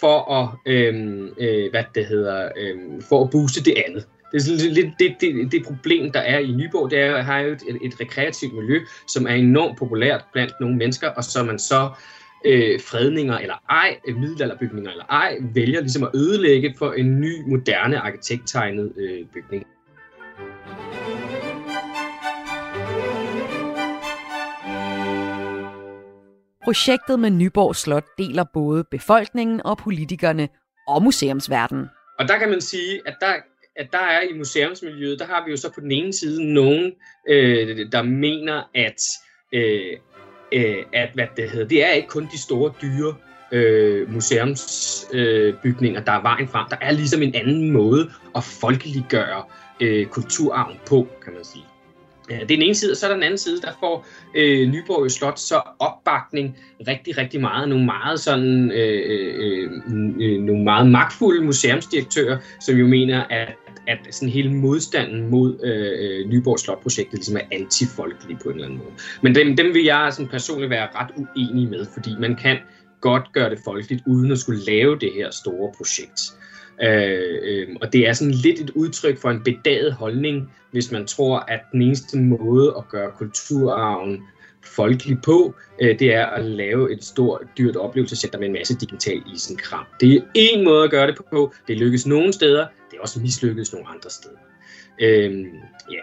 for 0.00 0.32
at, 0.32 0.48
øhm, 0.66 1.34
øh, 1.40 1.70
hvad 1.70 1.84
det 1.94 2.06
hedder, 2.06 2.48
øhm, 2.56 3.02
for 3.02 3.24
at 3.24 3.30
booste 3.30 3.64
det 3.64 3.74
andet. 3.86 4.06
Det 4.32 4.40
er 4.48 4.70
lidt 4.70 4.90
det, 4.98 5.16
det, 5.20 5.52
det 5.52 5.64
problem, 5.66 6.12
der 6.12 6.20
er 6.20 6.38
i 6.38 6.50
Nyborg, 6.50 6.90
det 6.90 6.98
er 6.98 7.14
at 7.14 7.24
have 7.24 7.52
et, 7.52 7.62
et 7.82 8.00
rekreativt 8.00 8.54
miljø, 8.54 8.80
som 9.08 9.26
er 9.26 9.34
enormt 9.34 9.78
populært 9.78 10.24
blandt 10.32 10.52
nogle 10.60 10.76
mennesker, 10.76 11.08
og 11.08 11.24
så 11.24 11.44
man 11.44 11.58
så 11.58 11.90
øh, 12.44 12.80
fredninger 12.80 13.38
eller 13.38 13.54
ej, 13.70 13.96
øh, 14.08 14.16
middelalderbygninger 14.16 14.90
eller 14.90 15.04
ej, 15.04 15.36
vælger 15.54 15.80
ligesom 15.80 16.02
at 16.02 16.10
ødelægge 16.14 16.74
for 16.78 16.92
en 16.92 17.20
ny, 17.20 17.32
moderne 17.46 17.98
arkitekttegnet 17.98 18.92
øh, 18.96 19.26
bygning. 19.34 19.66
Projektet 26.64 27.20
med 27.20 27.30
Nyborg 27.30 27.76
Slot 27.76 28.04
deler 28.18 28.44
både 28.52 28.84
befolkningen 28.90 29.60
og 29.64 29.78
politikerne 29.78 30.48
og 30.88 31.02
museumsverdenen. 31.02 31.86
Og 32.18 32.28
der 32.28 32.38
kan 32.38 32.50
man 32.50 32.60
sige, 32.60 33.00
at 33.06 33.16
der, 33.20 33.34
at 33.76 33.88
der 33.92 33.98
er 33.98 34.20
i 34.20 34.38
museumsmiljøet, 34.38 35.18
der 35.18 35.26
har 35.26 35.44
vi 35.44 35.50
jo 35.50 35.56
så 35.56 35.72
på 35.74 35.80
den 35.80 35.90
ene 35.90 36.12
side 36.12 36.52
nogen, 36.54 36.92
øh, 37.28 37.92
der 37.92 38.02
mener, 38.02 38.62
at, 38.74 39.00
øh, 39.52 39.96
øh, 40.52 40.84
at 40.92 41.10
hvad 41.14 41.26
det 41.36 41.50
hedder, 41.50 41.68
det 41.68 41.84
er 41.84 41.90
ikke 41.90 42.08
kun 42.08 42.28
de 42.32 42.42
store 42.42 42.72
dyre 42.82 43.14
øh, 43.52 44.12
museumsbygninger, 44.12 46.00
øh, 46.00 46.06
der 46.06 46.12
er 46.12 46.22
vejen 46.22 46.48
frem. 46.48 46.66
Der 46.70 46.76
er 46.80 46.92
ligesom 46.92 47.22
en 47.22 47.34
anden 47.34 47.70
måde 47.70 48.10
at 48.36 48.44
folkeliggøre 48.44 49.44
øh, 49.80 50.06
kulturarven 50.06 50.76
på, 50.86 51.08
kan 51.24 51.32
man 51.32 51.44
sige. 51.44 51.64
Ja, 52.30 52.34
det 52.34 52.42
er 52.42 52.46
den 52.46 52.62
ene 52.62 52.74
side, 52.74 52.92
og 52.92 52.96
så 52.96 53.06
er 53.06 53.10
der 53.10 53.16
den 53.16 53.22
anden 53.22 53.38
side, 53.38 53.60
der 53.60 53.72
får 53.80 54.06
øh, 54.34 54.68
Nyborg 54.68 55.10
Slot 55.10 55.38
så 55.38 55.60
opbakning 55.78 56.58
rigtig, 56.88 57.18
rigtig 57.18 57.40
meget. 57.40 57.68
Nogle 57.68 57.84
meget 57.84 58.20
sådan, 58.20 58.70
øh, 58.70 59.02
øh, 59.06 59.34
øh, 59.36 59.70
øh 60.20 60.40
nogle 60.40 60.64
meget 60.64 60.90
magtfulde 60.90 61.44
museumsdirektører, 61.44 62.38
som 62.60 62.76
jo 62.76 62.86
mener, 62.86 63.24
at 63.30 63.48
at 63.86 63.98
sådan 64.10 64.28
hele 64.28 64.54
modstanden 64.54 65.30
mod 65.30 65.60
øh, 65.64 66.20
øh 66.20 66.28
Nyborg 66.28 66.58
Slot-projektet 66.58 67.14
ligesom 67.14 67.36
er 67.36 67.40
antifolkelig 67.52 68.38
på 68.42 68.48
en 68.48 68.54
eller 68.54 68.66
anden 68.66 68.78
måde. 68.78 68.90
Men 69.22 69.34
dem, 69.34 69.56
dem 69.56 69.74
vil 69.74 69.84
jeg 69.84 70.12
sådan 70.12 70.28
personligt 70.28 70.70
være 70.70 70.88
ret 70.94 71.10
uenig 71.16 71.68
med, 71.68 71.86
fordi 71.94 72.10
man 72.18 72.36
kan 72.36 72.58
godt 73.00 73.32
gøre 73.32 73.50
det 73.50 73.58
folkeligt, 73.64 74.02
uden 74.06 74.32
at 74.32 74.38
skulle 74.38 74.64
lave 74.64 74.98
det 74.98 75.10
her 75.16 75.30
store 75.30 75.72
projekt. 75.76 76.20
Øh, 76.82 77.38
øh, 77.42 77.76
og 77.82 77.92
det 77.92 78.08
er 78.08 78.12
sådan 78.12 78.34
lidt 78.34 78.60
et 78.60 78.70
udtryk 78.70 79.18
for 79.18 79.30
en 79.30 79.42
bedaget 79.44 79.92
holdning, 79.92 80.52
hvis 80.70 80.92
man 80.92 81.06
tror, 81.06 81.38
at 81.38 81.60
den 81.72 81.82
eneste 81.82 82.18
måde 82.18 82.74
at 82.78 82.88
gøre 82.88 83.10
kulturarven 83.18 84.22
folkelig 84.64 85.18
på, 85.24 85.54
øh, 85.80 85.98
det 85.98 86.14
er 86.14 86.26
at 86.26 86.44
lave 86.44 86.92
et 86.92 87.04
stort, 87.04 87.40
dyrt 87.58 87.76
oplevelsescenter 87.76 88.38
med 88.38 88.46
en 88.46 88.52
masse 88.52 88.76
digital 88.76 89.22
isenkram. 89.34 89.86
Det 90.00 90.16
er 90.16 90.20
en 90.34 90.64
måde 90.64 90.84
at 90.84 90.90
gøre 90.90 91.06
det 91.06 91.16
på. 91.30 91.52
Det 91.68 91.78
lykkes 91.78 92.06
nogle 92.06 92.32
steder, 92.32 92.66
det 92.90 92.96
er 92.96 93.00
også 93.00 93.20
mislykkedes 93.20 93.72
nogle 93.72 93.88
andre 93.88 94.10
steder. 94.10 94.38
Øh, 95.00 95.44
ja. 95.90 96.00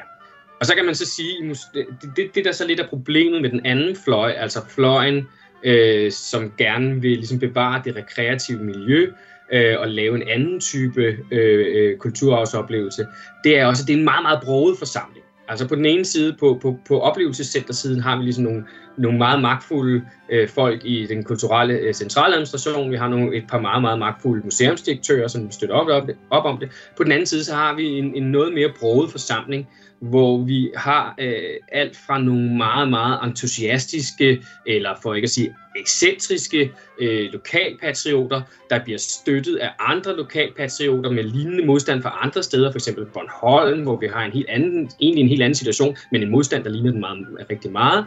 Og 0.60 0.65
så 0.65 0.75
kan 0.75 0.86
man 0.86 0.95
så 0.95 1.05
sige, 1.05 1.55
det, 1.73 1.86
det, 2.15 2.36
det 2.36 2.45
der 2.45 2.51
så 2.51 2.67
lidt 2.67 2.79
er 2.79 2.88
problemet 2.88 3.41
med 3.41 3.49
den 3.49 3.65
anden 3.65 3.95
fløj, 3.95 4.31
altså 4.31 4.62
fløjen, 4.69 5.27
øh, 5.63 6.12
som 6.12 6.53
gerne 6.57 7.01
vil 7.01 7.12
ligesom 7.12 7.39
bevare 7.39 7.81
det 7.86 7.95
rekreative 7.95 8.63
miljø, 8.63 9.12
øh, 9.54 9.80
og 9.80 9.88
lave 9.88 10.16
en 10.16 10.28
anden 10.28 10.60
type 10.60 11.18
øh, 11.32 11.66
øh, 11.76 11.98
kulturarvsoplevelse, 11.98 13.06
det 13.44 13.60
er 13.60 13.66
også, 13.66 13.84
det 13.88 13.94
er 13.94 13.98
en 13.98 14.04
meget, 14.04 14.24
meget 14.24 14.40
broget 14.44 14.78
forsamling. 14.78 15.26
Altså 15.48 15.68
på 15.68 15.76
den 15.76 15.86
ene 15.86 16.06
side, 16.06 16.36
på, 16.40 16.60
på, 16.62 16.78
på 16.88 17.00
oplevelsescentersiden, 17.00 18.02
har 18.02 18.18
vi 18.18 18.24
ligesom 18.24 18.44
nogle, 18.44 18.64
nogle 18.98 19.18
meget 19.18 19.42
magtfulde 19.42 20.02
øh, 20.32 20.50
folk 20.50 20.86
i 20.86 21.06
den 21.06 21.24
kulturelle 21.24 21.74
øh, 21.74 21.94
centraladministration. 21.94 22.92
Vi 22.92 22.96
har 22.96 23.08
nogle, 23.08 23.36
et 23.36 23.44
par 23.50 23.60
meget, 23.60 23.82
meget 23.82 24.00
magtfulde 24.00 24.44
museumsdirektører, 24.44 25.28
som 25.28 25.52
støtter 25.52 25.76
op, 25.76 25.88
op, 25.88 26.10
op 26.30 26.46
om 26.46 26.58
det. 26.58 26.70
På 26.98 27.04
den 27.04 27.12
anden 27.12 27.26
side, 27.26 27.44
så 27.44 27.54
har 27.56 27.76
vi 27.76 27.88
en, 27.88 28.16
en 28.16 28.24
noget 28.24 28.54
mere 28.54 28.70
broget 28.80 29.12
forsamling, 29.12 29.68
hvor 30.02 30.38
vi 30.38 30.72
har 30.76 31.16
øh, 31.20 31.54
alt 31.72 31.98
fra 32.08 32.22
nogle 32.22 32.58
meget, 32.58 32.90
meget 32.90 33.20
entusiastiske, 33.24 34.44
eller 34.68 34.90
for 35.04 35.14
ikke 35.14 35.26
at 35.26 35.30
sige 35.30 35.56
ekscentriske 35.76 36.72
øh, 37.00 37.32
lokalpatrioter, 37.32 38.42
der 38.70 38.84
bliver 38.84 39.00
støttet 39.00 39.56
af 39.56 39.70
andre 39.80 40.16
lokalpatrioter 40.18 41.12
med 41.12 41.24
lignende 41.24 41.66
modstand 41.66 42.02
fra 42.02 42.20
andre 42.22 42.44
steder, 42.44 42.72
f.eks. 42.72 42.90
Bornholm, 43.14 43.84
hvor 43.84 43.96
vi 43.96 44.08
har 44.08 44.26
en 44.26 44.32
helt 44.32 44.50
anden, 44.50 44.90
egentlig 45.02 45.22
en 45.22 45.30
helt 45.30 45.42
anden 45.42 45.56
situation, 45.56 45.98
men 46.12 46.24
en 46.24 46.30
modstand, 46.30 46.64
der 46.64 46.70
ligner 46.70 46.92
den 46.92 47.00
meget, 47.00 47.28
rigtig 47.50 47.72
meget 47.72 48.06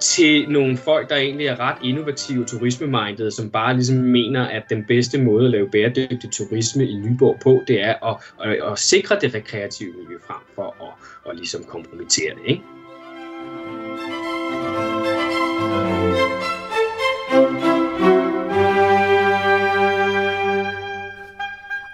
til 0.00 0.50
nogle 0.50 0.76
folk, 0.76 1.10
der 1.10 1.16
egentlig 1.16 1.46
er 1.46 1.60
ret 1.60 1.78
innovative 1.84 2.44
turisme 2.44 2.86
som 3.30 3.50
bare 3.50 3.74
ligesom 3.74 3.96
mener, 3.96 4.44
at 4.44 4.62
den 4.70 4.84
bedste 4.88 5.22
måde 5.22 5.44
at 5.44 5.50
lave 5.50 5.70
bæredygtig 5.70 6.30
turisme 6.30 6.88
i 6.88 6.94
Nyborg 6.94 7.38
på, 7.42 7.62
det 7.68 7.82
er 7.82 8.06
at, 8.10 8.16
at, 8.44 8.72
at 8.72 8.78
sikre 8.78 9.18
det 9.20 9.34
rekreative 9.34 9.92
miljø 9.92 10.18
frem 10.26 10.42
for 10.54 10.76
at, 10.82 11.30
at 11.30 11.36
ligesom 11.36 11.64
kompromittere 11.64 12.34
det. 12.34 12.50
Ikke? 12.50 12.62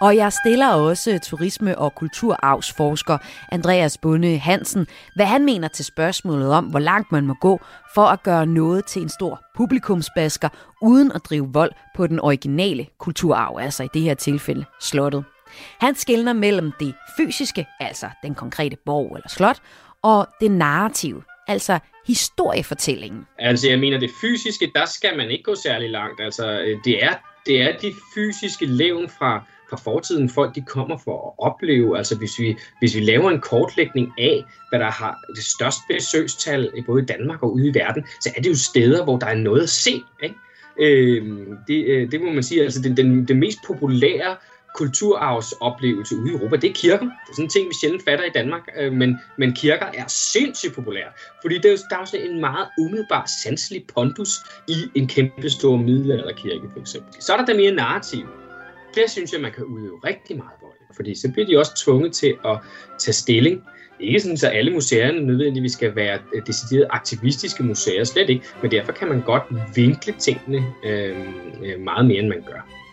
Og 0.01 0.17
jeg 0.17 0.33
stiller 0.33 0.69
også 0.69 1.19
turisme- 1.23 1.79
og 1.79 1.95
kulturarvsforsker 1.95 3.19
Andreas 3.53 3.99
Bunde 3.99 4.39
Hansen, 4.39 4.87
hvad 5.15 5.27
han 5.27 5.45
mener 5.45 5.69
til 5.69 5.85
spørgsmålet 5.85 6.53
om, 6.53 6.65
hvor 6.65 6.79
langt 6.79 7.13
man 7.13 7.27
må 7.27 7.35
gå 7.35 7.61
for 7.95 8.03
at 8.03 8.23
gøre 8.23 8.47
noget 8.47 8.87
til 8.87 9.03
en 9.03 9.09
stor 9.09 9.43
publikumsbasker, 9.57 10.49
uden 10.83 11.13
at 11.13 11.21
drive 11.25 11.53
vold 11.53 11.73
på 11.97 12.07
den 12.07 12.21
originale 12.21 12.87
kulturarv, 12.99 13.59
altså 13.61 13.83
i 13.83 13.89
det 13.95 14.03
her 14.03 14.15
tilfælde 14.15 14.65
slottet. 14.81 15.25
Han 15.81 15.95
skældner 15.95 16.33
mellem 16.33 16.73
det 16.81 16.95
fysiske, 17.17 17.67
altså 17.81 18.07
den 18.23 18.35
konkrete 18.35 18.77
borg 18.87 19.17
eller 19.17 19.29
slot, 19.29 19.61
og 20.03 20.29
det 20.41 20.51
narrative, 20.51 21.23
altså 21.49 21.79
historiefortællingen. 22.07 23.27
Altså 23.39 23.69
jeg 23.69 23.79
mener, 23.79 23.99
det 23.99 24.11
fysiske, 24.21 24.71
der 24.75 24.87
skal 24.87 25.17
man 25.17 25.31
ikke 25.31 25.45
gå 25.45 25.55
særlig 25.55 25.91
langt. 25.91 26.21
Altså 26.21 26.61
øh, 26.61 26.79
det 26.85 27.05
er, 27.05 27.15
det 27.47 27.63
er 27.63 27.79
de 27.79 27.93
fysiske 28.15 28.67
levn 28.67 29.09
fra 29.09 29.45
fra 29.71 29.77
fortiden, 29.77 30.29
folk 30.29 30.55
de 30.55 30.61
kommer 30.61 30.99
for 31.05 31.29
at 31.29 31.51
opleve. 31.51 31.99
Altså 31.99 32.17
hvis 32.17 32.39
vi, 32.39 32.57
hvis 32.79 32.95
vi 32.95 33.01
laver 33.01 33.31
en 33.31 33.41
kortlægning 33.41 34.13
af, 34.19 34.45
hvad 34.69 34.79
der 34.79 34.91
har 34.91 35.19
det 35.37 35.45
største 35.45 35.83
besøgstal 35.89 36.65
eh, 36.65 36.79
i 36.79 36.83
både 36.83 37.03
Danmark 37.07 37.43
og 37.43 37.55
ude 37.55 37.69
i 37.69 37.75
verden, 37.75 38.05
så 38.21 38.33
er 38.37 38.43
det 38.43 38.51
jo 38.51 38.57
steder, 38.57 39.05
hvor 39.05 39.19
der 39.19 39.27
er 39.27 39.35
noget 39.35 39.63
at 39.63 39.69
se. 39.69 40.03
Ikke? 40.23 40.35
Øhm, 40.81 41.53
øh, 41.53 41.59
det, 41.69 42.13
det 42.13 42.21
må 42.21 42.33
man 42.33 42.43
sige, 42.43 42.63
altså 42.63 42.83
den, 42.83 42.97
den, 42.97 43.29
den 43.29 43.41
mest 43.41 43.59
populære 43.67 44.37
kulturarvsoplevelse 44.77 46.17
ude 46.17 46.31
i 46.31 46.35
Europa, 46.35 46.57
det 46.57 46.71
er 46.71 46.75
kirken. 46.75 47.09
Det 47.09 47.31
er 47.31 47.35
sådan 47.35 47.45
en 47.45 47.51
ting, 47.51 47.69
vi 47.69 47.75
sjældent 47.81 48.05
fatter 48.05 48.25
i 48.25 48.31
Danmark, 48.35 48.63
øh, 48.79 48.93
men, 48.93 49.19
men 49.39 49.53
kirker 49.53 49.87
er 49.95 50.05
sindssygt 50.09 50.75
populære. 50.75 51.11
Fordi 51.43 51.59
der, 51.59 51.73
er, 51.73 51.77
der 51.91 51.99
er 51.99 52.05
sådan 52.05 52.31
en 52.31 52.41
meget 52.41 52.69
umiddelbar 52.79 53.29
sanselig 53.45 53.85
pondus 53.95 54.31
i 54.69 54.75
en 54.95 55.09
kæmpe 55.09 55.51
stor 55.51 55.77
middelalderkirke, 55.77 56.69
for 56.73 56.81
eksempel. 56.81 57.23
Så 57.23 57.33
er 57.33 57.37
der 57.37 57.45
det 57.45 57.57
mere 57.57 57.73
narrativ 57.73 58.27
der 58.97 59.09
synes 59.09 59.33
jeg, 59.33 59.41
man 59.41 59.53
kan 59.53 59.65
udøve 59.65 60.01
rigtig 60.05 60.37
meget 60.37 60.57
vold. 60.63 60.73
Fordi 60.97 61.15
så 61.15 61.33
bliver 61.33 61.47
de 61.47 61.59
også 61.59 61.73
tvunget 61.85 62.13
til 62.13 62.35
at 62.45 62.59
tage 62.99 63.13
stilling. 63.13 63.63
Ikke 64.01 64.21
sådan, 64.21 64.37
så 64.37 64.49
alle 64.49 64.73
museerne 64.73 65.21
nødvendigvis 65.21 65.73
skal 65.73 65.97
være 65.97 66.19
øh, 66.35 66.47
decideret 66.47 66.87
aktivistiske 66.91 67.63
museer, 67.63 68.05
slet 68.05 68.31
ikke. 68.31 68.45
Men 68.63 68.71
derfor 68.71 68.93
kan 68.93 69.09
man 69.09 69.23
godt 69.23 69.43
vinkle 69.75 70.15
tingene 70.19 70.67
øh, 70.85 71.17
øh 71.63 71.81
meget 71.81 72.07
mere, 72.07 72.19
end 72.19 72.29
man 72.29 72.43
gør. 72.47 72.86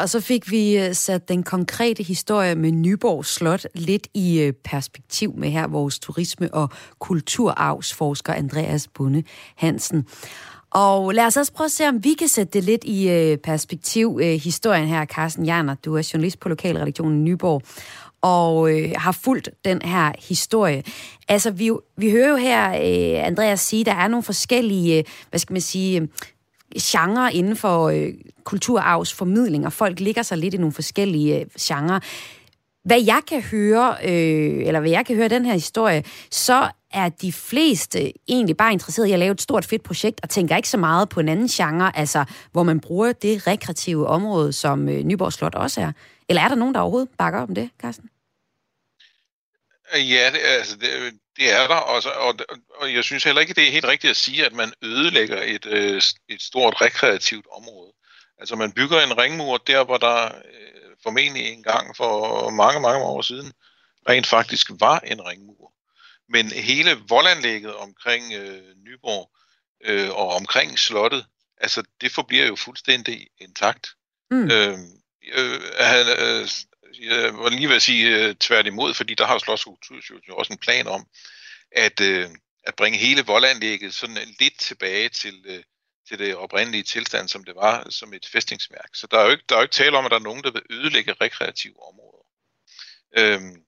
Og 0.00 0.08
så 0.08 0.20
fik 0.20 0.50
vi 0.50 0.78
øh, 0.78 0.94
sat 0.94 1.28
den 1.28 1.42
konkrete 1.42 2.02
historie 2.02 2.54
med 2.54 2.72
Nyborg 2.72 3.26
Slot 3.26 3.66
lidt 3.74 4.08
i 4.14 4.40
øh, 4.40 4.52
perspektiv 4.52 5.34
med 5.36 5.50
her 5.50 5.66
vores 5.66 5.98
turisme- 5.98 6.54
og 6.54 6.68
kulturarvsforsker 6.98 8.32
Andreas 8.32 8.88
Bunde 8.88 9.22
Hansen. 9.56 10.06
Og 10.70 11.14
lad 11.14 11.26
os 11.26 11.36
også 11.36 11.52
prøve 11.52 11.66
at 11.66 11.72
se, 11.72 11.88
om 11.88 12.04
vi 12.04 12.14
kan 12.14 12.28
sætte 12.28 12.52
det 12.52 12.64
lidt 12.64 12.84
i 12.84 13.10
øh, 13.10 13.38
perspektiv. 13.38 14.20
Øh, 14.22 14.40
historien 14.40 14.88
her, 14.88 15.04
Carsten 15.04 15.46
Jerner, 15.46 15.74
du 15.74 15.96
er 15.96 16.10
journalist 16.12 16.40
på 16.40 16.48
Lokalredaktionen 16.48 17.24
Nyborg, 17.24 17.62
og 18.22 18.72
øh, 18.72 18.92
har 18.96 19.12
fulgt 19.12 19.50
den 19.64 19.82
her 19.82 20.12
historie. 20.18 20.82
Altså, 21.28 21.50
vi, 21.50 21.70
vi 21.96 22.10
hører 22.10 22.28
jo 22.28 22.36
her 22.36 22.68
øh, 22.70 23.26
Andreas 23.26 23.60
sige, 23.60 23.84
der 23.84 23.94
er 23.94 24.08
nogle 24.08 24.22
forskellige, 24.22 24.98
øh, 24.98 25.04
hvad 25.30 25.40
skal 25.40 25.52
man 25.52 25.62
sige, 25.62 26.08
genre 26.78 27.34
inden 27.34 27.56
for 27.56 27.88
øh, 27.88 28.14
kulturarvsformidling, 28.44 29.66
og 29.66 29.72
folk 29.72 30.00
ligger 30.00 30.22
sig 30.22 30.38
lidt 30.38 30.54
i 30.54 30.56
nogle 30.56 30.72
forskellige 30.72 31.40
øh, 31.40 31.46
genrer. 31.60 32.00
Hvad 32.84 33.02
jeg 33.02 33.20
kan 33.28 33.42
høre, 33.42 33.96
øh, 34.04 34.66
eller 34.66 34.80
hvad 34.80 34.90
jeg 34.90 35.06
kan 35.06 35.16
høre 35.16 35.28
den 35.28 35.44
her 35.44 35.52
historie, 35.52 36.04
så 36.30 36.68
er 36.92 37.08
de 37.08 37.32
fleste 37.32 38.04
øh, 38.04 38.10
egentlig 38.28 38.56
bare 38.56 38.72
interesseret 38.72 39.06
i 39.06 39.12
at 39.12 39.18
lave 39.18 39.32
et 39.32 39.40
stort 39.40 39.64
fedt 39.64 39.82
projekt, 39.82 40.20
og 40.22 40.30
tænker 40.30 40.56
ikke 40.56 40.68
så 40.68 40.76
meget 40.76 41.08
på 41.08 41.20
en 41.20 41.28
anden 41.28 41.48
genre, 41.48 41.96
altså 41.96 42.24
hvor 42.52 42.62
man 42.62 42.80
bruger 42.80 43.12
det 43.12 43.46
rekreative 43.46 44.06
område, 44.06 44.52
som 44.52 44.88
øh, 44.88 45.02
Nyborg 45.04 45.32
Slot 45.32 45.54
også 45.54 45.80
er. 45.80 45.92
Eller 46.28 46.42
er 46.42 46.48
der 46.48 46.54
nogen, 46.54 46.74
der 46.74 46.80
overhovedet 46.80 47.08
bakker 47.18 47.40
om 47.40 47.54
det, 47.54 47.70
Carsten? 47.80 48.08
Ja, 49.94 50.30
det, 50.32 50.38
altså, 50.58 50.76
det, 50.76 50.88
det 51.40 51.52
er 51.52 51.66
der, 51.66 51.74
og, 51.74 52.02
og, 52.16 52.34
og 52.74 52.94
jeg 52.94 53.04
synes 53.04 53.24
heller 53.24 53.40
ikke, 53.40 53.54
det 53.54 53.66
er 53.66 53.72
helt 53.72 53.84
rigtigt 53.84 54.10
at 54.10 54.16
sige, 54.16 54.46
at 54.46 54.52
man 54.52 54.72
ødelægger 54.82 55.42
et, 55.42 55.66
øh, 55.66 56.02
et 56.28 56.42
stort 56.42 56.80
rekreativt 56.80 57.46
område. 57.52 57.92
Altså 58.38 58.56
man 58.56 58.72
bygger 58.72 59.00
en 59.00 59.18
ringmur 59.18 59.56
der, 59.56 59.84
hvor 59.84 59.96
der 59.96 60.24
øh, 60.24 60.96
formentlig 61.02 61.48
engang 61.48 61.96
for 61.96 62.50
mange, 62.50 62.80
mange 62.80 63.04
år 63.04 63.22
siden 63.22 63.52
rent 64.08 64.26
faktisk 64.26 64.70
var 64.80 64.98
en 64.98 65.26
ringmur. 65.26 65.72
Men 66.28 66.46
hele 66.46 66.90
voldanlægget 67.08 67.74
omkring 67.74 68.32
øh, 68.32 68.74
Nyborg 68.76 69.30
øh, 69.84 70.10
og 70.10 70.28
omkring 70.28 70.78
slottet, 70.78 71.26
altså 71.56 71.82
det 72.00 72.12
forbliver 72.12 72.46
jo 72.46 72.56
fuldstændig 72.56 73.26
intakt. 73.38 73.88
Mm. 74.30 74.50
Øh, 74.50 74.78
øh, 75.32 75.60
han, 75.78 76.06
øh, 76.18 76.48
jeg 77.00 77.34
var 77.34 77.48
lige 77.48 77.68
ved 77.68 77.76
at 77.76 77.82
sige 77.82 78.16
øh, 78.16 78.34
tværtimod, 78.34 78.94
fordi 78.94 79.14
der 79.14 79.26
har 79.26 79.38
Slots 79.38 79.66
jo 80.28 80.36
også 80.36 80.52
en 80.52 80.58
plan 80.58 80.86
om, 80.86 81.06
at, 81.72 82.00
øh, 82.00 82.28
at 82.64 82.74
bringe 82.74 82.98
hele 82.98 83.22
voldanlægget 83.22 83.94
sådan 83.94 84.18
øh, 84.18 84.26
lidt 84.40 84.58
tilbage 84.58 85.08
til, 85.08 85.64
til 86.08 86.18
det 86.18 86.36
oprindelige 86.36 86.82
tilstand, 86.82 87.28
som 87.28 87.44
det 87.44 87.54
var 87.54 87.90
som 87.90 88.12
et 88.14 88.26
fæstningsværk. 88.26 88.90
Så 88.94 89.06
der 89.06 89.18
er 89.18 89.24
jo 89.24 89.30
ikke, 89.30 89.44
der 89.48 89.54
er 89.54 89.58
jo 89.58 89.62
ikke 89.62 89.72
tale 89.72 89.98
om, 89.98 90.04
at 90.04 90.10
der 90.10 90.18
er 90.18 90.22
nogen, 90.22 90.44
der 90.44 90.50
vil 90.50 90.62
ødelægge 90.70 91.12
rekreative 91.12 91.82
områder. 91.88 92.26
Øhm, 93.16 93.64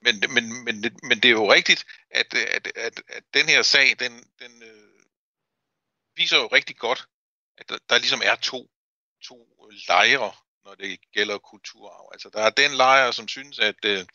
men, 0.00 0.22
men, 0.28 0.64
men, 0.64 0.98
men 1.02 1.20
det 1.20 1.24
er 1.24 1.30
jo 1.30 1.52
rigtigt, 1.52 1.84
at, 2.10 2.34
at, 2.34 2.72
at, 2.76 3.02
at 3.08 3.24
den 3.34 3.48
her 3.48 3.62
sag, 3.62 3.96
den, 3.98 4.12
den 4.38 4.62
øh, 4.62 5.04
viser 6.16 6.36
jo 6.36 6.46
rigtig 6.46 6.76
godt, 6.76 7.08
at 7.58 7.68
der, 7.68 7.78
der 7.90 7.98
ligesom 7.98 8.20
er 8.24 8.34
to, 8.34 8.70
to 9.24 9.68
lejre, 9.88 10.32
når 10.64 10.74
det 10.74 10.98
gælder 11.14 11.38
kulturarv. 11.38 12.08
Altså 12.12 12.30
der 12.32 12.42
er 12.42 12.50
den 12.50 12.70
lejr, 12.70 13.10
som 13.10 13.28
synes, 13.28 13.58
at 13.58 13.84
øh, 13.84 14.06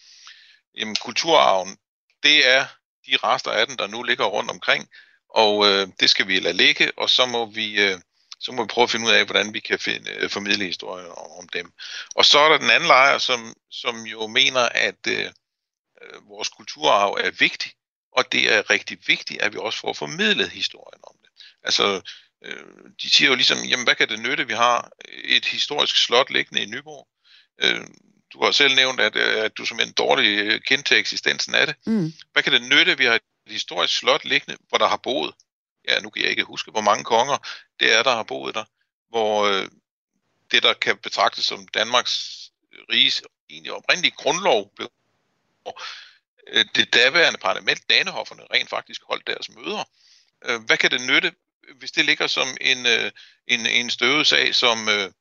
jamen, 0.78 0.96
kulturarven, 0.96 1.78
det 2.24 2.48
er 2.48 2.66
de 3.08 3.18
rester 3.18 3.52
af 3.52 3.68
den, 3.68 3.78
der 3.78 3.88
nu 3.88 4.04
ligger 4.04 4.26
rundt 4.26 4.52
omkring, 4.52 4.90
og 5.30 5.68
øh, 5.68 5.88
det 6.00 6.10
skal 6.10 6.28
vi 6.28 6.40
lade 6.40 6.58
ligge, 6.58 6.92
og 6.98 7.10
så 7.10 7.26
må 7.26 7.46
vi... 7.46 7.82
Øh, 7.82 8.00
så 8.42 8.52
må 8.52 8.64
vi 8.64 8.68
prøve 8.68 8.84
at 8.84 8.90
finde 8.90 9.06
ud 9.06 9.12
af, 9.12 9.26
hvordan 9.26 9.54
vi 9.54 9.60
kan 9.60 9.80
finde, 9.80 10.12
øh, 10.12 10.30
formidle 10.30 10.66
historien 10.66 11.08
om, 11.08 11.50
dem. 11.50 11.74
Og 12.16 12.26
så 12.26 12.40
er 12.40 12.50
der 12.50 12.58
den 12.58 12.70
anden 12.70 12.88
lejr, 12.88 13.18
som, 13.18 13.54
som 13.72 14.02
jo 14.02 14.28
mener, 14.28 14.62
at 14.62 15.08
øh, 15.08 15.26
øh, 16.02 16.28
vores 16.28 16.50
kulturarv 16.50 17.18
er 17.20 17.32
vigtig, 17.32 17.72
og 18.12 18.32
det 18.32 18.54
er 18.54 18.70
rigtig 18.70 18.98
vigtigt, 19.08 19.42
at 19.42 19.54
vi 19.54 19.58
også 19.58 19.80
får 19.80 19.94
formidlet 19.94 20.50
historien 20.50 21.02
om 21.04 21.16
det. 21.22 21.30
Altså, 21.64 22.02
øh, 22.46 22.92
de 23.02 23.10
siger 23.10 23.30
jo 23.30 23.36
ligesom, 23.36 23.58
jamen 23.58 23.84
hvad 23.84 23.96
kan 23.96 24.10
det 24.10 24.20
nytte, 24.20 24.48
vi 24.48 24.54
har 24.54 24.92
et 25.10 25.46
historisk 25.46 25.96
slot 25.96 26.30
liggende 26.30 26.62
i 26.62 26.66
Nyborg. 26.66 27.08
Øh, 27.62 27.88
du 28.34 28.44
har 28.44 28.52
selv 28.52 28.76
nævnt, 28.76 29.00
at, 29.00 29.16
øh, 29.16 29.44
at 29.44 29.58
du 29.58 29.66
som 29.66 29.80
en 29.80 29.92
dårlig 29.92 30.40
øh, 30.40 30.62
kendt 30.62 30.86
til 30.86 30.98
eksistensen 30.98 31.56
af 31.56 31.68
det. 31.68 31.76
Mm. 31.86 32.14
Hvad 32.32 32.44
kan 32.44 32.54
det 32.54 32.62
nytte, 32.62 32.98
vi 32.98 33.06
har 33.06 33.16
et 33.16 33.22
historisk 33.48 33.98
slot 33.98 34.26
liggende, 34.26 34.58
hvor 34.70 34.78
der 34.78 34.88
har 34.88 34.98
boet, 34.98 35.34
ja 35.88 36.00
nu 36.00 36.10
kan 36.10 36.22
jeg 36.22 36.30
ikke 36.30 36.44
huske, 36.44 36.72
hvor 36.72 36.82
mange 36.82 37.04
konger 37.04 37.38
det 37.80 37.96
er, 37.96 38.04
der 38.04 38.16
har 38.16 38.24
boet 38.24 38.56
der, 38.56 38.66
hvor 39.10 39.46
øh, 39.46 39.68
det, 40.52 40.64
der 40.64 40.74
kan 40.74 40.98
betragtes 40.98 41.46
som 41.46 41.68
Danmarks 41.68 42.40
riges 42.92 43.22
egentlig 43.50 43.74
oprindelige 43.74 44.16
grundlov 44.18 44.72
blev 44.76 44.90
det 46.76 46.94
daværende 46.94 47.40
parlament, 47.40 47.90
Danehofferne, 47.90 48.44
rent 48.54 48.70
faktisk 48.70 49.02
holdt 49.04 49.28
deres 49.28 49.50
møder. 49.50 49.84
Hvad 50.60 50.78
kan 50.78 50.92
det 50.92 51.02
nytte, 51.02 51.32
hvis 51.76 51.92
det 51.92 52.06
ligger 52.06 52.28
som 52.28 52.58
en, 52.62 52.86
øh, 52.86 53.12
en, 53.48 53.66
en 53.66 53.90
støvet 53.90 54.28
sag, 54.28 54.56
som, 54.56 54.90
øh, 54.90 55.12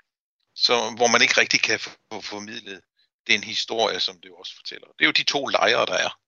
som, 0.54 0.94
hvor 0.94 1.06
man 1.06 1.22
ikke 1.22 1.40
rigtig 1.40 1.60
kan 1.62 1.80
få 1.80 2.20
formidlet 2.20 2.80
den 3.26 3.44
historie, 3.44 4.00
som 4.00 4.20
det 4.20 4.28
jo 4.28 4.36
også 4.36 4.56
fortæller. 4.56 4.86
Det 4.86 5.04
er 5.04 5.06
jo 5.06 5.12
de 5.12 5.22
to 5.22 5.46
lejre, 5.46 5.86
der 5.86 5.94
er. 5.94 6.18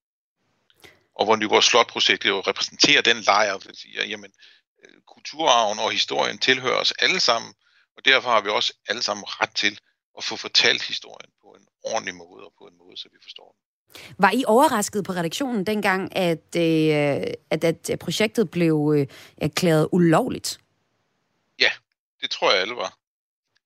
Og 1.14 1.24
hvor 1.24 1.36
Nyborg 1.36 1.64
Slot-projektet 1.64 2.28
jo 2.28 2.40
repræsenterer 2.40 3.02
den 3.02 3.20
lejr, 3.20 3.58
der 3.58 3.74
siger, 3.74 4.04
jamen, 4.04 4.32
øh, 4.84 5.00
kulturarven 5.06 5.78
og 5.78 5.90
historien 5.90 6.38
tilhører 6.38 6.80
os 6.80 6.92
alle 6.92 7.20
sammen, 7.20 7.54
og 7.96 8.04
derfor 8.04 8.30
har 8.30 8.40
vi 8.40 8.48
også 8.48 8.72
alle 8.88 9.02
sammen 9.02 9.24
ret 9.26 9.54
til 9.54 9.80
at 10.18 10.24
få 10.24 10.36
fortalt 10.36 10.82
historien 10.82 11.32
på 11.42 11.48
en 11.58 11.66
ordentlig 11.82 12.14
måde 12.14 12.44
og 12.44 12.52
på 12.58 12.64
en 12.66 12.78
måde, 12.78 12.96
så 12.96 13.08
vi 13.12 13.18
forstår 13.22 13.56
den. 13.56 13.69
Var 14.18 14.30
I 14.30 14.44
overrasket 14.46 15.04
på 15.04 15.12
redaktionen 15.12 15.66
dengang, 15.66 16.16
at, 16.16 16.56
øh, 16.56 17.34
at, 17.50 17.64
at 17.64 17.98
projektet 18.00 18.50
blev 18.50 18.94
øh, 18.96 19.06
erklæret 19.36 19.88
ulovligt? 19.92 20.58
Ja, 21.58 21.70
det 22.22 22.30
tror 22.30 22.52
jeg 22.52 22.60
alle 22.60 22.74
var. 22.74 22.96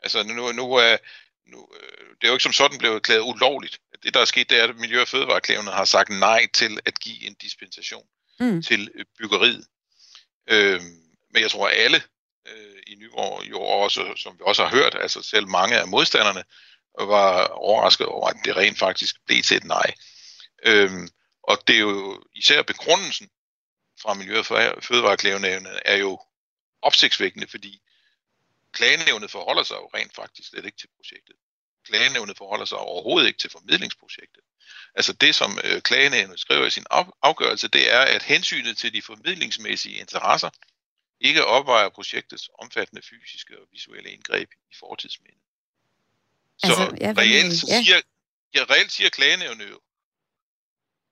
Altså 0.02 0.22
nu, 0.22 0.52
nu, 0.52 0.72
er, 0.72 0.96
nu 1.46 1.68
øh, 1.80 2.06
det 2.20 2.24
er 2.24 2.28
jo 2.28 2.34
ikke 2.34 2.42
som 2.42 2.52
sådan 2.52 2.78
blevet 2.78 2.96
erklæret 2.96 3.20
ulovligt. 3.20 3.80
Det, 4.02 4.14
der 4.14 4.20
er 4.20 4.24
sket, 4.24 4.50
det 4.50 4.60
er, 4.60 4.64
at 4.64 4.76
Miljø- 4.76 5.00
og 5.00 5.08
Fødevareklævene 5.08 5.70
har 5.70 5.84
sagt 5.84 6.10
nej 6.10 6.46
til 6.54 6.78
at 6.84 7.00
give 7.00 7.26
en 7.26 7.34
dispensation 7.34 8.06
mm. 8.40 8.62
til 8.62 8.90
øh, 8.94 9.04
byggeriet. 9.18 9.66
Øh, 10.50 10.80
men 11.32 11.42
jeg 11.42 11.50
tror, 11.50 11.68
at 11.68 11.74
alle 11.76 12.02
øh, 12.48 12.78
i 12.86 12.94
Nyborg, 12.94 13.50
jo 13.50 13.60
også, 13.60 14.12
som 14.16 14.32
vi 14.38 14.42
også 14.46 14.64
har 14.64 14.70
hørt, 14.76 14.96
altså 15.00 15.22
selv 15.22 15.48
mange 15.48 15.80
af 15.80 15.88
modstanderne, 15.88 16.44
var 16.98 17.46
overrasket 17.46 18.06
over, 18.06 18.28
at 18.28 18.36
det 18.44 18.56
rent 18.56 18.78
faktisk 18.78 19.16
blev 19.26 19.42
til 19.42 19.56
et 19.56 19.64
nej. 19.64 19.94
Øhm, 20.64 21.08
og 21.42 21.58
det 21.66 21.76
er 21.76 21.80
jo 21.80 22.22
især 22.34 22.62
begrundelsen 22.62 23.30
fra 24.02 24.14
Miljø- 24.14 24.38
og 24.38 24.46
Fødevareklagenævnet 24.84 25.80
er 25.84 25.96
jo 25.96 26.20
opsigtsvækkende, 26.82 27.46
fordi 27.48 27.80
klagenævnet 28.72 29.30
forholder 29.30 29.62
sig 29.62 29.74
jo 29.74 29.90
rent 29.94 30.14
faktisk 30.14 30.48
slet 30.48 30.64
ikke 30.64 30.78
til 30.78 30.88
projektet. 30.96 31.36
Klagenævnet 31.84 32.36
forholder 32.38 32.64
sig 32.64 32.78
overhovedet 32.78 33.26
ikke 33.28 33.38
til 33.38 33.50
formidlingsprojektet. 33.50 34.42
Altså 34.94 35.12
det, 35.12 35.34
som 35.34 35.58
øh, 35.64 35.82
klagenævnet 35.82 36.40
skriver 36.40 36.66
i 36.66 36.70
sin 36.70 36.86
afgørelse, 37.22 37.68
det 37.68 37.92
er, 37.92 38.00
at 38.00 38.22
hensynet 38.22 38.78
til 38.78 38.92
de 38.92 39.02
formidlingsmæssige 39.02 39.96
interesser 39.96 40.50
ikke 41.20 41.44
opvejer 41.44 41.88
projektets 41.88 42.50
omfattende 42.58 43.02
fysiske 43.02 43.58
og 43.60 43.66
visuelle 43.72 44.10
indgreb 44.10 44.50
i 44.70 44.74
fortidsmindet. 44.78 45.42
Så 46.58 46.66
altså, 46.66 46.96
ja, 47.00 47.14
reelt, 47.18 47.68
ja. 47.68 47.82
siger, 47.82 48.00
ja, 48.54 48.64
reelt 48.70 48.92
siger 48.92 49.10
klagenævnet 49.10 49.70
jo, 49.70 49.80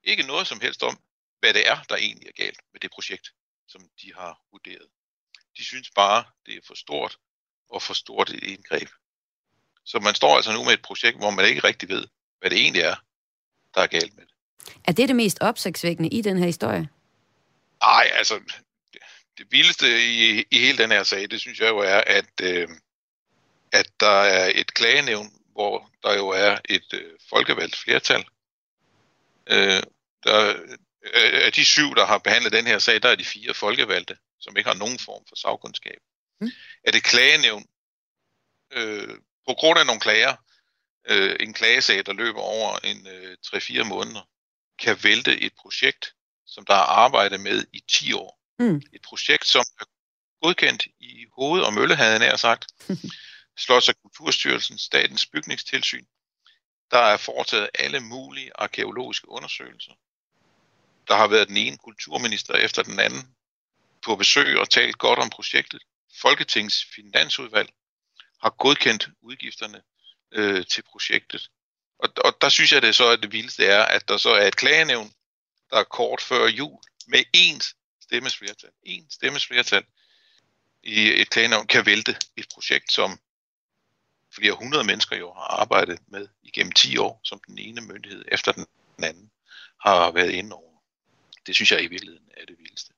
ikke 0.04 0.22
noget 0.22 0.46
som 0.46 0.60
helst 0.60 0.82
om, 0.82 0.98
hvad 1.40 1.54
det 1.54 1.68
er, 1.68 1.82
der 1.88 1.96
egentlig 1.96 2.28
er 2.28 2.42
galt 2.42 2.60
med 2.72 2.80
det 2.80 2.90
projekt, 2.90 3.30
som 3.68 3.80
de 4.02 4.14
har 4.14 4.40
vurderet. 4.52 4.86
De 5.56 5.64
synes 5.64 5.90
bare, 5.90 6.24
det 6.46 6.54
er 6.56 6.60
for 6.66 6.74
stort 6.74 7.18
og 7.68 7.82
for 7.82 7.94
stort 7.94 8.30
et 8.30 8.42
indgreb. 8.42 8.88
Så 9.84 9.98
man 9.98 10.14
står 10.14 10.36
altså 10.36 10.52
nu 10.52 10.64
med 10.64 10.72
et 10.72 10.82
projekt, 10.82 11.16
hvor 11.16 11.30
man 11.30 11.44
ikke 11.44 11.64
rigtig 11.64 11.88
ved, 11.88 12.04
hvad 12.40 12.50
det 12.50 12.58
egentlig 12.58 12.82
er, 12.82 12.96
der 13.74 13.80
er 13.80 13.86
galt 13.86 14.16
med 14.16 14.26
det. 14.26 14.32
Er 14.84 14.92
det 14.92 15.08
det 15.08 15.16
mest 15.16 15.38
opsigtsvækkende 15.40 16.08
i 16.08 16.22
den 16.22 16.38
her 16.38 16.46
historie? 16.46 16.88
Nej, 17.82 18.10
altså, 18.12 18.40
det, 19.38 19.46
vildeste 19.50 19.86
i, 20.02 20.44
i 20.50 20.58
hele 20.58 20.78
den 20.78 20.90
her 20.90 21.02
sag, 21.02 21.30
det 21.30 21.40
synes 21.40 21.60
jeg 21.60 21.68
jo 21.68 21.78
er, 21.78 22.00
at, 22.06 22.40
øh, 22.42 22.68
at 23.72 23.90
der 24.00 24.20
er 24.36 24.52
et 24.54 24.74
klagenævn, 24.74 25.32
hvor 25.52 25.90
der 26.02 26.14
jo 26.14 26.28
er 26.28 26.58
et 26.68 26.94
øh, 26.94 27.18
folkevalgt 27.30 27.76
flertal, 27.76 28.24
Øh, 29.46 29.82
der, 30.24 30.56
øh, 31.02 31.46
af 31.46 31.52
de 31.52 31.64
syv, 31.64 31.94
der 31.94 32.06
har 32.06 32.18
behandlet 32.18 32.52
den 32.52 32.66
her 32.66 32.78
sag, 32.78 33.02
der 33.02 33.08
er 33.08 33.14
de 33.14 33.24
fire 33.24 33.54
folkevalgte, 33.54 34.16
som 34.40 34.56
ikke 34.56 34.70
har 34.70 34.76
nogen 34.76 34.98
form 34.98 35.24
for 35.28 35.36
sagkundskab. 35.36 35.98
Mm. 36.40 36.50
Er 36.84 36.90
det 36.90 37.04
klagenævn, 37.04 37.66
øh, 38.72 39.18
på 39.48 39.54
grund 39.54 39.78
af 39.78 39.86
nogle 39.86 40.00
klager, 40.00 40.36
øh, 41.08 41.36
en 41.40 41.52
klagesag, 41.52 42.06
der 42.06 42.12
løber 42.12 42.40
over 42.40 42.78
en 42.78 43.06
øh, 43.06 43.36
3-4 43.46 43.82
måneder, 43.82 44.28
kan 44.78 45.04
vælte 45.04 45.40
et 45.40 45.52
projekt, 45.58 46.14
som 46.46 46.66
der 46.66 46.74
er 46.74 46.88
arbejdet 47.04 47.40
med 47.40 47.64
i 47.72 47.80
10 47.88 48.12
år. 48.12 48.40
Mm. 48.58 48.76
Et 48.92 49.02
projekt, 49.04 49.46
som 49.46 49.64
er 49.80 49.84
godkendt 50.42 50.86
i 51.00 51.26
hoved- 51.38 51.62
og 51.62 51.74
møllehaden, 51.74 52.22
er 52.22 52.36
sagt. 52.36 52.66
Slots- 53.64 53.88
og 53.88 53.94
Kulturstyrelsen, 54.02 54.78
Statens 54.78 55.26
Bygningstilsyn, 55.26 56.04
der 56.92 56.98
er 56.98 57.16
foretaget 57.16 57.70
alle 57.74 58.00
mulige 58.00 58.50
arkeologiske 58.54 59.28
undersøgelser. 59.28 59.92
Der 61.08 61.16
har 61.16 61.26
været 61.26 61.48
den 61.48 61.56
ene 61.56 61.78
kulturminister 61.78 62.54
efter 62.54 62.82
den 62.82 63.00
anden 63.00 63.34
på 64.02 64.16
besøg 64.16 64.58
og 64.58 64.70
talt 64.70 64.98
godt 64.98 65.18
om 65.18 65.30
projektet. 65.30 65.82
Folketingets 66.20 66.84
finansudvalg 66.94 67.68
har 68.42 68.50
godkendt 68.50 69.08
udgifterne 69.22 69.82
øh, 70.32 70.66
til 70.66 70.82
projektet. 70.82 71.50
Og, 71.98 72.08
og 72.24 72.36
der 72.40 72.48
synes 72.48 72.72
jeg, 72.72 72.82
det 72.82 72.94
så, 72.94 73.08
at 73.10 73.22
det 73.22 73.32
vildeste 73.32 73.66
er, 73.66 73.84
at 73.84 74.08
der 74.08 74.16
så 74.16 74.30
er 74.30 74.46
et 74.46 74.56
klagenævn, 74.56 75.12
der 75.70 75.76
er 75.76 75.84
kort 75.84 76.20
før 76.20 76.46
jul, 76.46 76.82
med 77.06 77.24
én 77.36 77.60
stemmes 78.02 78.36
flertal. 78.36 78.70
Én 78.86 79.06
stemmes 79.10 79.46
flertal 79.46 79.84
i 80.82 81.20
et 81.20 81.30
klagenævn 81.30 81.66
kan 81.66 81.86
vælte 81.86 82.16
et 82.36 82.46
projekt, 82.54 82.92
som 82.92 83.18
flere 84.34 84.52
hundrede 84.52 84.84
mennesker 84.84 85.16
jo 85.16 85.32
har 85.32 85.60
arbejdet 85.60 85.98
med 86.08 86.28
igennem 86.42 86.72
10 86.72 86.96
år, 86.96 87.20
som 87.24 87.40
den 87.46 87.58
ene 87.58 87.80
myndighed 87.80 88.24
efter 88.28 88.52
den 88.52 88.66
anden 89.02 89.30
har 89.80 90.10
været 90.10 90.30
inde 90.30 90.52
over. 90.52 90.72
Det 91.46 91.54
synes 91.54 91.72
jeg 91.72 91.84
i 91.84 91.86
virkeligheden 91.86 92.28
er 92.36 92.44
det 92.46 92.56
vildeste. 92.58 92.92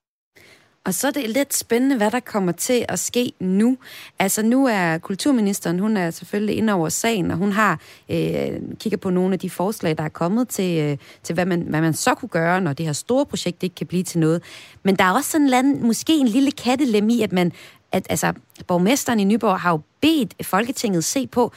Og 0.85 0.95
så 0.95 1.07
er 1.07 1.11
det 1.11 1.30
lidt 1.30 1.55
spændende, 1.55 1.97
hvad 1.97 2.11
der 2.11 2.20
kommer 2.20 2.53
til 2.53 2.85
at 2.89 2.99
ske 2.99 3.32
nu. 3.41 3.78
Altså 4.18 4.43
nu 4.43 4.66
er 4.66 4.99
kulturministeren, 4.99 5.78
hun 5.78 5.97
er 5.97 6.11
selvfølgelig 6.11 6.57
inde 6.57 6.72
over 6.72 6.89
sagen, 6.89 7.30
og 7.30 7.37
hun 7.37 7.53
har 7.53 7.80
øh, 8.09 8.61
kigget 8.80 9.01
på 9.01 9.11
nogle 9.11 9.32
af 9.32 9.39
de 9.39 9.51
forslag, 9.51 9.99
der 9.99 10.05
er 10.05 10.09
kommet 10.09 10.49
til, 10.49 10.78
øh, 10.78 10.99
til 11.22 11.35
hvad, 11.35 11.47
man, 11.47 11.61
hvad 11.61 11.80
man 11.80 11.95
så 11.95 12.14
kunne 12.14 12.28
gøre, 12.28 12.61
når 12.61 12.72
det 12.72 12.87
her 12.87 12.93
store 12.93 13.26
projekt 13.26 13.62
ikke 13.62 13.74
kan 13.74 13.87
blive 13.87 14.03
til 14.03 14.20
noget. 14.20 14.43
Men 14.82 14.97
der 14.97 15.05
er 15.05 15.12
også 15.12 15.30
sådan 15.30 15.66
en 15.66 15.87
måske 15.87 16.12
en 16.12 16.28
lille 16.28 16.53
kattelem 16.53 17.09
i, 17.09 17.22
at 17.22 17.32
man 17.32 17.53
at 17.95 18.07
altså, 18.11 18.32
borgmesteren 18.68 19.20
i 19.20 19.24
Nyborg 19.24 19.61
har 19.61 19.70
jo 19.70 19.80
bedt 20.01 20.47
Folketinget 20.47 21.05
se 21.05 21.26
på, 21.26 21.53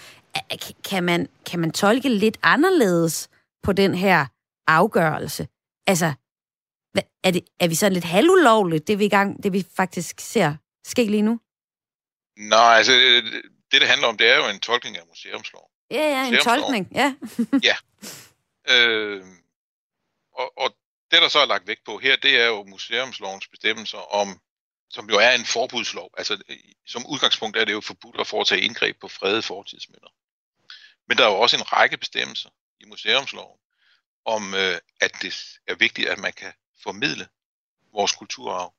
kan 0.90 1.04
man, 1.04 1.30
kan 1.46 1.60
man 1.60 1.72
tolke 1.72 2.10
lidt 2.10 2.38
anderledes 2.44 3.30
på 3.64 3.74
den 3.74 3.96
her 3.96 4.26
afgørelse? 4.68 5.48
Altså, 5.88 6.14
Er, 7.24 7.32
det, 7.32 7.44
er 7.60 7.68
vi 7.68 7.76
sådan 7.76 7.94
lidt 7.94 8.06
halvulovligt, 8.06 8.88
det 8.88 9.00
vi, 9.00 9.08
gang, 9.08 9.44
det 9.44 9.54
vi 9.54 9.66
faktisk 9.78 10.20
ser 10.20 10.56
ske 10.86 11.04
lige 11.04 11.22
nu? 11.22 11.40
Nej, 12.38 12.74
altså 12.78 12.92
det, 12.92 13.24
det 13.72 13.88
handler 13.88 14.08
om, 14.08 14.18
det 14.18 14.28
er 14.34 14.38
jo 14.38 14.48
en 14.54 14.60
tolkning 14.60 14.98
af 14.98 15.04
museumslov. 15.08 15.70
Ja, 15.92 16.06
ja, 16.16 16.28
en 16.28 16.44
tolkning, 16.44 16.88
ja. 16.92 17.16
ja. 17.70 17.76
Øh, 18.74 19.24
og, 20.34 20.48
og 20.58 20.70
det, 21.12 21.22
der 21.22 21.28
så 21.28 21.40
er 21.40 21.46
lagt 21.46 21.68
vægt 21.68 21.86
på 21.86 21.98
her, 21.98 22.16
det 22.16 22.42
er 22.42 22.48
jo 22.48 22.64
museumslovens 22.64 23.48
bestemmelser 23.48 24.16
om, 24.22 24.40
som 24.90 25.10
jo 25.10 25.18
er 25.18 25.32
en 25.32 25.46
forbudslov. 25.46 26.10
Altså, 26.18 26.44
som 26.88 27.06
udgangspunkt 27.06 27.58
er 27.58 27.66
det 27.66 27.74
jo 27.74 27.82
forbudt 27.82 28.20
at 28.20 28.28
foretage 28.28 28.62
indgreb 28.62 29.00
på 29.02 29.08
fredede 29.08 29.42
fortidsminder. 29.42 30.10
Men 31.08 31.18
der 31.18 31.26
er 31.26 31.30
jo 31.30 31.40
også 31.40 31.58
en 31.58 31.74
række 31.74 31.98
bestemmelser 31.98 32.50
i 32.80 32.86
museumsloven 32.86 33.60
om, 34.26 34.54
øh, 34.54 34.80
at 35.02 35.12
det 35.22 35.36
er 35.68 35.76
vigtigt, 35.76 36.10
at 36.10 36.20
man 36.20 36.34
kan 36.34 36.54
formidle 36.84 37.28
vores 37.94 38.12
kulturarv 38.12 38.74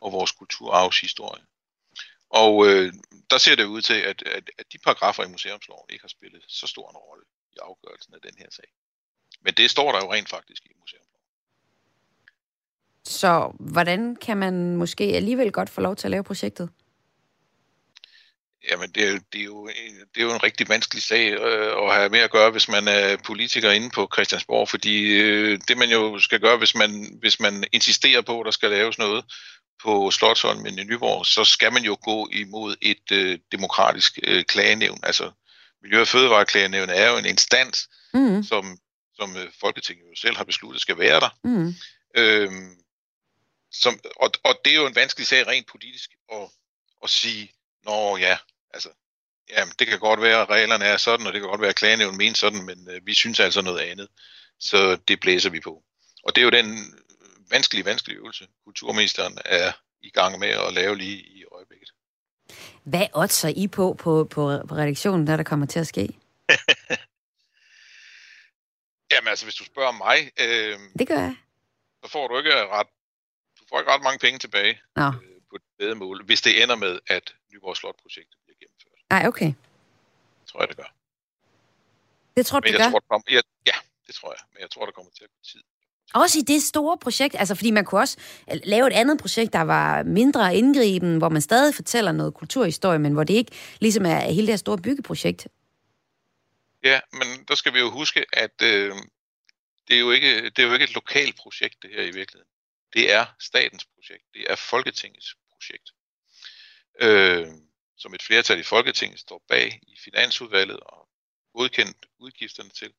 og 0.00 0.12
vores 0.12 0.32
kulturarvshistorie. 0.32 1.44
Og 2.30 2.66
øh, 2.66 2.92
der 3.30 3.38
ser 3.38 3.54
det 3.54 3.64
ud 3.64 3.82
til, 3.82 3.94
at, 3.94 4.22
at, 4.22 4.50
at 4.58 4.72
de 4.72 4.78
paragrafer 4.78 5.24
i 5.24 5.28
museumsloven 5.28 5.86
ikke 5.90 6.02
har 6.02 6.08
spillet 6.08 6.44
så 6.48 6.66
stor 6.66 6.90
en 6.90 6.96
rolle 6.96 7.24
i 7.52 7.56
afgørelsen 7.62 8.14
af 8.14 8.20
den 8.20 8.34
her 8.38 8.46
sag. 8.50 8.72
Men 9.40 9.54
det 9.54 9.70
står 9.70 9.92
der 9.92 9.98
jo 9.98 10.12
rent 10.12 10.28
faktisk 10.28 10.66
i 10.66 10.72
museumsloven. 10.80 11.09
Så 13.04 13.52
hvordan 13.60 14.16
kan 14.16 14.36
man 14.36 14.76
måske 14.76 15.04
alligevel 15.04 15.52
godt 15.52 15.70
få 15.70 15.80
lov 15.80 15.96
til 15.96 16.06
at 16.06 16.10
lave 16.10 16.24
projektet? 16.24 16.68
Jamen, 18.70 18.90
det 18.90 19.08
er, 19.08 19.18
det, 19.32 19.40
er 19.40 19.44
jo, 19.44 19.66
det 20.14 20.20
er 20.20 20.24
jo 20.24 20.32
en 20.34 20.42
rigtig 20.42 20.68
vanskelig 20.68 21.02
sag 21.02 21.32
øh, 21.32 21.88
at 21.88 21.94
have 21.94 22.08
med 22.08 22.18
at 22.18 22.30
gøre, 22.30 22.50
hvis 22.50 22.68
man 22.68 22.88
er 22.88 23.16
politiker 23.26 23.70
inde 23.70 23.90
på 23.90 24.08
Christiansborg, 24.12 24.68
fordi 24.68 25.20
øh, 25.20 25.58
det 25.68 25.78
man 25.78 25.90
jo 25.90 26.18
skal 26.18 26.40
gøre, 26.40 26.56
hvis 26.56 26.74
man, 26.74 27.18
hvis 27.20 27.40
man 27.40 27.64
insisterer 27.72 28.20
på, 28.20 28.40
at 28.40 28.44
der 28.44 28.50
skal 28.50 28.70
laves 28.70 28.98
noget 28.98 29.24
på 29.82 30.10
Slottholmen 30.10 30.78
i 30.78 30.84
Nyborg, 30.84 31.26
så 31.26 31.44
skal 31.44 31.72
man 31.72 31.82
jo 31.82 31.98
gå 32.02 32.28
imod 32.32 32.76
et 32.82 33.12
øh, 33.12 33.38
demokratisk 33.52 34.18
øh, 34.24 34.44
klagenævn. 34.44 35.00
Altså, 35.02 35.30
Miljø- 35.82 36.00
og 36.00 36.08
Fødevareklagenævnet 36.08 36.98
er 36.98 37.10
jo 37.10 37.16
en 37.16 37.26
instans, 37.26 37.88
mm. 38.14 38.42
som, 38.42 38.78
som 39.14 39.36
øh, 39.36 39.48
Folketinget 39.60 40.04
jo 40.10 40.16
selv 40.16 40.36
har 40.36 40.44
besluttet 40.44 40.82
skal 40.82 40.98
være 40.98 41.20
der. 41.20 41.38
Mm. 41.44 41.74
Øhm, 42.16 42.70
som, 43.72 44.00
og, 44.16 44.30
og 44.44 44.60
det 44.64 44.72
er 44.72 44.76
jo 44.76 44.86
en 44.86 44.94
vanskelig 44.94 45.26
sag 45.26 45.46
rent 45.46 45.66
politisk 45.66 46.10
at, 46.32 46.48
at 47.02 47.10
sige, 47.10 47.52
nå 47.84 48.16
ja, 48.16 48.38
altså, 48.74 48.88
ja, 49.50 49.64
det 49.78 49.86
kan 49.86 49.98
godt 49.98 50.22
være, 50.22 50.42
at 50.42 50.50
reglerne 50.50 50.84
er 50.84 50.96
sådan, 50.96 51.26
og 51.26 51.32
det 51.32 51.40
kan 51.40 51.50
godt 51.50 51.60
være, 51.60 51.70
at 51.70 51.76
klagenævnen 51.76 52.18
mener 52.18 52.34
sådan, 52.34 52.62
men 52.62 52.88
øh, 52.90 53.06
vi 53.06 53.14
synes 53.14 53.40
altså 53.40 53.62
noget 53.62 53.80
andet. 53.80 54.08
Så 54.58 54.96
det 55.08 55.20
blæser 55.20 55.50
vi 55.50 55.60
på. 55.60 55.82
Og 56.22 56.34
det 56.34 56.40
er 56.40 56.44
jo 56.44 56.50
den 56.50 56.94
vanskelige, 57.50 57.84
vanskelige 57.84 58.18
øvelse, 58.18 58.46
kulturministeren 58.64 59.38
er 59.44 59.72
i 60.02 60.10
gang 60.10 60.38
med 60.38 60.48
at 60.48 60.72
lave 60.72 60.96
lige 60.96 61.18
i 61.18 61.44
øjeblikket. 61.52 61.90
Hvad 62.82 63.06
oddser 63.14 63.48
I 63.48 63.68
på 63.68 63.94
på, 63.98 64.24
på, 64.24 64.60
på 64.68 64.74
redaktionen, 64.74 65.26
der 65.26 65.36
der 65.36 65.44
kommer 65.44 65.66
til 65.66 65.78
at 65.78 65.86
ske? 65.86 66.00
Jamen 69.12 69.28
altså, 69.28 69.44
hvis 69.44 69.54
du 69.54 69.64
spørger 69.64 69.92
mig... 69.92 70.30
Øh, 70.40 70.78
det 70.98 71.08
gør 71.08 71.18
jeg. 71.18 71.36
Så 72.04 72.10
får 72.10 72.28
du 72.28 72.38
ikke 72.38 72.66
ret 72.66 72.86
får 73.70 73.80
ikke 73.80 73.92
ret 73.92 74.02
mange 74.02 74.18
penge 74.18 74.38
tilbage 74.38 74.80
Nå. 74.96 75.06
øh, 75.06 75.12
på 75.50 75.56
et 75.78 75.96
mål, 75.96 76.24
hvis 76.24 76.42
det 76.42 76.62
ender 76.62 76.76
med, 76.76 76.98
at 77.06 77.34
Nyborg 77.52 77.76
Slot-projektet 77.76 78.38
bliver 78.44 78.58
gennemført. 78.62 79.00
Nej, 79.10 79.22
okay. 79.30 79.52
Det 80.40 80.46
tror 80.48 80.60
jeg, 80.60 80.68
det 80.68 80.76
gør. 80.76 80.90
Det 82.36 82.46
tror 82.46 82.60
du, 82.60 82.68
det 82.68 82.76
gør? 82.76 82.90
Tror, 82.90 82.98
det 82.98 83.08
kommer, 83.08 83.24
ja, 83.30 83.40
ja, 83.66 83.76
det 84.06 84.14
tror 84.14 84.32
jeg. 84.32 84.42
Men 84.52 84.60
jeg 84.60 84.70
tror, 84.70 84.84
der 84.84 84.92
kommer 84.92 85.10
til 85.18 85.24
at 85.24 85.30
gå 85.30 85.40
tid. 85.52 85.62
Også 86.14 86.38
i 86.38 86.42
det 86.42 86.62
store 86.62 86.98
projekt, 86.98 87.34
altså 87.38 87.54
fordi 87.54 87.70
man 87.70 87.84
kunne 87.84 88.00
også 88.00 88.16
lave 88.64 88.86
et 88.86 88.92
andet 88.92 89.18
projekt, 89.18 89.52
der 89.52 89.60
var 89.60 90.02
mindre 90.02 90.56
indgriben, 90.56 91.18
hvor 91.18 91.28
man 91.28 91.42
stadig 91.42 91.74
fortæller 91.74 92.12
noget 92.12 92.34
kulturhistorie, 92.34 92.98
men 92.98 93.12
hvor 93.12 93.24
det 93.24 93.34
ikke 93.34 93.52
ligesom 93.80 94.06
er 94.06 94.20
hele 94.20 94.46
det 94.46 94.52
her 94.52 94.56
store 94.56 94.78
byggeprojekt. 94.78 95.48
Ja, 96.84 97.00
men 97.12 97.44
der 97.48 97.54
skal 97.54 97.74
vi 97.74 97.78
jo 97.78 97.90
huske, 97.90 98.24
at 98.32 98.62
øh, 98.62 98.92
det, 99.88 99.96
er 99.96 100.00
jo 100.00 100.10
ikke, 100.10 100.44
det 100.44 100.58
er 100.58 100.66
jo 100.66 100.72
ikke 100.72 100.84
et 100.84 100.94
lokalt 100.94 101.36
projekt, 101.36 101.82
det 101.82 101.90
her 101.90 102.02
i 102.02 102.12
virkeligheden. 102.20 102.50
Det 102.92 103.12
er 103.12 103.26
statens 103.40 103.86
projekt. 103.94 104.24
Det 104.34 104.50
er 104.50 104.56
Folketingets 104.56 105.34
projekt. 105.52 105.90
Øh, 107.00 107.46
som 107.98 108.14
et 108.14 108.22
flertal 108.22 108.60
i 108.60 108.62
Folketinget 108.62 109.20
står 109.20 109.44
bag 109.48 109.80
i 109.82 109.96
finansudvalget 110.04 110.80
og 110.80 111.08
godkendt 111.54 112.06
udgifterne 112.18 112.70
til. 112.70 112.92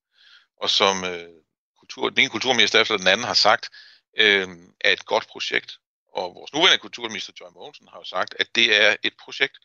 Og 0.58 0.70
som 0.70 1.04
øh, 1.04 1.30
kultur, 1.78 2.10
den 2.10 2.20
ene 2.20 2.30
kulturminister 2.30 2.82
efter 2.82 2.98
den 2.98 3.08
anden 3.08 3.28
har 3.28 3.34
sagt, 3.34 3.70
øh, 4.18 4.48
er 4.82 4.92
et 4.92 5.06
godt 5.06 5.28
projekt. 5.28 5.78
Og 6.14 6.36
vores 6.36 6.54
nuværende 6.54 6.78
kulturminister, 6.78 7.34
Joy 7.40 7.50
Mogensen, 7.54 7.88
har 7.88 7.98
jo 7.98 8.04
sagt, 8.04 8.36
at 8.40 8.56
det 8.56 8.82
er 8.82 8.96
et 9.04 9.14
projekt, 9.20 9.58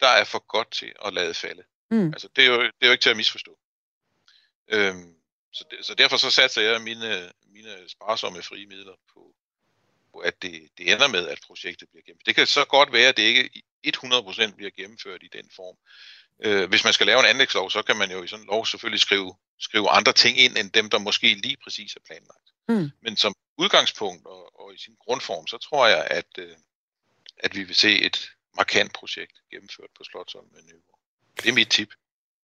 der 0.00 0.08
er 0.08 0.24
for 0.24 0.38
godt 0.38 0.70
til 0.72 0.92
at 1.04 1.14
lade 1.14 1.34
falde. 1.34 1.64
Mm. 1.90 2.06
Altså, 2.06 2.28
det 2.36 2.44
er, 2.44 2.48
jo, 2.48 2.62
det 2.62 2.82
er 2.82 2.86
jo 2.86 2.92
ikke 2.92 3.02
til 3.02 3.10
at 3.10 3.16
misforstå. 3.16 3.58
Øh, 4.68 4.94
så, 5.52 5.64
det, 5.70 5.86
så 5.86 5.94
derfor 5.94 6.16
så 6.16 6.30
satser 6.30 6.62
jeg 6.62 6.80
mine, 6.80 7.32
mine 7.46 7.88
sparsomme 7.88 8.42
frie 8.42 8.66
midler 8.66 8.94
på, 9.14 9.33
at 10.20 10.42
det, 10.42 10.68
det 10.78 10.92
ender 10.92 11.08
med, 11.08 11.28
at 11.28 11.38
projektet 11.46 11.88
bliver 11.88 12.02
gennemført. 12.02 12.26
Det 12.26 12.34
kan 12.34 12.46
så 12.46 12.64
godt 12.64 12.92
være, 12.92 13.08
at 13.08 13.16
det 13.16 13.22
ikke 13.22 13.62
100% 13.86 14.54
bliver 14.56 14.70
gennemført 14.70 15.22
i 15.22 15.28
den 15.32 15.50
form. 15.56 15.76
Øh, 16.44 16.68
hvis 16.68 16.84
man 16.84 16.92
skal 16.92 17.06
lave 17.06 17.20
en 17.20 17.26
anlægslov, 17.26 17.70
så 17.70 17.82
kan 17.82 17.96
man 17.96 18.10
jo 18.10 18.22
i 18.22 18.28
sådan 18.28 18.42
en 18.42 18.46
lov 18.46 18.66
selvfølgelig 18.66 19.00
skrive, 19.00 19.34
skrive 19.58 19.90
andre 19.90 20.12
ting 20.12 20.38
ind, 20.38 20.56
end 20.56 20.70
dem, 20.70 20.90
der 20.90 20.98
måske 20.98 21.34
lige 21.34 21.56
præcis 21.64 21.96
er 21.96 22.00
planlagt. 22.06 22.48
Mm. 22.68 22.90
Men 23.02 23.16
som 23.16 23.34
udgangspunkt 23.58 24.26
og, 24.26 24.60
og 24.60 24.74
i 24.74 24.78
sin 24.78 24.94
grundform, 25.00 25.46
så 25.46 25.58
tror 25.58 25.86
jeg, 25.86 26.06
at, 26.10 26.38
øh, 26.38 26.56
at 27.38 27.56
vi 27.56 27.62
vil 27.62 27.74
se 27.74 28.02
et 28.02 28.30
markant 28.56 28.92
projekt 28.92 29.32
gennemført 29.50 29.90
på 29.96 30.04
Slottholm 30.04 30.48
med 30.52 30.62
Nyborg. 30.62 30.98
Det 31.36 31.48
er 31.48 31.52
mit 31.52 31.70
tip. 31.70 31.88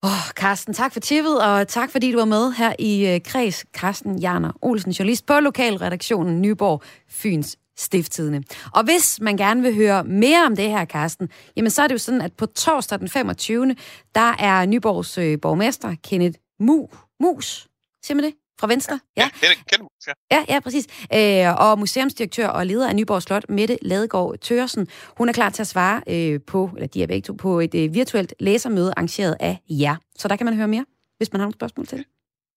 Åh, 0.03 0.11
oh, 0.11 0.31
Carsten, 0.31 0.75
tak 0.75 0.93
for 0.93 1.01
tippet, 1.01 1.43
og 1.43 1.69
tak 1.69 1.91
fordi 1.91 2.13
du 2.13 2.19
var 2.19 2.25
med 2.25 2.53
her 2.53 2.73
i 2.79 3.07
øh, 3.07 3.21
Kreds. 3.25 3.65
Carsten 3.73 4.19
Jarner 4.19 4.53
Olsen, 4.63 4.93
journalist 4.93 5.27
på 5.27 5.41
lokalredaktionen 5.41 6.43
Nyborg 6.43 6.83
Fyns 7.09 7.59
Stifttidene. 7.77 8.43
Og 8.75 8.85
hvis 8.85 9.21
man 9.21 9.37
gerne 9.37 9.63
vil 9.63 9.75
høre 9.75 10.05
mere 10.05 10.47
om 10.47 10.57
det 10.57 10.71
her, 10.71 10.85
Carsten, 10.85 11.29
jamen 11.57 11.71
så 11.71 11.83
er 11.83 11.87
det 11.87 11.93
jo 11.93 11.99
sådan, 11.99 12.21
at 12.21 12.33
på 12.33 12.47
torsdag 12.47 12.99
den 12.99 13.09
25. 13.09 13.77
der 14.15 14.35
er 14.39 14.67
Nyborgs 14.67 15.19
øh, 15.19 15.41
borgmester, 15.41 15.95
Kenneth 16.05 16.39
Mu, 16.61 16.87
Mus, 17.21 17.69
siger 18.05 18.15
man 18.15 18.25
det? 18.25 18.35
Fra 18.61 18.67
Venstre? 18.67 19.01
Ja, 19.17 19.31
ja. 19.43 19.49
Kenneth, 19.69 19.91
ja. 20.07 20.13
ja. 20.31 20.45
Ja, 20.49 20.61
præcis. 20.61 20.87
Øh, 21.15 21.61
og 21.61 21.79
museumsdirektør 21.79 22.49
og 22.49 22.67
leder 22.67 22.89
af 22.89 22.97
Nyborg 22.97 23.23
Slot, 23.23 23.45
Mette 23.49 23.79
Ladegaard 23.83 24.39
Tørsen, 24.39 24.89
hun 25.19 25.29
er 25.29 25.33
klar 25.33 25.51
til 25.51 25.63
at 25.63 25.67
svare 25.67 26.03
øh, 26.07 26.41
på, 26.47 26.71
eller 26.75 26.87
de 26.87 27.03
er 27.03 27.07
begge 27.07 27.27
to, 27.27 27.33
på 27.33 27.61
et 27.61 27.75
øh, 27.75 27.95
virtuelt 27.95 28.35
læsermøde 28.41 28.93
arrangeret 28.97 29.37
af 29.41 29.59
jer. 29.69 29.97
Så 30.17 30.29
der 30.29 30.37
kan 30.37 30.45
man 30.45 30.55
høre 30.55 30.69
mere, 30.69 30.87
hvis 31.17 31.33
man 31.33 31.41
har 31.41 31.47
nogle 31.47 31.55
spørgsmål 31.55 31.87
til 31.87 31.99
det. 31.99 32.07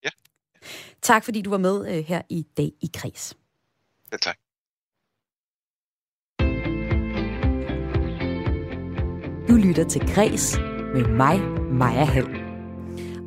Ja. 0.04 0.10
Tak 1.02 1.24
fordi 1.24 1.42
du 1.42 1.50
var 1.50 1.58
med 1.58 1.96
øh, 1.96 2.04
her 2.04 2.22
i 2.30 2.46
dag 2.56 2.72
i 2.82 2.90
Kreds. 2.94 3.36
Ja, 4.12 4.16
tak. 4.16 4.36
Du 9.48 9.54
lytter 9.54 9.88
til 9.88 10.14
Græs 10.14 10.58
med 10.94 11.08
mig, 11.08 11.40
Maja 11.72 12.04
Hall. 12.04 12.43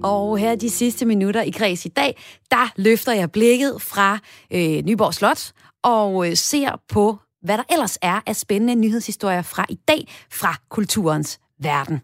Og 0.03 0.37
her 0.37 0.55
de 0.55 0.69
sidste 0.69 1.05
minutter 1.05 1.41
i 1.41 1.51
Græs 1.51 1.85
i 1.85 1.89
dag, 1.89 2.17
der 2.51 2.73
løfter 2.75 3.13
jeg 3.13 3.31
blikket 3.31 3.81
fra 3.81 4.19
øh, 4.51 4.83
Nyborg 4.83 5.13
Slot 5.13 5.51
og 5.83 6.29
øh, 6.29 6.35
ser 6.35 6.81
på, 6.89 7.17
hvad 7.41 7.57
der 7.57 7.63
ellers 7.69 7.97
er 8.01 8.21
af 8.25 8.35
spændende 8.35 8.75
nyhedshistorier 8.75 9.41
fra 9.41 9.65
i 9.69 9.79
dag 9.87 10.07
fra 10.31 10.55
kulturens 10.69 11.39
verden. 11.59 12.01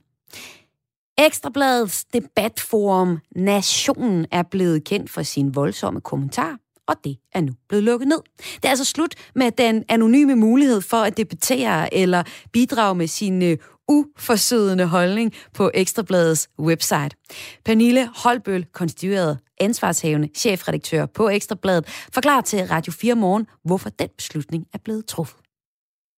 Ekstrabladets 1.18 2.06
debatforum 2.06 3.20
Nationen 3.36 4.26
er 4.32 4.44
blevet 4.44 4.84
kendt 4.84 5.10
for 5.10 5.24
sin 5.24 5.56
voldsomme 5.56 6.02
kommentar 6.02 6.58
og 6.88 6.96
det 7.04 7.18
er 7.34 7.42
nu 7.42 7.52
blevet 7.70 7.84
lukket 7.84 8.08
ned. 8.08 8.20
Det 8.38 8.66
er 8.66 8.70
altså 8.70 8.86
slut 8.86 9.16
med 9.36 9.52
den 9.52 9.84
anonyme 9.90 10.36
mulighed 10.36 10.82
for 10.82 10.98
at 10.98 11.18
debattere 11.18 11.94
eller 11.94 12.24
bidrage 12.52 12.96
med 12.96 13.08
sine 13.08 13.46
øh, 13.46 13.58
uforsødende 13.88 14.86
holdning 14.86 15.34
på 15.54 15.72
Ekstrabladets 15.74 16.50
website. 16.60 17.10
Pernille 17.66 18.10
Holbøl, 18.16 18.66
konstitueret 18.66 19.40
ansvarshavende 19.60 20.30
chefredaktør 20.36 21.06
på 21.06 21.30
Ekstrabladet, 21.30 21.88
forklarer 22.14 22.42
til 22.42 22.68
Radio 22.68 22.94
4 22.94 23.16
Morgen, 23.16 23.48
hvorfor 23.64 23.90
den 23.90 24.10
beslutning 24.18 24.68
er 24.74 24.78
blevet 24.84 25.06
truffet. 25.06 25.38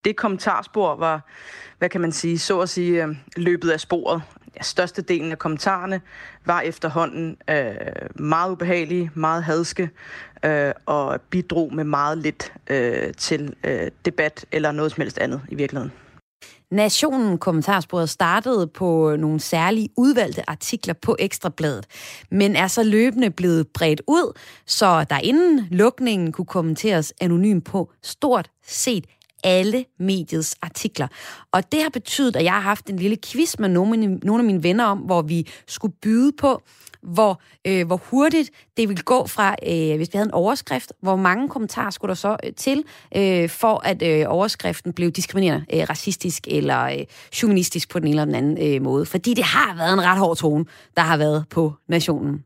Det 0.05 0.15
kommentarspor 0.15 0.95
var, 0.95 1.29
hvad 1.77 1.89
kan 1.89 2.01
man 2.01 2.11
sige, 2.11 2.39
så 2.39 2.59
at 2.59 2.69
sige, 2.69 3.03
øhm, 3.03 3.17
løbet 3.37 3.69
af 3.69 3.79
sporet. 3.79 4.21
Ja, 4.55 4.61
størstedelen 4.61 5.31
af 5.31 5.39
kommentarerne 5.39 6.01
var 6.45 6.61
efterhånden 6.61 7.37
øh, 7.49 7.75
meget 8.15 8.51
ubehagelige, 8.51 9.11
meget 9.13 9.43
hadske 9.43 9.89
øh, 10.45 10.73
og 10.85 11.21
bidrog 11.21 11.73
med 11.73 11.83
meget 11.83 12.17
lidt 12.17 12.53
øh, 12.67 13.13
til 13.13 13.55
øh, 13.63 13.91
debat 14.05 14.45
eller 14.51 14.71
noget 14.71 14.91
som 14.91 15.01
helst 15.01 15.17
andet 15.17 15.41
i 15.49 15.55
virkeligheden. 15.55 15.91
Nationen 16.71 17.37
kommentarsporet 17.37 18.09
startede 18.09 18.67
på 18.67 19.15
nogle 19.15 19.39
særlige 19.39 19.89
udvalgte 19.97 20.49
artikler 20.49 20.93
på 20.93 21.15
Ekstrabladet, 21.19 21.85
men 22.31 22.55
er 22.55 22.67
så 22.67 22.83
løbende 22.83 23.29
blevet 23.29 23.67
bredt 23.67 24.01
ud, 24.07 24.37
så 24.65 25.05
der 25.09 25.19
inden 25.19 25.67
lukningen 25.71 26.31
kunne 26.31 26.45
kommenteres 26.45 27.13
anonym 27.21 27.61
på 27.61 27.91
stort 28.03 28.49
set 28.67 29.05
alle 29.45 29.85
mediets 29.99 30.55
artikler. 30.61 31.07
Og 31.51 31.71
det 31.71 31.81
har 31.81 31.89
betydet, 31.89 32.35
at 32.35 32.43
jeg 32.43 32.53
har 32.53 32.59
haft 32.59 32.89
en 32.89 32.99
lille 32.99 33.17
quiz 33.25 33.59
med 33.59 33.69
nogle, 33.69 34.17
af 34.25 34.43
mine 34.43 34.63
venner 34.63 34.85
om, 34.85 34.97
hvor 34.97 35.21
vi 35.21 35.47
skulle 35.67 35.93
byde 36.01 36.31
på, 36.31 36.61
hvor, 37.05 37.41
øh, 37.67 37.87
hvor 37.87 38.01
hurtigt 38.09 38.51
det 38.77 38.89
ville 38.89 39.03
gå 39.03 39.27
fra, 39.27 39.55
øh, 39.67 39.95
hvis 39.95 40.07
vi 40.13 40.17
havde 40.17 40.25
en 40.25 40.33
overskrift, 40.33 40.93
hvor 41.01 41.15
mange 41.15 41.49
kommentarer 41.49 41.89
skulle 41.89 42.09
der 42.09 42.15
så 42.15 42.37
øh, 42.43 42.53
til, 42.53 42.83
øh, 43.15 43.49
for 43.49 43.81
at 43.87 44.01
øh, 44.01 44.25
overskriften 44.27 44.93
blev 44.93 45.11
diskriminerende, 45.11 45.65
øh, 45.73 45.89
racistisk 45.89 46.47
eller 46.47 46.83
øh, 46.83 47.05
humanistisk 47.41 47.89
på 47.89 47.99
den 47.99 48.07
ene 48.07 48.21
eller 48.21 48.25
den 48.25 48.35
anden 48.35 48.75
øh, 48.75 48.81
måde. 48.81 49.05
Fordi 49.05 49.33
det 49.33 49.43
har 49.43 49.75
været 49.75 49.93
en 49.93 50.01
ret 50.01 50.17
hård 50.17 50.37
tone, 50.37 50.65
der 50.97 51.01
har 51.01 51.17
været 51.17 51.45
på 51.49 51.73
nationen. 51.87 52.43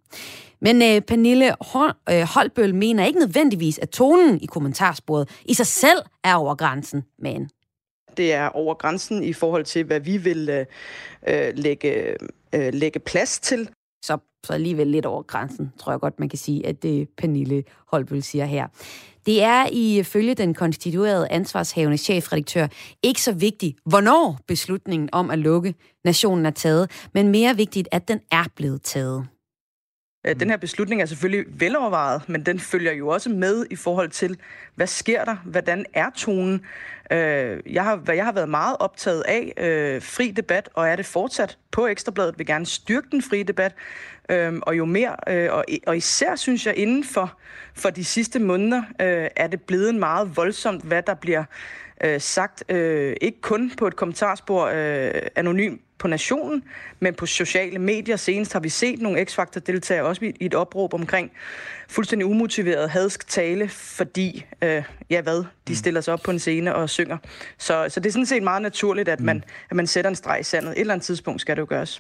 Men 0.62 0.82
øh, 0.82 1.02
Pernille 1.02 1.54
Hol, 1.62 1.94
øh, 2.10 2.22
Holbøl 2.22 2.76
mener 2.76 3.06
ikke 3.06 3.20
nødvendigvis, 3.20 3.80
at 3.80 3.90
tonen 3.90 4.42
i 4.42 4.46
kommentarsporet 4.46 5.30
i 5.46 5.54
sig 5.54 5.68
selv 5.68 6.00
er 6.24 6.36
over 6.36 6.56
grænsen, 6.56 7.04
men 7.20 7.50
det 8.18 8.34
er 8.34 8.50
over 8.50 8.74
grænsen 8.74 9.24
i 9.24 9.34
forhold 9.34 9.66
til, 9.66 9.84
hvad 9.84 10.00
vi 10.00 10.18
vil 10.18 10.50
øh, 10.50 10.66
øh 11.28 11.54
lægge, 11.56 12.16
øh, 12.56 12.74
lægge 12.74 13.00
plads 13.00 13.40
til. 13.40 13.70
Så, 14.06 14.18
så 14.46 14.54
alligevel 14.54 14.88
lidt 14.88 15.06
over 15.06 15.22
grænsen, 15.22 15.74
tror 15.80 15.92
jeg 15.92 16.00
godt, 16.00 16.20
man 16.20 16.30
kan 16.30 16.40
sige, 16.40 16.68
at 16.68 16.84
det 16.84 17.10
Pernille 17.18 17.64
Holbøl 17.88 18.24
siger 18.24 18.46
her. 18.46 18.68
Det 19.26 19.44
er 19.44 19.68
ifølge 19.72 20.34
den 20.34 20.54
konstituerede 20.54 21.32
ansvarshavende 21.32 21.98
chefredaktør 21.98 22.68
ikke 23.04 23.22
så 23.22 23.32
vigtigt, 23.32 23.78
hvornår 23.86 24.40
beslutningen 24.48 25.10
om 25.12 25.30
at 25.30 25.40
lukke 25.40 25.74
nationen 26.06 26.46
er 26.46 26.52
taget, 26.52 26.92
men 27.14 27.28
mere 27.28 27.56
vigtigt, 27.56 27.88
at 27.92 28.08
den 28.08 28.20
er 28.32 28.44
blevet 28.56 28.82
taget. 28.82 29.28
Øh, 30.28 30.40
den 30.40 30.50
her 30.50 30.58
beslutning 30.58 31.02
er 31.02 31.06
selvfølgelig 31.06 31.46
velovervejet, 31.60 32.30
men 32.30 32.46
den 32.46 32.60
følger 32.60 32.92
jo 32.92 33.08
også 33.08 33.30
med 33.30 33.66
i 33.70 33.76
forhold 33.76 34.10
til, 34.10 34.38
hvad 34.76 34.88
sker 34.88 35.26
der? 35.26 35.36
Hvordan 35.46 35.86
er 35.94 36.10
tonen? 36.16 36.66
Øh, 37.12 37.60
jeg 37.66 37.84
har, 37.84 37.96
hvad 37.96 38.16
jeg 38.16 38.26
har 38.26 38.32
været 38.32 38.50
meget 38.50 38.78
optaget 38.80 39.24
af, 39.28 39.54
øh, 39.58 40.02
fri 40.02 40.32
debat, 40.32 40.70
og 40.74 40.88
er 40.88 40.96
det 40.96 41.06
fortsat 41.06 41.58
på 41.72 41.88
Ekstrabladet, 41.88 42.38
vil 42.38 42.48
gerne 42.48 42.66
styrke 42.66 43.08
den 43.12 43.22
frie 43.22 43.44
debat, 43.44 43.76
og 44.62 44.78
jo 44.78 44.86
mere, 44.86 45.16
og, 45.50 45.66
og 45.88 45.98
især 45.98 46.36
synes 46.36 46.66
jeg, 46.66 46.78
inden 46.78 47.04
for, 47.04 47.40
for 47.74 47.90
de 47.90 48.06
sidste 48.06 48.40
måneder, 48.40 48.84
er 49.36 49.48
det 49.48 49.62
blevet 49.62 49.96
meget 49.96 50.38
voldsomt, 50.38 50.84
hvad 50.84 51.04
der 51.04 51.14
bliver 51.14 51.44
sagt, 52.18 52.64
ikke 53.22 53.42
kun 53.42 53.72
på 53.78 53.88
et 53.88 53.96
kommentarspor 53.96 54.68
anonym 55.36 55.78
på 56.00 56.08
nationen, 56.08 56.64
men 57.00 57.14
på 57.14 57.26
sociale 57.26 57.80
medier. 57.80 58.16
Senest 58.16 58.54
har 58.54 58.60
vi 58.60 58.70
set 58.70 59.02
nogle 59.02 59.26
X-Factor-deltagere 59.26 60.06
også 60.06 60.26
i 60.26 60.34
et 60.40 60.54
opråb 60.54 60.94
omkring 60.94 61.32
fuldstændig 61.90 62.26
umotiveret 62.26 62.90
hadsk 62.90 63.28
tale, 63.28 63.70
fordi, 63.70 64.46
øh, 64.64 64.84
ja 65.10 65.22
hvad, 65.22 65.38
de 65.38 65.46
mm. 65.68 65.76
stiller 65.76 66.02
sig 66.02 66.14
op 66.14 66.22
på 66.24 66.32
en 66.32 66.40
scene 66.40 66.76
og 66.76 66.90
synger. 66.90 67.18
Så, 67.58 67.86
så 67.90 68.00
det 68.00 68.10
er 68.10 68.12
sådan 68.12 68.26
set 68.26 68.44
meget 68.44 68.62
naturligt, 68.62 69.10
at 69.10 69.20
man, 69.20 69.36
mm. 69.36 69.44
at 69.70 69.76
man 69.76 69.88
sætter 69.88 70.10
en 70.10 70.16
streg 70.16 70.40
i 70.40 70.44
sandet. 70.44 70.72
Et 70.72 70.80
eller 70.80 70.94
andet 70.94 71.06
tidspunkt 71.06 71.42
skal 71.42 71.56
det 71.56 71.62
jo 71.62 71.68
gøres. 71.70 72.00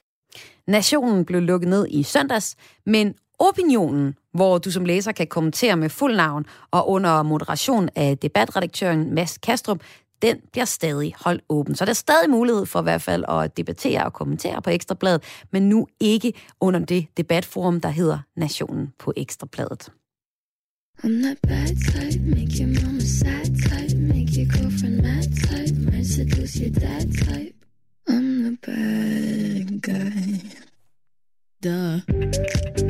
Nationen 0.67 1.25
blev 1.25 1.41
lukket 1.41 1.69
ned 1.69 1.87
i 1.89 2.03
søndags, 2.03 2.55
men 2.85 3.15
opinionen, 3.39 4.15
hvor 4.33 4.57
du 4.57 4.71
som 4.71 4.85
læser 4.85 5.11
kan 5.11 5.27
kommentere 5.27 5.77
med 5.77 5.89
fuld 5.89 6.15
navn 6.15 6.45
og 6.71 6.89
under 6.89 7.23
moderation 7.23 7.89
af 7.95 8.17
debatredaktøren 8.17 9.13
Mads 9.13 9.37
Kastrup, 9.37 9.79
den 10.21 10.37
bliver 10.51 10.65
stadig 10.65 11.13
holdt 11.25 11.43
åben. 11.49 11.75
Så 11.75 11.85
der 11.85 11.89
er 11.89 11.93
stadig 11.93 12.29
mulighed 12.29 12.65
for 12.65 12.79
i 12.79 12.83
hvert 12.83 13.01
fald 13.01 13.25
at 13.29 13.57
debattere 13.57 14.05
og 14.05 14.13
kommentere 14.13 14.61
på 14.61 14.69
Ekstrabladet, 14.69 15.23
men 15.51 15.69
nu 15.69 15.87
ikke 15.99 16.33
under 16.61 16.79
det 16.79 17.07
debatforum, 17.17 17.81
der 17.81 17.89
hedder 17.89 18.19
Nationen 18.35 18.93
på 18.99 19.13
Ekstrabladet. 19.17 19.89
I'm 21.03 21.21
that 21.21 21.37
bad 21.41 21.77
type, 21.77 22.21
make 22.23 22.59
your 22.59 22.67
mama 22.67 23.01
sad 23.01 23.45
type, 23.45 23.97
make 23.97 24.35
your 24.37 24.47
girlfriend 24.55 25.01
mad 25.01 25.23
type, 25.47 25.75
might 25.91 26.05
seduce 26.05 26.59
your 26.59 26.71
dad 26.71 27.05
type. 27.13 27.55
I'm 28.09 28.43
the 28.43 28.57
bad 28.65 29.81
guy. 29.81 30.39
Duh. 31.63 32.88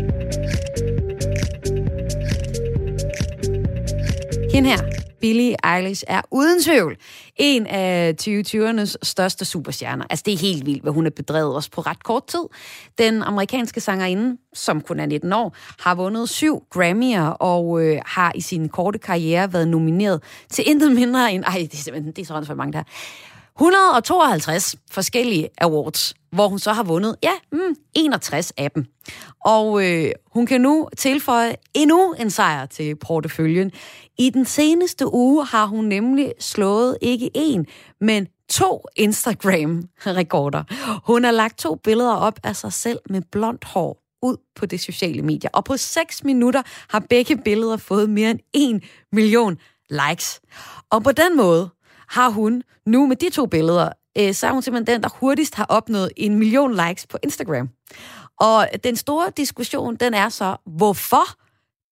Hende 4.60 4.70
her, 4.70 4.84
Billie 5.22 5.56
Eilish 5.76 6.04
er 6.08 6.22
uden 6.32 6.64
tvivl 6.64 6.98
en 7.36 7.68
af 7.68 8.14
2020'ernes 8.22 8.96
største 9.04 9.46
superstjerner. 9.46 10.06
Altså, 10.10 10.24
det 10.26 10.34
er 10.34 10.38
helt 10.38 10.66
vildt, 10.66 10.82
hvad 10.82 10.94
hun 10.94 11.06
har 11.06 11.10
bedrevet 11.10 11.56
os 11.56 11.70
på 11.70 11.82
ret 11.82 12.04
kort 12.04 12.28
tid. 12.28 12.44
Den 12.98 13.24
amerikanske 13.24 13.82
sangerinde, 13.82 14.38
som 14.54 14.82
kun 14.82 15.00
er 15.00 15.06
19 15.06 15.34
år, 15.34 15.56
har 15.80 15.96
vundet 15.96 16.30
syv 16.30 16.64
Grammy'er 16.76 17.38
og 17.40 17.84
øh, 17.84 18.02
har 18.06 18.32
i 18.36 18.42
sin 18.42 18.70
korte 18.70 19.00
karriere 19.00 19.54
været 19.54 19.68
nomineret 19.68 20.24
til 20.52 20.70
intet 20.70 20.92
mindre 20.92 21.34
end... 21.34 21.44
Ej, 21.44 21.58
det 21.72 21.74
er 21.74 21.78
simpelthen 21.78 22.14
det 22.14 22.22
er 22.22 22.26
så 22.26 22.44
for 22.46 22.56
mange 22.56 22.74
der. 22.74 22.84
152 23.60 24.76
forskellige 24.92 25.50
awards, 25.58 26.14
hvor 26.32 26.48
hun 26.48 26.60
så 26.60 26.74
har 26.74 26.84
vundet, 26.84 27.16
ja, 27.24 27.32
mm, 27.52 27.76
61 27.94 28.54
af 28.58 28.72
dem. 28.72 28.86
Og 29.46 29.86
øh, 29.86 30.12
hun 30.34 30.46
kan 30.46 30.62
nu 30.62 30.90
tilføje 30.98 31.56
endnu 31.74 32.14
en 32.14 32.30
sejr 32.30 32.66
til 32.66 32.96
porteføljen. 32.96 33.72
I 34.18 34.30
den 34.30 34.46
seneste 34.46 35.14
uge 35.14 35.46
har 35.46 35.66
hun 35.66 35.86
nemlig 35.86 36.34
slået 36.40 36.98
ikke 37.02 37.32
én, 37.38 37.64
men 38.02 38.28
to 38.50 38.86
Instagram-rekorder. 38.96 40.64
Hun 41.06 41.24
har 41.24 41.32
lagt 41.32 41.60
to 41.60 41.76
billeder 41.76 42.16
op 42.16 42.40
af 42.44 42.56
sig 42.56 42.74
selv 42.74 43.00
med 43.10 43.22
blondt 43.32 43.66
hår 43.66 44.02
ud 44.22 44.38
på 44.56 44.66
de 44.66 44.78
sociale 44.78 45.22
medier. 45.22 45.50
Og 45.54 45.66
på 45.66 45.78
6 45.78 46.24
minutter 46.24 46.62
har 46.90 47.00
begge 47.10 47.38
billeder 47.38 47.78
fået 47.78 48.10
mere 48.10 48.30
end 48.30 48.40
1 48.54 48.84
million 49.12 49.58
likes. 49.90 50.42
Og 50.90 51.04
på 51.04 51.12
den 51.12 51.38
måde 51.38 51.70
har 52.10 52.30
hun 52.30 52.64
nu 52.86 53.08
med 53.08 53.16
de 53.16 53.30
to 53.30 53.46
billeder, 53.46 53.90
øh, 54.18 54.34
så 54.34 54.48
er 54.48 54.52
hun 54.52 54.62
simpelthen 54.62 54.96
den, 54.96 55.04
der 55.04 55.10
hurtigst 55.20 55.56
har 55.56 55.66
opnået 55.70 56.12
en 56.18 56.36
million 56.36 56.76
likes 56.76 57.08
på 57.08 57.18
Instagram. 57.24 57.70
Og 58.40 58.68
den 58.84 58.96
store 58.96 59.32
diskussion, 59.38 59.96
den 59.96 60.14
er 60.14 60.30
så, 60.30 60.56
hvorfor 60.66 61.24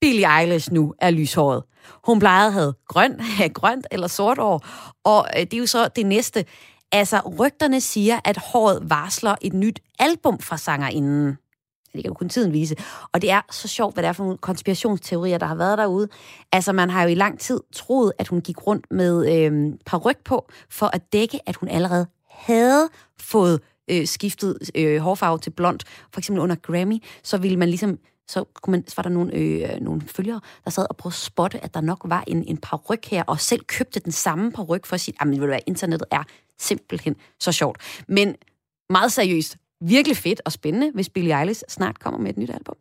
Billie 0.01 0.39
Eilish 0.39 0.73
nu 0.73 0.93
er 1.01 1.09
lyshåret. 1.09 1.63
Hun 2.05 2.19
plejede 2.19 2.47
at 2.47 2.53
have 2.53 2.73
grøn, 2.87 3.19
have 3.39 3.49
grønt 3.49 3.87
eller 3.91 4.07
sort 4.07 4.37
hår, 4.37 4.65
og 5.03 5.27
øh, 5.35 5.41
det 5.41 5.53
er 5.53 5.57
jo 5.57 5.65
så 5.65 5.87
det 5.87 6.05
næste. 6.05 6.45
Altså, 6.91 7.19
rygterne 7.39 7.81
siger, 7.81 8.19
at 8.25 8.37
håret 8.37 8.89
varsler 8.89 9.35
et 9.41 9.53
nyt 9.53 9.79
album 9.99 10.39
fra 10.39 10.57
sangerinden. 10.57 11.37
Det 11.97 12.03
kan 12.03 12.09
jo 12.09 12.13
kun 12.13 12.29
tiden 12.29 12.53
vise. 12.53 12.75
Og 13.13 13.21
det 13.21 13.31
er 13.31 13.41
så 13.51 13.67
sjovt, 13.67 13.95
hvad 13.95 14.03
det 14.03 14.07
er 14.07 14.13
for 14.13 14.23
nogle 14.23 14.37
konspirationsteorier, 14.37 15.37
der 15.37 15.45
har 15.45 15.55
været 15.55 15.77
derude. 15.77 16.07
Altså, 16.51 16.73
man 16.73 16.89
har 16.89 17.03
jo 17.03 17.09
i 17.09 17.15
lang 17.15 17.39
tid 17.39 17.59
troet, 17.73 18.13
at 18.19 18.27
hun 18.27 18.41
gik 18.41 18.67
rundt 18.67 18.85
med 18.91 19.35
øh, 19.35 19.73
paryk 19.85 20.17
på, 20.25 20.49
for 20.69 20.85
at 20.93 21.13
dække, 21.13 21.39
at 21.45 21.55
hun 21.55 21.69
allerede 21.69 22.07
havde 22.29 22.89
fået 23.19 23.59
øh, 23.87 24.07
skiftet 24.07 24.57
øh, 24.75 24.99
hårfarve 24.99 25.39
til 25.39 25.49
blond, 25.49 25.79
for 26.13 26.19
eksempel 26.19 26.43
under 26.43 26.55
Grammy, 26.55 27.03
så 27.23 27.37
ville 27.37 27.57
man 27.57 27.69
ligesom 27.69 27.97
så, 28.29 28.43
kunne 28.43 28.71
man, 28.71 28.87
så 28.87 28.93
var 28.97 29.03
der 29.03 29.09
nogle, 29.09 29.33
øh, 29.33 29.81
nogle 29.81 30.01
følgere, 30.01 30.41
der 30.63 30.69
sad 30.71 30.85
og 30.89 30.97
prøvede 30.97 31.13
at 31.13 31.19
spotte, 31.19 31.63
at 31.63 31.73
der 31.73 31.81
nok 31.81 32.01
var 32.05 32.23
en, 32.27 32.43
en 32.47 32.57
paryk 32.57 33.05
her, 33.05 33.23
og 33.23 33.39
selv 33.39 33.63
købte 33.63 33.99
den 33.99 34.11
samme 34.11 34.51
paryk 34.51 34.85
for 34.85 34.93
at 34.93 35.01
sige, 35.01 35.15
at 35.21 35.63
internettet 35.67 36.07
er 36.11 36.23
simpelthen 36.59 37.15
så 37.39 37.51
sjovt. 37.51 38.03
Men 38.07 38.35
meget 38.89 39.11
seriøst, 39.11 39.57
virkelig 39.81 40.17
fedt 40.17 40.41
og 40.45 40.51
spændende, 40.51 40.91
hvis 40.93 41.09
Billie 41.09 41.39
Eilish 41.39 41.63
snart 41.69 41.99
kommer 41.99 42.19
med 42.19 42.29
et 42.29 42.37
nyt 42.37 42.49
album. 42.49 42.75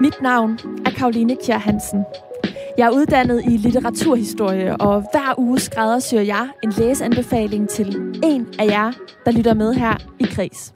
Mit 0.00 0.22
navn 0.22 0.52
er 0.86 0.90
Karoline 0.90 1.36
Kjær 1.44 1.58
Hansen. 1.58 2.04
Jeg 2.78 2.86
er 2.86 2.90
uddannet 2.90 3.44
i 3.44 3.56
litteraturhistorie, 3.56 4.76
og 4.76 5.00
hver 5.00 5.34
uge 5.38 5.58
skræddersyr 5.58 6.20
jeg 6.20 6.48
en 6.62 6.72
læseanbefaling 6.78 7.68
til 7.68 7.86
en 8.24 8.46
af 8.58 8.66
jer, 8.66 8.92
der 9.24 9.30
lytter 9.30 9.54
med 9.54 9.74
her 9.74 9.96
i 10.20 10.24
Kris. 10.24 10.74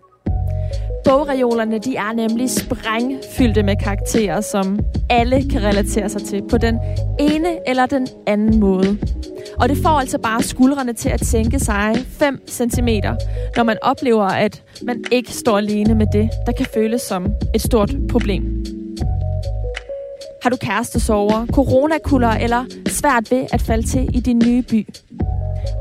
Bogreolerne 1.08 1.78
de 1.78 1.96
er 1.96 2.12
nemlig 2.12 2.50
sprængfyldte 2.50 3.62
med 3.62 3.76
karakterer, 3.76 4.40
som 4.40 4.78
alle 5.10 5.50
kan 5.50 5.62
relatere 5.62 6.08
sig 6.08 6.22
til 6.22 6.42
på 6.50 6.58
den 6.58 6.78
ene 7.18 7.68
eller 7.68 7.86
den 7.86 8.08
anden 8.26 8.60
måde. 8.60 8.98
Og 9.60 9.68
det 9.68 9.76
får 9.76 9.88
altså 10.00 10.18
bare 10.18 10.42
skuldrene 10.42 10.92
til 10.92 11.08
at 11.08 11.24
sænke 11.24 11.58
sig 11.60 11.94
5 12.08 12.48
cm, 12.48 12.88
når 13.56 13.62
man 13.62 13.76
oplever, 13.82 14.24
at 14.24 14.62
man 14.82 15.04
ikke 15.12 15.32
står 15.32 15.58
alene 15.58 15.94
med 15.94 16.06
det, 16.12 16.30
der 16.46 16.52
kan 16.52 16.66
føles 16.74 17.02
som 17.02 17.26
et 17.54 17.62
stort 17.62 17.94
problem. 18.10 18.64
Har 20.42 20.50
du 20.50 20.56
kærestesover, 20.56 21.46
coronakuller 21.46 22.30
eller 22.30 22.64
svært 22.88 23.30
ved 23.30 23.46
at 23.52 23.62
falde 23.62 23.86
til 23.86 24.16
i 24.16 24.20
din 24.20 24.42
nye 24.46 24.62
by? 24.62 24.86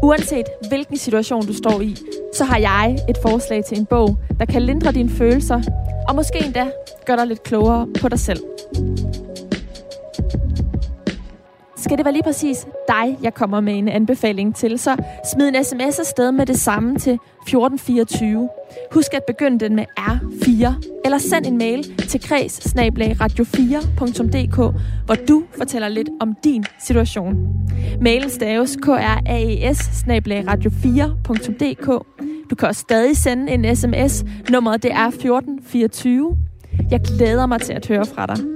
Uanset 0.03 0.45
hvilken 0.69 0.97
situation 0.97 1.45
du 1.45 1.53
står 1.53 1.81
i, 1.81 1.97
så 2.33 2.43
har 2.43 2.57
jeg 2.57 2.97
et 3.09 3.17
forslag 3.21 3.65
til 3.65 3.77
en 3.77 3.85
bog, 3.85 4.17
der 4.39 4.45
kan 4.45 4.61
lindre 4.61 4.91
dine 4.91 5.09
følelser, 5.09 5.61
og 6.07 6.15
måske 6.15 6.45
endda 6.45 6.67
gøre 7.05 7.17
dig 7.17 7.27
lidt 7.27 7.43
klogere 7.43 7.87
på 8.01 8.09
dig 8.09 8.19
selv. 8.19 8.43
Skal 11.77 11.97
det 11.97 12.05
være 12.05 12.13
lige 12.13 12.23
præcis 12.23 12.67
dig, 12.87 13.17
jeg 13.23 13.33
kommer 13.33 13.61
med 13.61 13.73
en 13.77 13.87
anbefaling 13.87 14.55
til, 14.55 14.79
så 14.79 14.95
smid 15.33 15.47
en 15.47 15.63
sms 15.63 15.99
afsted 15.99 16.31
med 16.31 16.45
det 16.45 16.59
samme 16.59 16.89
til 16.89 17.13
1424. 17.13 18.49
Husk 18.91 19.13
at 19.13 19.23
begynde 19.27 19.59
den 19.59 19.75
med 19.75 19.85
R 19.97 20.19
4, 20.57 20.75
eller 21.05 21.17
send 21.17 21.45
en 21.45 21.57
mail 21.57 21.97
til 21.97 22.21
kreds 22.21 22.53
radio4.dk, 23.21 24.55
hvor 25.05 25.15
du 25.27 25.43
fortæller 25.57 25.87
lidt 25.87 26.09
om 26.21 26.33
din 26.43 26.63
situation. 26.79 27.35
Mailen 28.01 28.29
staves 28.29 28.77
kraes 28.81 29.21
radio4.dk. 30.47 31.85
Du 32.49 32.55
kan 32.55 32.67
også 32.67 32.81
stadig 32.81 33.17
sende 33.17 33.51
en 33.51 33.75
sms. 33.75 34.25
Nummeret 34.49 34.83
det 34.83 34.91
er 34.91 35.07
1424. 35.07 36.37
Jeg 36.91 37.01
glæder 37.01 37.45
mig 37.45 37.61
til 37.61 37.73
at 37.73 37.87
høre 37.87 38.05
fra 38.05 38.25
dig. 38.25 38.54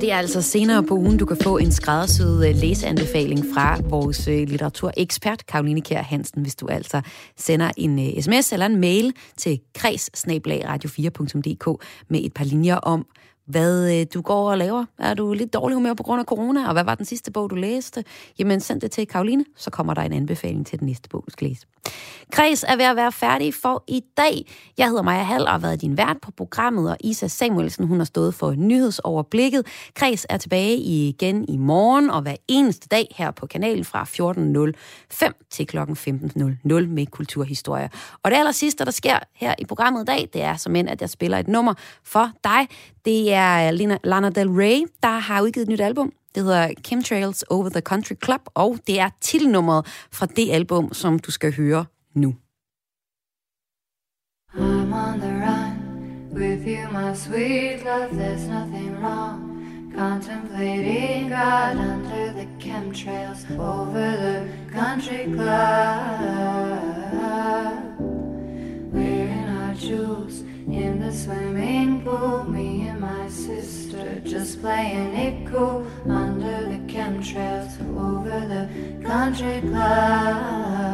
Og 0.00 0.02
det 0.02 0.12
er 0.12 0.16
altså 0.18 0.42
senere 0.42 0.82
på 0.82 0.94
ugen, 0.94 1.16
du 1.18 1.24
kan 1.24 1.36
få 1.36 1.58
en 1.58 1.72
skræddersyet 1.72 2.48
øh, 2.48 2.56
læseanbefaling 2.56 3.44
fra 3.54 3.80
vores 3.84 4.28
øh, 4.28 4.48
litteraturekspert, 4.48 5.46
Karoline 5.46 5.80
Kjær 5.80 6.02
Hansen, 6.02 6.42
hvis 6.42 6.54
du 6.54 6.66
altså 6.66 7.00
sender 7.36 7.70
en 7.76 7.98
øh, 7.98 8.22
sms 8.22 8.52
eller 8.52 8.66
en 8.66 8.80
mail 8.80 9.12
til 9.36 9.60
kreds 9.74 10.08
radio4.dk 10.08 11.84
med 12.08 12.20
et 12.24 12.34
par 12.34 12.44
linjer 12.44 12.76
om, 12.76 13.06
hvad 13.50 14.00
øh, 14.00 14.06
du 14.14 14.20
går 14.20 14.50
og 14.50 14.58
laver. 14.58 14.84
Er 14.98 15.14
du 15.14 15.32
lidt 15.32 15.54
dårlig 15.54 15.74
humør 15.74 15.94
på 15.94 16.02
grund 16.02 16.20
af 16.20 16.26
corona, 16.26 16.66
og 16.66 16.72
hvad 16.72 16.84
var 16.84 16.94
den 16.94 17.04
sidste 17.04 17.30
bog, 17.30 17.50
du 17.50 17.54
læste? 17.54 18.04
Jamen 18.38 18.60
send 18.60 18.80
det 18.80 18.90
til 18.90 19.06
Karoline, 19.06 19.44
så 19.56 19.70
kommer 19.70 19.94
der 19.94 20.02
en 20.02 20.12
anbefaling 20.12 20.66
til 20.66 20.78
den 20.78 20.86
næste 20.86 21.08
bog, 21.08 21.22
du 21.26 21.30
skal 21.30 21.48
læse. 21.48 21.66
Kreds 22.32 22.64
er 22.68 22.76
ved 22.76 22.84
at 22.84 22.96
være 22.96 23.12
færdig 23.12 23.54
for 23.54 23.84
i 23.88 24.02
dag. 24.16 24.46
Jeg 24.78 24.86
hedder 24.88 25.02
Maja 25.02 25.22
Hall 25.22 25.44
og 25.44 25.50
har 25.50 25.58
været 25.58 25.80
din 25.80 25.96
vært 25.96 26.16
på 26.22 26.30
programmet, 26.30 26.90
og 26.90 26.96
Isa 27.00 27.26
Samuelsen 27.26 27.86
hun 27.86 27.98
har 27.98 28.04
stået 28.04 28.34
for 28.34 28.52
nyhedsoverblikket. 28.52 29.66
Kreds 29.94 30.26
er 30.28 30.36
tilbage 30.36 30.76
igen 30.76 31.44
i 31.48 31.56
morgen 31.56 32.10
og 32.10 32.22
hver 32.22 32.36
eneste 32.48 32.88
dag 32.88 33.14
her 33.16 33.30
på 33.30 33.46
kanalen 33.46 33.84
fra 33.84 34.02
14.05 34.02 35.48
til 35.50 35.66
kl. 35.66 35.78
15.00 35.78 36.86
med 36.86 37.06
kulturhistorie. 37.06 37.90
Og 38.22 38.30
det 38.30 38.36
aller 38.36 38.52
sidste, 38.52 38.84
der 38.84 38.90
sker 38.90 39.18
her 39.34 39.54
i 39.58 39.64
programmet 39.64 40.02
i 40.02 40.04
dag, 40.04 40.28
det 40.32 40.42
er 40.42 40.56
som 40.56 40.76
end, 40.76 40.88
at 40.88 41.00
jeg 41.00 41.10
spiller 41.10 41.38
et 41.38 41.48
nummer 41.48 41.74
for 42.04 42.30
dig. 42.44 42.68
Det 43.04 43.32
er 43.32 43.70
Lana 44.04 44.30
Del 44.30 44.48
Rey, 44.48 44.86
der 45.02 45.18
har 45.18 45.42
udgivet 45.42 45.64
et 45.64 45.68
nyt 45.68 45.80
album. 45.80 46.12
Det 46.34 46.42
hedder 46.42 46.68
Chemtrails 46.86 47.42
Over 47.42 47.68
the 47.68 47.80
Country 47.80 48.14
Club, 48.24 48.40
og 48.54 48.78
det 48.86 49.00
er 49.00 49.08
titelnummeret 49.20 49.86
fra 50.12 50.26
det 50.26 50.50
album, 50.50 50.92
som 50.92 51.18
du 51.18 51.30
skal 51.30 51.54
høre 51.54 51.84
nu. 52.14 52.34
I'm 54.54 54.92
on 54.92 55.20
the 55.20 55.32
run 55.46 55.80
with 56.32 56.66
you, 56.66 56.90
my 56.92 57.14
sweet 57.14 57.84
love. 57.84 58.10
There's 58.10 58.48
nothing 58.48 59.00
wrong. 59.02 59.50
Contemplating 59.96 61.28
God 61.28 61.76
under 61.76 62.32
the 62.32 62.46
chemtrails 62.60 63.44
over 63.58 64.16
the 64.16 64.48
country 64.72 65.24
club. 65.24 66.80
Wearing 68.92 69.48
our 69.48 69.74
jewels 69.74 70.42
in 70.66 71.00
the 71.00 71.12
swimming 71.12 72.02
pool. 72.02 72.44
Me 72.44 72.88
and 72.88 73.00
my 73.00 73.28
sister 73.28 74.20
just 74.24 74.60
playing 74.60 75.14
it 75.14 75.46
cool 75.50 75.86
under 76.08 76.64
the 76.66 76.78
chemtrails 76.92 77.80
over 77.96 78.40
the 78.46 78.68
country 79.06 79.60
club. 79.60 80.89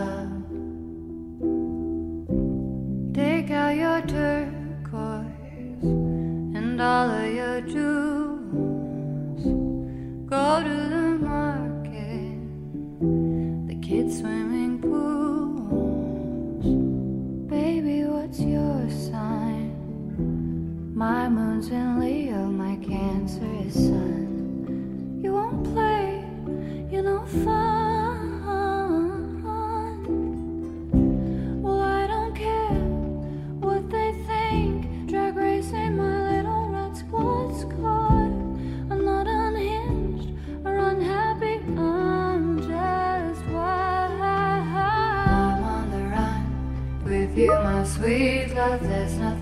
My 21.08 21.28
moon's 21.28 21.68
in 21.68 22.00
Leo, 22.00 22.46
my 22.46 22.74
Cancer 22.84 23.48
is 23.64 23.74
Sun. 23.74 25.20
You 25.22 25.34
won't 25.34 25.62
play, 25.72 26.24
you 26.90 27.00
know, 27.00 27.24
fun. 27.44 28.42
Well, 31.62 31.80
I 31.80 32.08
don't 32.08 32.34
care 32.34 32.80
what 33.60 33.88
they 33.88 34.14
think. 34.26 35.06
Drag 35.08 35.36
racing 35.36 35.96
my 35.96 36.32
little 36.32 36.70
red 36.70 36.96
squad 36.96 37.54
squad. 37.56 38.32
I'm 38.90 39.04
not 39.04 39.28
unhinged 39.28 40.30
or 40.64 40.76
unhappy, 40.76 41.60
I'm 41.78 42.58
just 42.58 43.46
wild. 43.54 44.20
I'm 44.20 45.62
on 45.62 45.88
the 45.92 46.02
run 46.16 47.04
with 47.04 47.38
you, 47.38 47.52
my 47.52 47.84
sweet 47.84 48.52
love. 48.56 48.82
There's 48.82 49.16
nothing 49.18 49.35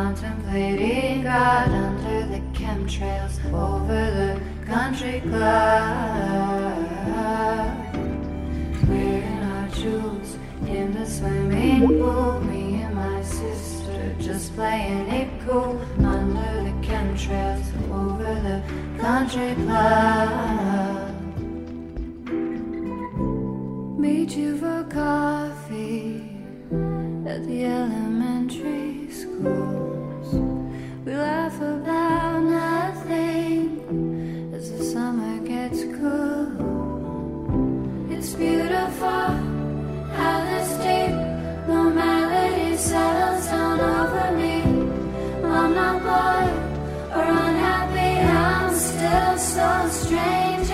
Contemplating 0.00 1.24
God 1.24 1.68
under 1.68 2.26
the 2.26 2.40
chemtrails 2.58 3.36
over 3.52 4.02
the 4.18 4.40
country 4.64 5.20
club. 5.20 6.86
Wearing 8.88 9.42
our 9.52 9.68
jewels 9.68 10.38
in 10.66 10.94
the 10.94 11.04
swimming 11.04 11.86
pool. 11.86 12.40
Me 12.40 12.80
and 12.80 12.94
my 12.94 13.22
sister 13.22 14.14
just 14.18 14.54
playing 14.54 15.06
it 15.08 15.28
cool 15.46 15.78
under 15.98 16.50
the 16.64 16.72
chemtrails 16.80 17.68
over 17.92 18.32
the 18.48 18.62
country 18.98 19.54
club. 19.66 21.12
Meet 23.98 24.30
you 24.34 24.56
for 24.56 24.82
coffee 24.84 26.24
at 27.26 27.44
the 27.44 27.66
elementary 27.66 29.10
school. 29.10 29.69
About 31.60 32.42
nothing 32.42 33.82
as 34.54 34.70
the 34.72 34.82
summer 34.82 35.38
gets 35.46 35.84
cool. 35.98 36.46
It's 38.10 38.32
beautiful 38.32 39.28
how 40.16 40.44
this 40.48 40.70
deep 40.84 41.14
normality 41.68 42.78
settles 42.78 43.46
down 43.46 43.78
over 43.78 44.32
me. 44.38 44.62
I'm 45.44 45.74
not 45.74 46.00
bored 46.02 46.54
or 47.14 47.28
unhappy, 47.28 48.12
I'm 48.24 48.74
still 48.74 49.36
so 49.36 49.88
strange 49.90 50.70